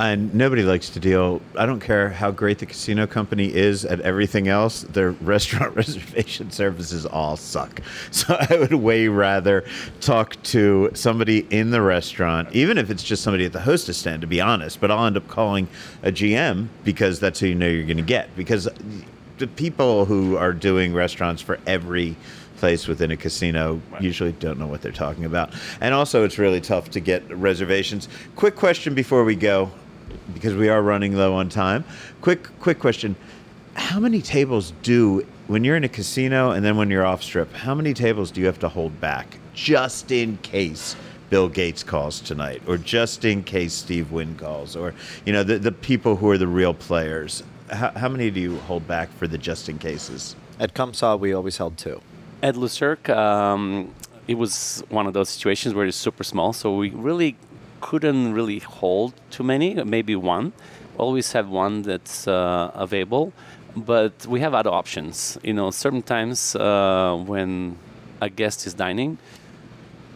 And 0.00 0.34
nobody 0.34 0.62
likes 0.62 0.90
to 0.90 1.00
deal. 1.00 1.40
I 1.56 1.66
don't 1.66 1.78
care 1.78 2.08
how 2.10 2.32
great 2.32 2.58
the 2.58 2.66
casino 2.66 3.06
company 3.06 3.54
is 3.54 3.84
at 3.84 4.00
everything 4.00 4.48
else. 4.48 4.82
Their 4.82 5.10
restaurant 5.22 5.76
reservation 5.76 6.50
services 6.50 7.06
all 7.06 7.36
suck. 7.36 7.80
So 8.10 8.36
I 8.38 8.56
would 8.56 8.74
way 8.74 9.08
rather 9.08 9.64
talk 10.00 10.40
to 10.44 10.90
somebody 10.94 11.46
in 11.50 11.70
the 11.70 11.82
restaurant, 11.82 12.48
even 12.52 12.78
if 12.78 12.90
it's 12.90 13.02
just 13.02 13.22
somebody 13.22 13.44
at 13.44 13.52
the 13.52 13.60
hostess 13.60 13.98
stand, 13.98 14.20
to 14.22 14.26
be 14.26 14.40
honest. 14.40 14.80
But 14.80 14.90
I'll 14.90 15.06
end 15.06 15.16
up 15.16 15.28
calling 15.28 15.68
a 16.02 16.10
GM 16.10 16.68
because 16.84 17.20
that's 17.20 17.40
who 17.40 17.48
you 17.48 17.54
know 17.54 17.68
you're 17.68 17.84
going 17.84 17.96
to 17.96 18.02
get. 18.02 18.34
Because 18.36 18.68
the 19.38 19.46
people 19.46 20.04
who 20.04 20.36
are 20.36 20.52
doing 20.52 20.94
restaurants 20.94 21.42
for 21.42 21.58
every 21.66 22.16
place 22.56 22.86
within 22.88 23.10
a 23.10 23.16
casino 23.16 23.80
usually 24.00 24.32
don't 24.32 24.58
know 24.58 24.66
what 24.66 24.80
they're 24.80 24.92
talking 24.92 25.24
about. 25.24 25.52
And 25.80 25.92
also, 25.92 26.24
it's 26.24 26.38
really 26.38 26.60
tough 26.60 26.90
to 26.92 27.00
get 27.00 27.28
reservations. 27.30 28.08
Quick 28.36 28.56
question 28.56 28.94
before 28.94 29.24
we 29.24 29.34
go, 29.34 29.70
because 30.32 30.54
we 30.54 30.68
are 30.68 30.82
running 30.82 31.16
low 31.16 31.34
on 31.34 31.48
time. 31.48 31.84
Quick, 32.20 32.48
quick 32.60 32.78
question: 32.78 33.16
How 33.74 34.00
many 34.00 34.22
tables 34.22 34.72
do 34.82 35.26
when 35.46 35.64
you're 35.64 35.76
in 35.76 35.84
a 35.84 35.88
casino 35.88 36.50
and 36.50 36.64
then 36.64 36.76
when 36.76 36.90
you're 36.90 37.04
off 37.04 37.22
strip? 37.22 37.52
How 37.52 37.74
many 37.74 37.92
tables 37.92 38.30
do 38.30 38.40
you 38.40 38.46
have 38.46 38.58
to 38.60 38.68
hold 38.68 39.00
back 39.00 39.38
just 39.54 40.10
in 40.10 40.38
case? 40.38 40.96
Bill 41.30 41.48
Gates 41.48 41.82
calls 41.82 42.20
tonight, 42.20 42.62
or 42.66 42.76
just 42.76 43.24
in 43.24 43.42
case 43.42 43.72
Steve 43.72 44.12
Wynn 44.12 44.36
calls, 44.36 44.76
or 44.76 44.94
you 45.24 45.32
know 45.32 45.42
the 45.42 45.58
the 45.58 45.72
people 45.72 46.16
who 46.16 46.30
are 46.30 46.38
the 46.38 46.46
real 46.46 46.74
players. 46.74 47.42
How, 47.70 47.90
how 47.92 48.08
many 48.08 48.30
do 48.30 48.40
you 48.40 48.58
hold 48.58 48.86
back 48.86 49.10
for 49.14 49.26
the 49.26 49.38
just 49.38 49.68
in 49.68 49.78
cases? 49.78 50.36
At 50.60 50.74
Comme 50.74 50.92
Ça, 50.92 51.18
we 51.18 51.32
always 51.32 51.56
held 51.56 51.76
two. 51.76 52.00
At 52.42 52.56
Le 52.56 52.68
Cirque, 52.68 53.08
um, 53.08 53.92
it 54.28 54.34
was 54.34 54.84
one 54.90 55.06
of 55.06 55.14
those 55.14 55.28
situations 55.28 55.74
where 55.74 55.86
it's 55.86 55.96
super 55.96 56.22
small, 56.22 56.52
so 56.52 56.76
we 56.76 56.90
really 56.90 57.36
couldn't 57.88 58.32
really 58.32 58.60
hold 58.60 59.12
too 59.30 59.44
many. 59.52 59.68
Maybe 59.96 60.16
one. 60.16 60.54
Always 60.96 61.32
have 61.32 61.48
one 61.50 61.82
that's 61.82 62.26
uh, 62.26 62.70
available, 62.74 63.34
but 63.76 64.26
we 64.26 64.40
have 64.40 64.54
other 64.54 64.70
options. 64.70 65.36
You 65.42 65.52
know, 65.58 65.70
certain 65.70 66.02
times 66.02 66.56
uh, 66.56 67.22
when 67.26 67.76
a 68.22 68.30
guest 68.30 68.66
is 68.66 68.72
dining, 68.72 69.18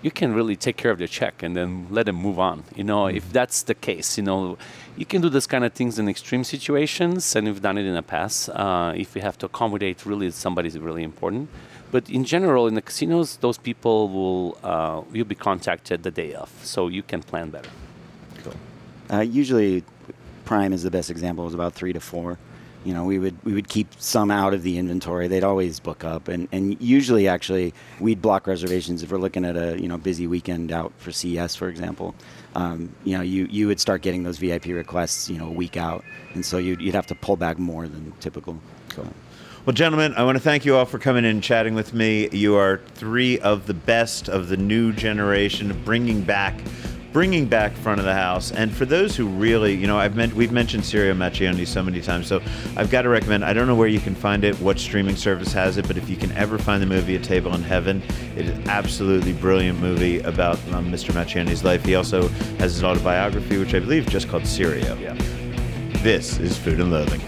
you 0.01 0.11
can 0.11 0.33
really 0.33 0.57
take 0.57 0.77
care 0.83 0.91
of 0.91 0.99
the 0.99 1.09
check 1.09 1.43
and 1.43 1.55
then 1.59 1.89
let 1.91 2.07
them 2.07 2.17
move 2.17 2.39
on. 2.39 2.65
You 2.75 2.85
know, 2.85 3.07
if 3.07 3.25
that's 3.33 3.59
the 3.65 3.75
case, 3.75 4.17
you 4.17 4.25
know, 4.25 4.57
you 4.97 5.05
can 5.05 5.21
do 5.21 5.29
this 5.29 5.47
kind 5.47 5.65
of 5.67 5.73
things 5.75 5.99
in 5.99 6.09
extreme 6.09 6.45
situations, 6.45 7.37
and 7.37 7.47
we've 7.47 7.61
done 7.69 7.77
it 7.77 7.85
in 7.85 7.95
the 7.95 8.09
past. 8.17 8.49
Uh, 8.49 8.95
if 8.97 9.15
we 9.15 9.21
have 9.21 9.37
to 9.39 9.47
accommodate 9.47 10.07
really 10.07 10.31
somebody's 10.31 10.79
really 10.79 11.03
important, 11.03 11.51
but 11.91 12.09
in 12.11 12.25
general, 12.25 12.67
in 12.67 12.75
the 12.75 12.83
casinos, 12.83 13.37
those 13.37 13.59
people 13.59 14.09
will 14.09 14.59
uh, 14.63 15.03
you'll 15.13 15.27
be 15.27 15.35
contacted 15.35 16.03
the 16.03 16.11
day 16.11 16.35
of, 16.35 16.51
so 16.63 16.89
you 16.89 17.03
can 17.03 17.23
plan 17.23 17.51
better. 17.51 17.71
Cool. 18.43 18.55
Uh, 19.11 19.21
usually, 19.21 19.85
Prime 20.45 20.73
is 20.73 20.83
the 20.83 20.91
best 20.91 21.11
example. 21.11 21.45
It 21.45 21.47
was 21.47 21.55
about 21.55 21.75
three 21.75 21.93
to 21.93 22.01
four. 22.01 22.39
You 22.85 22.95
know, 22.95 23.05
we 23.05 23.19
would 23.19 23.37
we 23.45 23.53
would 23.55 23.69
keep 23.69 23.89
some 23.99 24.31
out 24.31 24.55
of 24.55 24.63
the 24.63 24.79
inventory. 24.79 25.29
They'd 25.29 25.45
always 25.45 25.81
book 25.81 26.05
up, 26.05 26.29
and, 26.29 26.47
and 26.53 26.81
usually 26.81 27.27
actually 27.27 27.75
we'd 28.01 28.23
block 28.23 28.47
reservations 28.47 29.03
if 29.03 29.11
we're 29.11 29.19
looking 29.19 29.45
at 29.45 29.57
a 29.57 29.81
you 29.81 29.89
know 29.89 29.99
busy 29.99 30.27
weekend 30.27 30.73
out 30.73 30.93
for 30.99 31.11
CES, 31.11 31.57
for 31.57 31.69
example. 31.69 32.15
Um, 32.55 32.95
you 33.05 33.17
know, 33.17 33.23
you 33.23 33.47
you 33.51 33.67
would 33.67 33.81
start 33.81 34.03
getting 34.03 34.23
those 34.23 34.39
VIP 34.39 34.67
requests 34.67 35.29
you 35.29 35.39
know 35.39 35.49
a 35.49 35.53
week 35.53 35.77
out, 35.77 36.05
and 36.35 36.45
so 36.45 36.59
you'd 36.59 36.81
you'd 36.81 36.95
have 36.95 37.07
to 37.07 37.15
pull 37.15 37.37
back 37.37 37.59
more 37.59 37.89
than 37.89 38.13
typical. 38.21 38.59
So. 38.95 39.07
Well, 39.69 39.75
gentlemen, 39.75 40.15
I 40.17 40.25
want 40.25 40.39
to 40.39 40.43
thank 40.43 40.65
you 40.65 40.77
all 40.77 40.87
for 40.87 40.99
coming 40.99 41.27
in 41.27 41.31
and 41.31 41.43
chatting 41.43 41.75
with 41.75 41.93
me. 41.93 42.31
You 42.31 42.57
are 42.57 42.81
three 42.95 43.39
of 43.41 43.67
the 43.67 43.75
best 43.75 44.31
of 44.31 44.49
the 44.49 44.57
new 44.57 44.95
generation, 44.95 45.79
bringing 45.85 46.23
back, 46.23 46.59
bringing 47.13 47.45
back 47.45 47.75
front 47.75 48.01
of 48.01 48.07
the 48.07 48.15
house. 48.15 48.51
And 48.51 48.73
for 48.73 48.87
those 48.87 49.15
who 49.15 49.29
really, 49.29 49.75
you 49.75 49.87
know, 49.87 49.99
I've 49.99 50.17
meant 50.17 50.33
we've 50.33 50.53
mentioned 50.53 50.85
Sirio 50.85 51.15
Maccioni 51.15 51.67
so 51.67 51.83
many 51.83 52.01
times, 52.01 52.29
so 52.29 52.41
I've 52.79 52.91
got 52.91 53.03
to 53.03 53.11
recommend. 53.11 53.45
I 53.45 53.53
don't 53.53 53.67
know 53.67 53.75
where 53.75 53.89
you 53.89 54.01
can 54.01 54.15
find 54.15 54.43
it, 54.43 54.59
what 54.59 54.79
streaming 54.79 55.17
service 55.17 55.53
has 55.53 55.77
it, 55.77 55.87
but 55.87 55.99
if 55.99 56.09
you 56.09 56.17
can 56.17 56.33
ever 56.33 56.57
find 56.57 56.81
the 56.81 56.87
movie 56.87 57.17
A 57.17 57.21
Table 57.21 57.55
in 57.55 57.63
Heaven, 57.63 58.03
it 58.39 58.47
is 58.47 58.69
absolutely 58.69 59.35
brilliant 59.35 59.79
movie 59.81 60.21
about 60.21 60.57
um, 60.73 60.91
Mr. 60.91 61.13
Maccioni's 61.13 61.63
life. 61.63 61.85
He 61.85 61.95
also 61.95 62.29
has 62.57 62.73
his 62.73 62.83
autobiography, 62.83 63.59
which 63.59 63.75
I 63.75 63.81
believe 63.81 64.07
just 64.09 64.31
called 64.31 64.45
Sirio. 64.45 64.99
Yeah. 64.99 65.13
This 66.03 66.39
is 66.39 66.57
Food 66.57 66.81
and 66.81 66.91
Loathing. 66.91 67.21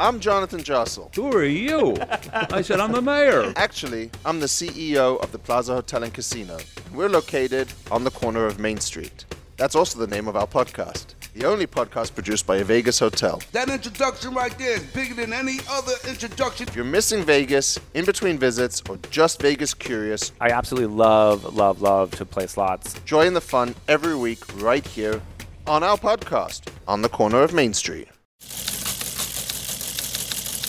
I'm 0.00 0.18
Jonathan 0.18 0.60
Jossel. 0.60 1.14
Who 1.14 1.30
are 1.30 1.44
you? 1.44 1.94
I 2.32 2.62
said 2.62 2.80
I'm 2.80 2.90
the 2.90 3.02
mayor. 3.02 3.52
Actually, 3.54 4.10
I'm 4.24 4.40
the 4.40 4.46
CEO 4.46 5.22
of 5.22 5.30
the 5.30 5.38
Plaza 5.38 5.74
Hotel 5.74 6.02
and 6.04 6.14
Casino. 6.14 6.56
We're 6.94 7.10
located 7.10 7.68
on 7.90 8.04
the 8.04 8.10
corner 8.10 8.46
of 8.46 8.58
Main 8.58 8.78
Street. 8.78 9.26
That's 9.58 9.74
also 9.74 9.98
the 9.98 10.06
name 10.06 10.26
of 10.26 10.36
our 10.36 10.46
podcast, 10.46 11.16
the 11.34 11.44
only 11.44 11.66
podcast 11.66 12.14
produced 12.14 12.46
by 12.46 12.56
a 12.56 12.64
Vegas 12.64 12.98
hotel. 12.98 13.42
That 13.52 13.68
introduction 13.68 14.32
right 14.32 14.56
there 14.56 14.76
is 14.76 14.84
bigger 14.84 15.12
than 15.12 15.34
any 15.34 15.58
other 15.68 15.92
introduction. 16.08 16.66
If 16.66 16.74
you're 16.74 16.86
missing 16.86 17.22
Vegas, 17.22 17.78
in 17.92 18.06
between 18.06 18.38
visits, 18.38 18.82
or 18.88 18.96
just 19.10 19.42
Vegas 19.42 19.74
curious, 19.74 20.32
I 20.40 20.48
absolutely 20.48 20.96
love, 20.96 21.54
love, 21.54 21.82
love 21.82 22.12
to 22.12 22.24
play 22.24 22.46
slots. 22.46 22.98
join 23.00 23.34
the 23.34 23.42
fun 23.42 23.74
every 23.86 24.16
week 24.16 24.38
right 24.62 24.86
here 24.86 25.20
on 25.66 25.82
our 25.82 25.98
podcast, 25.98 26.72
On 26.88 27.02
the 27.02 27.10
Corner 27.10 27.42
of 27.42 27.52
Main 27.52 27.74
Street. 27.74 28.08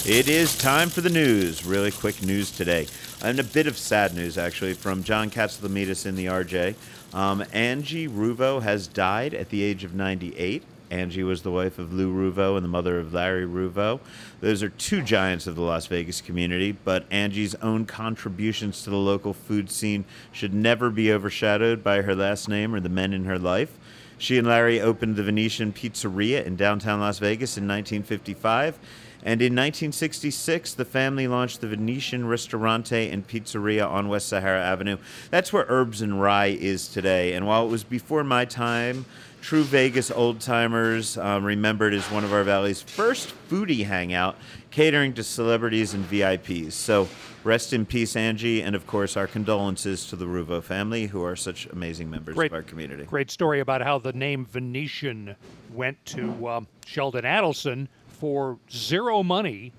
It 0.03 0.27
is 0.27 0.57
time 0.57 0.89
for 0.89 1.01
the 1.01 1.11
news. 1.11 1.63
Really 1.63 1.91
quick 1.91 2.23
news 2.23 2.49
today. 2.49 2.87
And 3.23 3.39
a 3.39 3.43
bit 3.43 3.67
of 3.67 3.77
sad 3.77 4.15
news, 4.15 4.35
actually, 4.35 4.73
from 4.73 5.03
John 5.03 5.29
Katsilometes 5.29 6.07
in 6.07 6.15
the 6.15 6.25
RJ. 6.25 6.73
Um, 7.13 7.45
Angie 7.53 8.07
Ruvo 8.07 8.63
has 8.63 8.87
died 8.87 9.35
at 9.35 9.49
the 9.49 9.61
age 9.61 9.83
of 9.83 9.93
98. 9.93 10.63
Angie 10.89 11.21
was 11.21 11.43
the 11.43 11.51
wife 11.51 11.77
of 11.77 11.93
Lou 11.93 12.11
Ruvo 12.11 12.55
and 12.55 12.65
the 12.65 12.67
mother 12.67 12.97
of 12.97 13.13
Larry 13.13 13.45
Ruvo. 13.45 13.99
Those 14.39 14.63
are 14.63 14.69
two 14.69 15.03
giants 15.03 15.45
of 15.45 15.53
the 15.53 15.61
Las 15.61 15.85
Vegas 15.85 16.19
community, 16.19 16.71
but 16.71 17.05
Angie's 17.11 17.53
own 17.55 17.85
contributions 17.85 18.83
to 18.83 18.89
the 18.89 18.97
local 18.97 19.35
food 19.35 19.69
scene 19.69 20.05
should 20.31 20.53
never 20.53 20.89
be 20.89 21.11
overshadowed 21.11 21.83
by 21.83 22.01
her 22.01 22.15
last 22.15 22.49
name 22.49 22.73
or 22.73 22.79
the 22.79 22.89
men 22.89 23.13
in 23.13 23.25
her 23.25 23.37
life. 23.37 23.77
She 24.17 24.37
and 24.37 24.47
Larry 24.47 24.81
opened 24.81 25.15
the 25.15 25.23
Venetian 25.23 25.73
Pizzeria 25.73 26.43
in 26.43 26.55
downtown 26.55 26.99
Las 26.99 27.19
Vegas 27.19 27.57
in 27.57 27.67
1955. 27.67 28.79
And 29.23 29.41
in 29.41 29.53
1966, 29.53 30.73
the 30.73 30.85
family 30.85 31.27
launched 31.27 31.61
the 31.61 31.67
Venetian 31.67 32.25
Ristorante 32.25 33.09
and 33.09 33.27
Pizzeria 33.27 33.87
on 33.87 34.09
West 34.09 34.27
Sahara 34.29 34.63
Avenue. 34.63 34.97
That's 35.29 35.53
where 35.53 35.65
Herbs 35.67 36.01
and 36.01 36.21
Rye 36.21 36.47
is 36.47 36.87
today. 36.87 37.33
And 37.33 37.45
while 37.45 37.65
it 37.65 37.69
was 37.69 37.83
before 37.83 38.23
my 38.23 38.45
time, 38.45 39.05
True 39.41 39.63
Vegas 39.63 40.11
old 40.11 40.39
timers 40.39 41.17
um, 41.17 41.43
remembered 41.43 41.95
as 41.95 42.03
one 42.11 42.23
of 42.23 42.31
our 42.31 42.43
valley's 42.43 42.81
first 42.81 43.33
foodie 43.49 43.85
hangout, 43.85 44.35
catering 44.69 45.13
to 45.13 45.23
celebrities 45.23 45.95
and 45.95 46.05
VIPs. 46.05 46.73
So 46.73 47.09
rest 47.43 47.73
in 47.73 47.87
peace, 47.87 48.15
Angie, 48.15 48.61
and 48.61 48.75
of 48.75 48.85
course 48.85 49.17
our 49.17 49.25
condolences 49.25 50.05
to 50.07 50.15
the 50.15 50.25
Ruvo 50.25 50.61
family, 50.61 51.07
who 51.07 51.23
are 51.23 51.35
such 51.35 51.65
amazing 51.67 52.09
members 52.09 52.35
Great, 52.35 52.51
of 52.51 52.55
our 52.55 52.61
community. 52.61 53.03
great 53.05 53.31
story 53.31 53.61
about 53.61 53.81
how 53.81 53.97
the 53.97 54.13
name 54.13 54.45
Venetian 54.45 55.35
went 55.73 56.03
to 56.05 56.47
um, 56.47 56.67
Sheldon 56.85 57.23
Adelson 57.23 57.87
for 58.21 58.59
zero 58.71 59.23
money, 59.23 59.73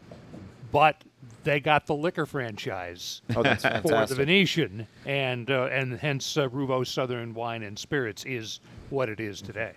but 0.72 1.05
they 1.45 1.61
got 1.61 1.86
the 1.86 1.95
liquor 1.95 2.26
franchise 2.26 3.22
Oh, 3.36 3.43
that's 3.45 3.62
for 3.82 4.05
the. 4.07 4.14
Venetian, 4.16 4.84
and 5.07 5.49
uh, 5.49 5.66
and 5.66 5.97
hence 5.97 6.36
uh, 6.36 6.49
Ruvo 6.49 6.84
Southern 6.84 7.34
Wine 7.34 7.62
and 7.62 7.78
Spirits 7.78 8.24
is 8.24 8.59
what 8.90 9.09
it 9.09 9.20
is 9.20 9.40
today. 9.40 9.74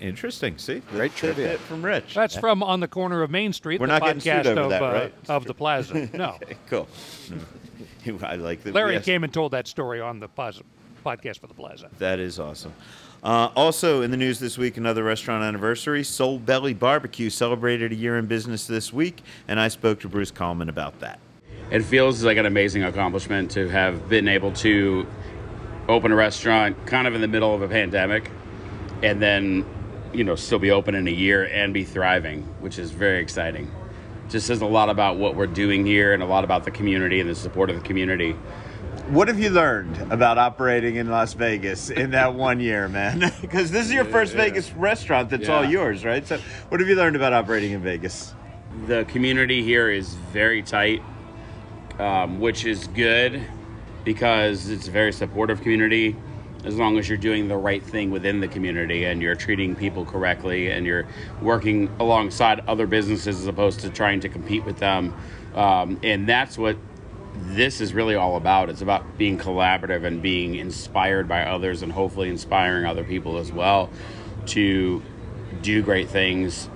Interesting. 0.00 0.58
See, 0.58 0.80
Great 0.90 1.12
Good 1.12 1.34
trivia. 1.34 1.48
bit 1.52 1.60
from 1.60 1.82
Rich. 1.82 2.12
That's 2.14 2.36
from 2.36 2.62
on 2.62 2.80
the 2.80 2.88
corner 2.88 3.22
of 3.22 3.30
Main 3.30 3.54
Street. 3.54 3.80
We're 3.80 3.86
the 3.86 3.98
not 3.98 4.02
getting 4.02 4.20
sued 4.20 4.46
over 4.48 4.60
of, 4.60 4.70
that, 4.70 4.82
uh, 4.82 4.92
right? 4.92 5.14
of 5.30 5.46
the 5.46 5.54
Plaza. 5.54 6.10
No, 6.12 6.36
Okay, 6.42 6.56
cool. 6.68 6.86
I 8.22 8.36
like 8.36 8.62
that. 8.64 8.74
Larry 8.74 8.94
yes. 8.94 9.04
came 9.06 9.24
and 9.24 9.32
told 9.32 9.52
that 9.52 9.66
story 9.66 10.02
on 10.02 10.20
the 10.20 10.28
Plaza 10.28 10.62
podcast 11.06 11.38
for 11.38 11.46
the 11.46 11.54
Plaza. 11.54 11.88
That 11.98 12.18
is 12.18 12.38
awesome. 12.38 12.74
Uh, 13.24 13.48
also 13.56 14.02
in 14.02 14.10
the 14.10 14.18
news 14.18 14.38
this 14.38 14.58
week, 14.58 14.76
another 14.76 15.02
restaurant 15.02 15.42
anniversary. 15.42 16.04
Soul 16.04 16.38
Belly 16.38 16.74
Barbecue 16.74 17.30
celebrated 17.30 17.90
a 17.90 17.94
year 17.94 18.18
in 18.18 18.26
business 18.26 18.66
this 18.66 18.92
week, 18.92 19.22
and 19.48 19.58
I 19.58 19.68
spoke 19.68 20.00
to 20.00 20.10
Bruce 20.10 20.30
Kalman 20.30 20.68
about 20.68 21.00
that. 21.00 21.18
It 21.70 21.82
feels 21.84 22.22
like 22.22 22.36
an 22.36 22.44
amazing 22.44 22.84
accomplishment 22.84 23.50
to 23.52 23.66
have 23.68 24.10
been 24.10 24.28
able 24.28 24.52
to 24.52 25.06
open 25.88 26.12
a 26.12 26.14
restaurant 26.14 26.86
kind 26.86 27.06
of 27.06 27.14
in 27.14 27.22
the 27.22 27.28
middle 27.28 27.54
of 27.54 27.62
a 27.62 27.68
pandemic, 27.68 28.30
and 29.02 29.22
then 29.22 29.64
you 30.12 30.22
know 30.22 30.34
still 30.34 30.58
be 30.58 30.70
open 30.70 30.94
in 30.94 31.08
a 31.08 31.10
year 31.10 31.46
and 31.46 31.72
be 31.72 31.82
thriving, 31.82 32.42
which 32.60 32.78
is 32.78 32.90
very 32.90 33.22
exciting. 33.22 33.70
Just 34.28 34.46
says 34.46 34.60
a 34.60 34.66
lot 34.66 34.90
about 34.90 35.16
what 35.16 35.34
we're 35.34 35.46
doing 35.46 35.86
here 35.86 36.12
and 36.12 36.22
a 36.22 36.26
lot 36.26 36.44
about 36.44 36.64
the 36.64 36.70
community 36.70 37.20
and 37.20 37.30
the 37.30 37.34
support 37.34 37.70
of 37.70 37.76
the 37.76 37.82
community. 37.82 38.36
What 39.08 39.28
have 39.28 39.38
you 39.38 39.50
learned 39.50 40.10
about 40.10 40.38
operating 40.38 40.96
in 40.96 41.10
Las 41.10 41.34
Vegas 41.34 41.90
in 41.90 42.12
that 42.12 42.34
one 42.48 42.58
year, 42.58 42.88
man? 42.88 43.32
Because 43.40 43.70
this 43.70 43.86
is 43.86 43.92
your 43.92 44.04
first 44.06 44.32
Yeah. 44.32 44.44
Vegas 44.44 44.72
restaurant 44.72 45.28
that's 45.30 45.48
all 45.48 45.64
yours, 45.64 46.04
right? 46.04 46.26
So, 46.26 46.38
what 46.70 46.80
have 46.80 46.88
you 46.88 46.96
learned 46.96 47.16
about 47.16 47.32
operating 47.32 47.72
in 47.72 47.82
Vegas? 47.82 48.34
the 48.88 49.04
community 49.04 49.62
here 49.62 49.88
is 49.88 50.14
very 50.32 50.60
tight, 50.60 51.00
um, 52.00 52.40
which 52.40 52.64
is 52.64 52.88
good 52.88 53.40
because 54.04 54.68
it's 54.68 54.88
a 54.88 54.90
very 54.90 55.12
supportive 55.12 55.60
community. 55.60 56.16
As 56.64 56.74
long 56.76 56.98
as 56.98 57.08
you're 57.08 57.16
doing 57.18 57.46
the 57.46 57.56
right 57.56 57.82
thing 57.82 58.10
within 58.10 58.40
the 58.40 58.48
community 58.48 59.04
and 59.04 59.22
you're 59.22 59.36
treating 59.36 59.76
people 59.76 60.04
correctly 60.04 60.70
and 60.72 60.84
you're 60.86 61.06
working 61.40 61.88
alongside 62.00 62.60
other 62.66 62.86
businesses 62.88 63.38
as 63.38 63.46
opposed 63.46 63.78
to 63.80 63.90
trying 63.90 64.18
to 64.20 64.28
compete 64.28 64.64
with 64.64 64.78
them. 64.78 65.14
Um, 65.54 66.00
and 66.02 66.26
that's 66.28 66.56
what 66.58 66.76
this 67.34 67.80
is 67.80 67.94
really 67.94 68.14
all 68.14 68.36
about. 68.36 68.70
It's 68.70 68.82
about 68.82 69.18
being 69.18 69.38
collaborative 69.38 70.04
and 70.04 70.22
being 70.22 70.54
inspired 70.54 71.28
by 71.28 71.44
others 71.44 71.82
and 71.82 71.92
hopefully 71.92 72.28
inspiring 72.28 72.86
other 72.86 73.04
people 73.04 73.38
as 73.38 73.52
well 73.52 73.90
to 74.46 75.02
do 75.62 75.82
great 75.82 76.08
things 76.08 76.68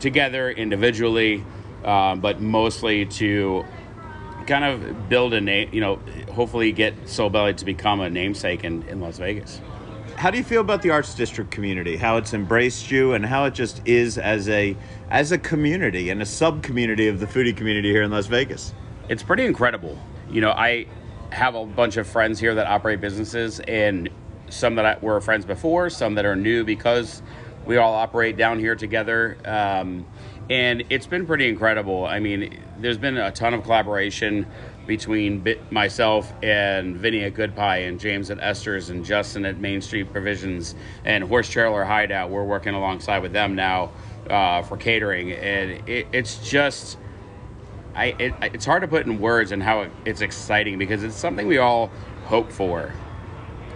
together 0.00 0.50
individually, 0.50 1.44
um, 1.84 2.20
but 2.20 2.40
mostly 2.40 3.06
to 3.06 3.64
kind 4.46 4.64
of 4.64 5.08
build 5.08 5.34
a 5.34 5.40
name, 5.40 5.68
you 5.72 5.80
know, 5.80 5.98
hopefully 6.32 6.72
get 6.72 7.08
Soul 7.08 7.30
Belly 7.30 7.54
to 7.54 7.64
become 7.64 8.00
a 8.00 8.08
namesake 8.08 8.64
in, 8.64 8.82
in 8.84 9.00
Las 9.00 9.18
Vegas. 9.18 9.60
How 10.16 10.30
do 10.30 10.38
you 10.38 10.44
feel 10.44 10.62
about 10.62 10.80
the 10.80 10.90
Arts 10.90 11.14
District 11.14 11.50
community? 11.50 11.96
How 11.96 12.16
it's 12.16 12.32
embraced 12.32 12.90
you, 12.90 13.12
and 13.12 13.26
how 13.26 13.44
it 13.44 13.54
just 13.54 13.82
is 13.86 14.16
as 14.16 14.48
a 14.48 14.74
as 15.10 15.30
a 15.30 15.36
community 15.36 16.08
and 16.08 16.22
a 16.22 16.26
sub 16.26 16.62
community 16.62 17.06
of 17.06 17.20
the 17.20 17.26
foodie 17.26 17.54
community 17.54 17.90
here 17.90 18.02
in 18.02 18.10
Las 18.10 18.26
Vegas? 18.26 18.72
It's 19.08 19.22
pretty 19.22 19.44
incredible. 19.44 19.98
You 20.30 20.40
know, 20.40 20.50
I 20.50 20.86
have 21.30 21.54
a 21.54 21.64
bunch 21.64 21.96
of 21.96 22.06
friends 22.06 22.40
here 22.40 22.54
that 22.56 22.66
operate 22.66 23.00
businesses, 23.00 23.60
and 23.60 24.08
some 24.48 24.74
that 24.76 24.86
I, 24.86 24.98
were 25.00 25.20
friends 25.20 25.44
before, 25.44 25.90
some 25.90 26.14
that 26.16 26.24
are 26.24 26.36
new 26.36 26.64
because 26.64 27.22
we 27.64 27.76
all 27.76 27.94
operate 27.94 28.36
down 28.36 28.58
here 28.58 28.74
together. 28.74 29.36
Um, 29.44 30.06
and 30.48 30.84
it's 30.90 31.06
been 31.06 31.26
pretty 31.26 31.48
incredible. 31.48 32.04
I 32.04 32.20
mean, 32.20 32.60
there's 32.78 32.98
been 32.98 33.16
a 33.16 33.30
ton 33.32 33.54
of 33.54 33.64
collaboration 33.64 34.46
between 34.86 35.44
myself 35.70 36.32
and 36.42 36.96
Vinny 36.96 37.24
at 37.24 37.34
Good 37.34 37.56
Pie 37.56 37.78
and 37.78 37.98
James 37.98 38.30
at 38.30 38.38
Esther's 38.40 38.90
and 38.90 39.04
Justin 39.04 39.44
at 39.44 39.58
Main 39.58 39.80
Street 39.80 40.12
Provisions 40.12 40.76
and 41.04 41.24
Horse 41.24 41.48
Trailer 41.48 41.84
Hideout. 41.84 42.30
We're 42.30 42.44
working 42.44 42.74
alongside 42.74 43.22
with 43.22 43.32
them 43.32 43.56
now 43.56 43.90
uh, 44.30 44.62
for 44.62 44.76
catering, 44.76 45.32
and 45.32 45.88
it, 45.88 46.06
it's 46.12 46.38
just. 46.48 46.98
I, 47.96 48.14
it, 48.18 48.34
it's 48.42 48.66
hard 48.66 48.82
to 48.82 48.88
put 48.88 49.06
in 49.06 49.18
words 49.18 49.52
and 49.52 49.62
how 49.62 49.80
it, 49.80 49.90
it's 50.04 50.20
exciting 50.20 50.78
because 50.78 51.02
it's 51.02 51.16
something 51.16 51.46
we 51.46 51.58
all 51.58 51.90
hope 52.26 52.52
for, 52.52 52.92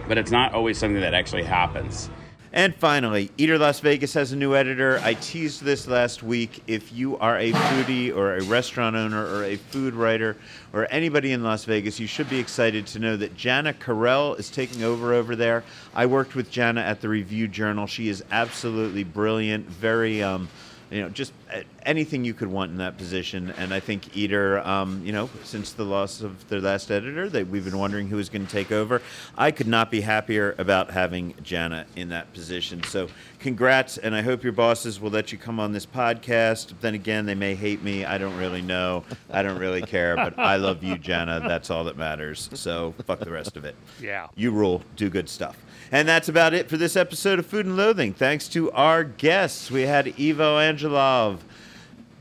but 0.07 0.17
it's 0.17 0.31
not 0.31 0.53
always 0.53 0.77
something 0.77 1.01
that 1.01 1.15
actually 1.15 1.43
happens. 1.43 2.09
And 2.53 2.75
finally, 2.75 3.31
Eater 3.37 3.57
Las 3.57 3.79
Vegas 3.79 4.13
has 4.13 4.33
a 4.33 4.35
new 4.35 4.55
editor. 4.55 4.99
I 5.03 5.13
teased 5.13 5.63
this 5.63 5.87
last 5.87 6.21
week. 6.21 6.61
If 6.67 6.91
you 6.91 7.17
are 7.17 7.39
a 7.39 7.53
foodie 7.53 8.13
or 8.13 8.35
a 8.35 8.43
restaurant 8.43 8.95
owner 8.95 9.25
or 9.25 9.45
a 9.45 9.55
food 9.55 9.93
writer 9.93 10.35
or 10.73 10.85
anybody 10.91 11.31
in 11.31 11.43
Las 11.43 11.63
Vegas, 11.63 11.97
you 11.97 12.07
should 12.07 12.29
be 12.29 12.39
excited 12.39 12.85
to 12.87 12.99
know 12.99 13.15
that 13.15 13.37
Janna 13.37 13.79
Karel 13.79 14.35
is 14.35 14.49
taking 14.49 14.83
over 14.83 15.13
over 15.13 15.33
there. 15.33 15.63
I 15.95 16.05
worked 16.07 16.35
with 16.35 16.51
Janna 16.51 16.81
at 16.81 16.99
the 16.99 17.07
Review 17.07 17.47
Journal. 17.47 17.87
She 17.87 18.09
is 18.09 18.21
absolutely 18.31 19.05
brilliant, 19.05 19.67
very 19.67 20.21
um, 20.21 20.49
you 20.91 21.01
know, 21.01 21.09
just 21.09 21.31
uh, 21.53 21.61
anything 21.83 22.25
you 22.25 22.33
could 22.33 22.49
want 22.49 22.71
in 22.71 22.77
that 22.77 22.97
position. 22.97 23.51
And 23.57 23.73
I 23.73 23.79
think 23.79 24.15
Eater, 24.15 24.59
um, 24.59 25.01
you 25.05 25.13
know, 25.13 25.29
since 25.43 25.71
the 25.71 25.85
loss 25.85 26.21
of 26.21 26.47
their 26.49 26.59
last 26.59 26.91
editor, 26.91 27.29
that 27.29 27.47
we've 27.47 27.63
been 27.63 27.77
wondering 27.77 28.09
who 28.09 28.17
was 28.17 28.29
going 28.29 28.45
to 28.45 28.51
take 28.51 28.71
over. 28.71 29.01
I 29.37 29.51
could 29.51 29.67
not 29.67 29.89
be 29.89 30.01
happier 30.01 30.53
about 30.57 30.91
having 30.91 31.33
Janna 31.35 31.85
in 31.95 32.09
that 32.09 32.33
position. 32.33 32.83
So, 32.83 33.07
congrats, 33.39 33.97
and 33.97 34.13
I 34.13 34.21
hope 34.21 34.43
your 34.43 34.51
bosses 34.53 34.99
will 34.99 35.11
let 35.11 35.31
you 35.31 35.37
come 35.37 35.59
on 35.59 35.71
this 35.71 35.85
podcast. 35.85 36.73
Then 36.81 36.93
again, 36.93 37.25
they 37.25 37.35
may 37.35 37.55
hate 37.55 37.81
me. 37.81 38.03
I 38.03 38.17
don't 38.17 38.37
really 38.37 38.61
know. 38.61 39.05
I 39.31 39.41
don't 39.43 39.59
really 39.59 39.81
care, 39.81 40.17
but 40.17 40.37
I 40.37 40.57
love 40.57 40.83
you, 40.83 40.95
Janna. 40.95 41.47
That's 41.47 41.69
all 41.69 41.85
that 41.85 41.97
matters. 41.97 42.49
So, 42.53 42.93
fuck 43.07 43.19
the 43.19 43.31
rest 43.31 43.55
of 43.55 43.63
it. 43.63 43.75
Yeah. 44.01 44.27
You 44.35 44.51
rule. 44.51 44.83
Do 44.97 45.09
good 45.09 45.29
stuff. 45.29 45.57
And 45.93 46.07
that's 46.07 46.29
about 46.29 46.53
it 46.53 46.69
for 46.69 46.77
this 46.77 46.95
episode 46.95 47.37
of 47.37 47.45
Food 47.45 47.65
and 47.65 47.75
Loathing. 47.75 48.13
Thanks 48.13 48.47
to 48.49 48.71
our 48.71 49.03
guests. 49.03 49.69
We 49.69 49.81
had 49.81 50.07
Ivo 50.07 50.57
Angelov. 50.57 51.39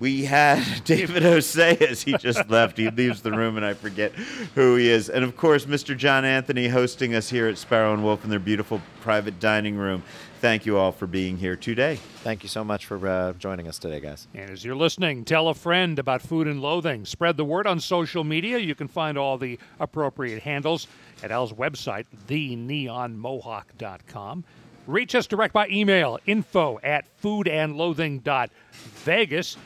We 0.00 0.24
had 0.24 0.64
David 0.84 1.22
Oseas. 1.22 2.02
He 2.02 2.16
just 2.16 2.48
left. 2.50 2.78
He 2.78 2.90
leaves 2.90 3.22
the 3.22 3.30
room 3.30 3.56
and 3.56 3.64
I 3.64 3.74
forget 3.74 4.10
who 4.56 4.74
he 4.74 4.88
is. 4.88 5.08
And 5.08 5.22
of 5.24 5.36
course, 5.36 5.66
Mr. 5.66 5.96
John 5.96 6.24
Anthony 6.24 6.66
hosting 6.66 7.14
us 7.14 7.30
here 7.30 7.46
at 7.46 7.58
Sparrow 7.58 7.94
and 7.94 8.02
Wolf 8.02 8.24
in 8.24 8.30
their 8.30 8.40
beautiful 8.40 8.82
private 9.02 9.38
dining 9.38 9.76
room. 9.76 10.02
Thank 10.40 10.64
you 10.64 10.78
all 10.78 10.90
for 10.90 11.06
being 11.06 11.36
here 11.36 11.54
today. 11.54 11.96
Thank 12.22 12.42
you 12.42 12.48
so 12.48 12.64
much 12.64 12.86
for 12.86 13.06
uh, 13.06 13.34
joining 13.34 13.68
us 13.68 13.78
today, 13.78 14.00
guys. 14.00 14.26
And 14.34 14.48
as 14.50 14.64
you're 14.64 14.74
listening, 14.74 15.26
tell 15.26 15.48
a 15.48 15.54
friend 15.54 15.98
about 15.98 16.22
food 16.22 16.46
and 16.46 16.62
loathing. 16.62 17.04
Spread 17.04 17.36
the 17.36 17.44
word 17.44 17.66
on 17.66 17.78
social 17.78 18.24
media. 18.24 18.56
You 18.56 18.74
can 18.74 18.88
find 18.88 19.18
all 19.18 19.36
the 19.36 19.58
appropriate 19.78 20.42
handles 20.42 20.86
at 21.22 21.30
Al's 21.30 21.52
website, 21.52 22.06
theneonmohawk.com. 22.28 24.44
Reach 24.86 25.14
us 25.14 25.26
direct 25.26 25.52
by 25.52 25.68
email, 25.68 26.18
info 26.26 26.80
at 26.82 27.04
foodandloathing.vegas. 27.22 29.56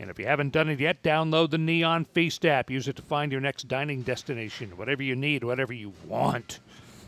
And 0.00 0.10
if 0.10 0.18
you 0.18 0.26
haven't 0.26 0.52
done 0.52 0.68
it 0.68 0.80
yet, 0.80 1.00
download 1.02 1.50
the 1.50 1.58
Neon 1.58 2.04
Feast 2.06 2.44
app. 2.44 2.68
Use 2.70 2.88
it 2.88 2.96
to 2.96 3.02
find 3.02 3.30
your 3.30 3.40
next 3.40 3.68
dining 3.68 4.02
destination. 4.02 4.76
Whatever 4.76 5.04
you 5.04 5.14
need, 5.14 5.44
whatever 5.44 5.72
you 5.72 5.92
want, 6.06 6.58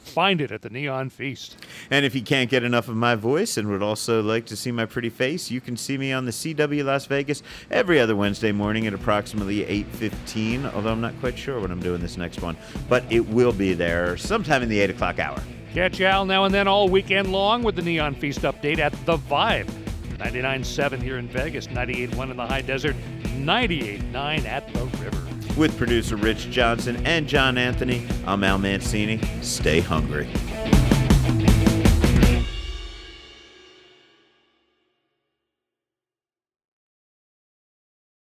find 0.07 0.41
it 0.41 0.51
at 0.51 0.63
the 0.63 0.71
Neon 0.71 1.11
Feast. 1.11 1.57
And 1.91 2.05
if 2.05 2.15
you 2.15 2.23
can't 2.23 2.49
get 2.49 2.65
enough 2.65 2.89
of 2.89 2.97
my 2.97 3.15
voice 3.15 3.57
and 3.57 3.69
would 3.69 3.83
also 3.83 4.23
like 4.23 4.47
to 4.47 4.57
see 4.57 4.71
my 4.71 4.87
pretty 4.87 5.11
face, 5.11 5.51
you 5.51 5.61
can 5.61 5.77
see 5.77 5.99
me 5.99 6.13
on 6.13 6.25
the 6.25 6.31
CW 6.31 6.85
Las 6.85 7.07
Vegas 7.07 7.43
every 7.71 8.01
other 8.01 8.17
Wednesday 8.17 8.53
morning 8.53 8.87
at 8.87 8.95
approximately 8.95 9.65
8.15, 9.65 10.73
although 10.75 10.93
I'm 10.93 11.01
not 11.01 11.19
quite 11.21 11.39
sure 11.39 11.61
when 11.61 11.71
I'm 11.71 11.81
doing 11.81 12.01
this 12.01 12.17
next 12.17 12.41
one. 12.41 12.57
But 12.89 13.05
it 13.11 13.27
will 13.29 13.53
be 13.53 13.75
there 13.75 14.17
sometime 14.17 14.63
in 14.63 14.69
the 14.69 14.81
8 14.81 14.91
o'clock 14.91 15.19
hour. 15.19 15.43
Catch 15.73 16.01
Al 16.01 16.25
now 16.25 16.45
and 16.45 16.55
then 16.55 16.69
all 16.69 16.89
weekend 16.89 17.31
long 17.33 17.63
with 17.63 17.77
the 17.77 17.83
Neon 17.83 18.15
Feast 18.15 18.41
update 18.41 18.79
at 18.79 18.93
The 19.05 19.19
Vibe. 19.19 19.71
99.7 20.17 21.03
here 21.03 21.19
in 21.19 21.29
Vegas, 21.29 21.67
98.1 21.67 22.31
in 22.31 22.37
the 22.37 22.47
high 22.47 22.63
desert, 22.63 22.97
98.9 23.25 24.47
at 24.47 24.73
the 24.73 24.85
river. 25.03 25.36
With 25.57 25.79
producer 25.79 26.17
Rich 26.17 26.51
Johnson 26.51 27.01
and 27.07 27.27
John 27.27 27.57
Anthony, 27.57 28.07
I'm 28.27 28.45
Al 28.45 28.59
Mancini. 28.59 29.19
Stay 29.41 29.81
hungry. 29.81 30.29